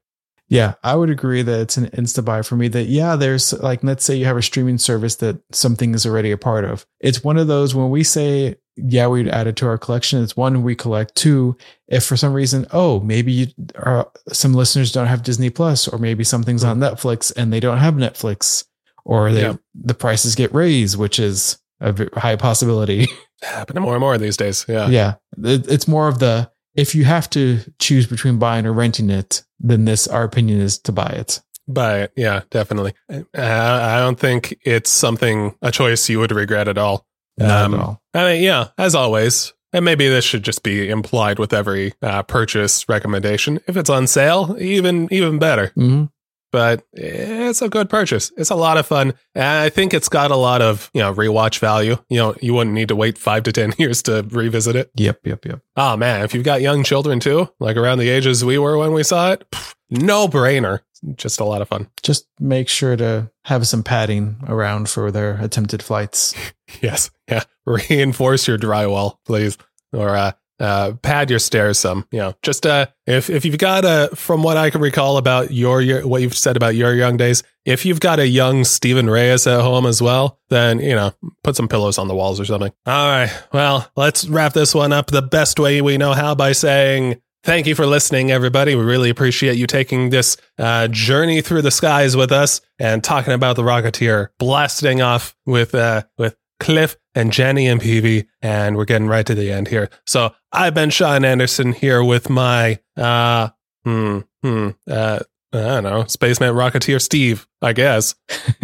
Yeah, 0.51 0.74
I 0.84 0.95
would 0.95 1.12
agree 1.12 1.43
that 1.43 1.60
it's 1.60 1.78
an 1.78 1.91
insta 1.95 2.26
buy 2.26 2.41
for 2.41 2.55
me. 2.55 2.68
That 2.70 2.88
yeah, 2.88 3.16
there's 3.16 3.53
like 3.53 3.84
let's 3.84 4.03
say 4.03 4.16
you 4.16 4.26
have 4.26 4.38
a 4.38 4.41
streaming 4.41 4.80
service 4.80 5.16
that 5.18 5.38
something 5.51 5.93
is 5.93 6.07
already 6.07 6.32
a 6.32 6.38
part 6.38 6.66
of. 6.66 6.88
It's 6.99 7.24
one 7.24 7.38
of 7.38 7.45
those 7.45 7.76
when 7.76 7.91
we 7.91 8.03
say 8.03 8.55
yeah, 8.88 9.07
we'd 9.07 9.27
add 9.27 9.47
it 9.47 9.55
to 9.57 9.67
our 9.67 9.77
collection. 9.77 10.21
It's 10.23 10.36
one 10.38 10.63
we 10.63 10.75
collect. 10.75 11.15
Two, 11.15 11.57
if 11.88 12.03
for 12.05 12.15
some 12.17 12.34
reason, 12.34 12.65
oh, 12.71 12.99
maybe 13.01 13.32
you, 13.32 13.47
uh, 13.75 14.03
some 14.32 14.53
listeners 14.53 14.91
don't 14.91 15.07
have 15.07 15.23
Disney 15.23 15.49
Plus, 15.49 15.88
or 15.88 15.97
maybe 15.97 16.23
something's 16.23 16.63
on 16.63 16.80
Netflix 16.80 17.32
and 17.36 17.51
they 17.51 17.59
don't 17.59 17.77
have 17.80 17.95
Netflix, 17.95 18.65
or 19.05 19.32
they 19.32 19.41
Yeah. 19.43 19.55
the 19.75 19.93
prices 19.93 20.36
get 20.36 20.53
raised, 20.53 20.97
which 20.97 21.19
is 21.19 21.57
a 21.82 21.93
high 22.19 22.36
possibility. 22.36 23.07
Happening 23.41 23.84
more 23.84 23.93
and 23.93 24.01
more 24.01 24.17
these 24.17 24.38
days. 24.38 24.65
Yeah. 24.67 24.88
yeah, 24.89 25.13
It- 25.43 25.67
it's 25.69 25.88
more 25.88 26.07
of 26.07 26.19
the 26.19 26.51
if 26.75 26.93
you 26.95 27.03
have 27.05 27.30
to 27.32 27.59
choose 27.80 28.05
between 28.07 28.38
buying 28.39 28.65
or 28.65 28.71
renting 28.73 29.09
it, 29.09 29.43
then 29.59 29.86
this 29.86 30.07
our 30.07 30.23
opinion 30.23 30.61
is 30.61 30.77
to 30.80 30.91
buy 30.91 31.07
it. 31.09 31.41
Buy 31.67 31.99
it. 32.03 32.11
Yeah, 32.15 32.41
definitely. 32.51 32.93
Uh, 33.11 33.21
I 33.38 33.99
don't 33.99 34.19
think 34.19 34.57
it's 34.65 34.89
something 34.89 35.55
a 35.61 35.71
choice 35.71 36.07
you 36.09 36.19
would 36.19 36.32
regret 36.32 36.67
at 36.67 36.77
all. 36.77 37.05
Um. 37.40 37.98
I 38.14 38.34
mean, 38.34 38.44
yeah, 38.44 38.70
as 38.78 38.96
always. 38.96 39.54
And 39.72 39.86
maybe 39.86 40.08
this 40.08 40.26
should 40.26 40.44
just 40.44 40.64
be 40.64 40.90
implied 40.90 41.38
with 41.38 41.54
every 41.54 41.94
uh, 42.02 42.24
purchase 42.24 42.90
recommendation. 42.90 43.60
If 43.68 43.78
it's 43.78 43.90
on 43.90 44.08
sale, 44.08 44.56
even 44.60 45.08
even 45.12 45.38
better. 45.40 45.72
hmm 45.76 46.06
But 46.52 46.84
it's 46.93 47.62
a 47.62 47.70
good 47.70 47.89
purchase. 47.89 48.32
It's 48.38 48.50
a 48.50 48.56
lot 48.56 48.78
of 48.78 48.88
fun. 48.88 49.14
And 49.36 49.43
I 49.45 49.70
think 49.70 49.93
it's 49.93 50.10
got 50.10 50.32
a 50.32 50.36
lot 50.36 50.62
of 50.62 50.89
you 50.93 51.02
know 51.02 51.14
rewatch 51.14 51.60
value. 51.60 51.97
You 52.10 52.18
know, 52.18 52.36
you 52.41 52.54
wouldn't 52.54 52.74
need 52.74 52.88
to 52.88 52.95
wait 52.95 53.18
five 53.18 53.43
to 53.43 53.52
ten 53.52 53.74
years 53.78 54.02
to 54.04 54.26
revisit 54.30 54.76
it. 54.76 54.91
Yep, 54.95 55.20
yep, 55.26 55.45
yep. 55.45 55.62
Oh 55.76 55.95
man, 55.97 56.24
if 56.24 56.34
you've 56.34 56.43
got 56.43 56.62
young 56.62 56.84
children 56.84 57.20
too, 57.20 57.50
like 57.60 57.78
around 57.78 58.00
the 58.00 58.10
ages 58.10 58.43
we 58.43 58.58
were 58.58 58.78
when 58.78 58.93
we 58.93 59.04
saw 59.04 59.32
it, 59.32 59.50
pff, 59.52 59.76
no 59.89 60.28
brainer. 60.28 60.80
Just 61.16 61.39
a 61.39 61.45
lot 61.45 61.62
of 61.62 61.70
fun. 61.70 61.88
Just 62.04 62.28
make 62.41 62.68
sure 62.68 62.97
to 62.97 63.32
have 63.45 63.66
some 63.66 63.84
padding 63.84 64.36
around 64.47 64.89
for 64.89 65.12
their 65.12 65.39
attempted 65.41 65.82
flights. 65.84 66.36
Yes. 66.84 67.10
Yeah. 67.28 67.43
Reinforce 67.66 68.47
your 68.47 68.60
drywall, 68.60 69.18
please. 69.26 69.58
Or 69.91 70.16
uh 70.16 70.34
uh 70.60 70.93
pad 71.01 71.30
your 71.30 71.39
stairs 71.39 71.80
some. 71.80 72.05
You 72.12 72.20
know, 72.20 72.36
just 72.41 72.66
uh 72.66 72.88
if 73.05 73.30
if 73.30 73.45
you've 73.45 73.57
got 73.57 73.86
a 73.86 74.16
from 74.16 74.43
what 74.43 74.57
I 74.57 74.70
can 74.70 74.82
recall 74.82 75.18
about 75.18 75.51
your, 75.51 75.82
your 75.82 76.07
what 76.07 76.22
you've 76.22 76.38
said 76.38 76.57
about 76.57 76.76
your 76.76 76.93
young 76.93 77.18
days, 77.18 77.43
if 77.66 77.86
you've 77.86 77.99
got 77.99 78.20
a 78.20 78.28
young 78.28 78.64
Stephen 78.64 79.10
Reyes 79.10 79.47
at 79.47 79.62
home 79.62 79.86
as 79.86 80.01
well, 80.01 80.39
then 80.49 80.80
you 80.80 80.95
know, 80.95 81.14
put 81.43 81.55
some 81.55 81.68
pillows 81.68 81.97
on 81.97 82.07
the 82.07 82.16
walls 82.16 82.39
or 82.39 82.45
something. 82.45 82.72
All 82.86 83.10
right. 83.10 83.32
Well, 83.53 83.89
let's 83.95 84.28
wrap 84.28 84.53
this 84.53 84.76
one 84.76 84.93
up 84.93 85.07
the 85.07 85.22
best 85.22 85.60
way 85.60 85.82
we 85.82 85.97
know 85.97 86.14
how 86.14 86.36
by 86.36 86.51
saying 86.51 87.22
Thank 87.43 87.68
you 87.68 87.76
for 87.76 87.86
listening, 87.86 88.32
everybody. 88.32 88.76
We 88.76 88.84
really 88.84 89.10
appreciate 89.10 89.57
you 89.57 89.66
taking 89.66 90.10
this 90.10 90.36
uh, 90.57 90.89
journey 90.89 91.39
through 91.41 91.62
the 91.62 91.72
skies 91.72 92.18
with 92.18 92.34
us 92.34 92.60
and 92.78 93.01
talking 93.01 93.32
about 93.32 93.55
the 93.55 93.62
Rocketeer, 93.62 94.30
blasting 94.38 95.01
off 95.01 95.36
with 95.45 95.74
uh, 95.74 96.03
with 96.18 96.36
Cliff 96.60 96.95
and 97.16 97.32
Jenny 97.32 97.68
and 97.68 97.82
Peevy, 97.82 98.28
and 98.41 98.76
we're 98.76 98.86
getting 98.86 99.07
right 99.07 99.26
to 99.26 99.36
the 99.36 99.51
end 99.51 99.68
here. 99.68 99.89
So 100.05 100.34
I've 100.51 100.74
been 100.74 100.89
Sean 100.89 101.26
Anderson 101.26 101.74
here 101.74 102.03
with 102.03 102.30
my 102.30 102.80
uh 102.97 103.49
hmm 103.84 104.20
hmm 104.43 104.70
uh 104.89 105.20
I 105.51 105.57
don't 105.57 105.84
know 105.84 106.05
spaceman 106.05 106.53
Rocketeer 106.53 107.01
Steve, 107.01 107.47
I 107.62 107.74
guess. 107.74 108.16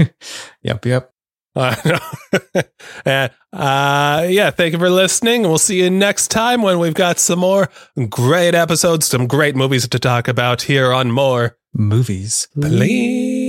yep, 0.62 0.86
yep. 0.86 1.12
Uh, 1.56 2.00
and 3.06 3.32
uh, 3.54 4.28
yeah, 4.30 4.52
thank 4.52 4.74
you 4.74 4.80
for 4.80 4.90
listening. 4.90 5.44
We'll 5.44 5.58
see 5.58 5.82
you 5.82 5.90
next 5.90 6.28
time 6.28 6.62
when 6.62 6.80
we've 6.80 6.94
got 6.94 7.18
some 7.18 7.40
more 7.40 7.70
great 8.10 8.54
episodes, 8.56 9.08
some 9.08 9.26
great 9.26 9.56
movies 9.56 9.88
to 9.88 10.00
talk 10.00 10.28
about 10.28 10.64
here 10.64 10.92
on 10.92 11.12
More. 11.12 11.58
Movies. 11.74 12.50
Please. 12.60 13.46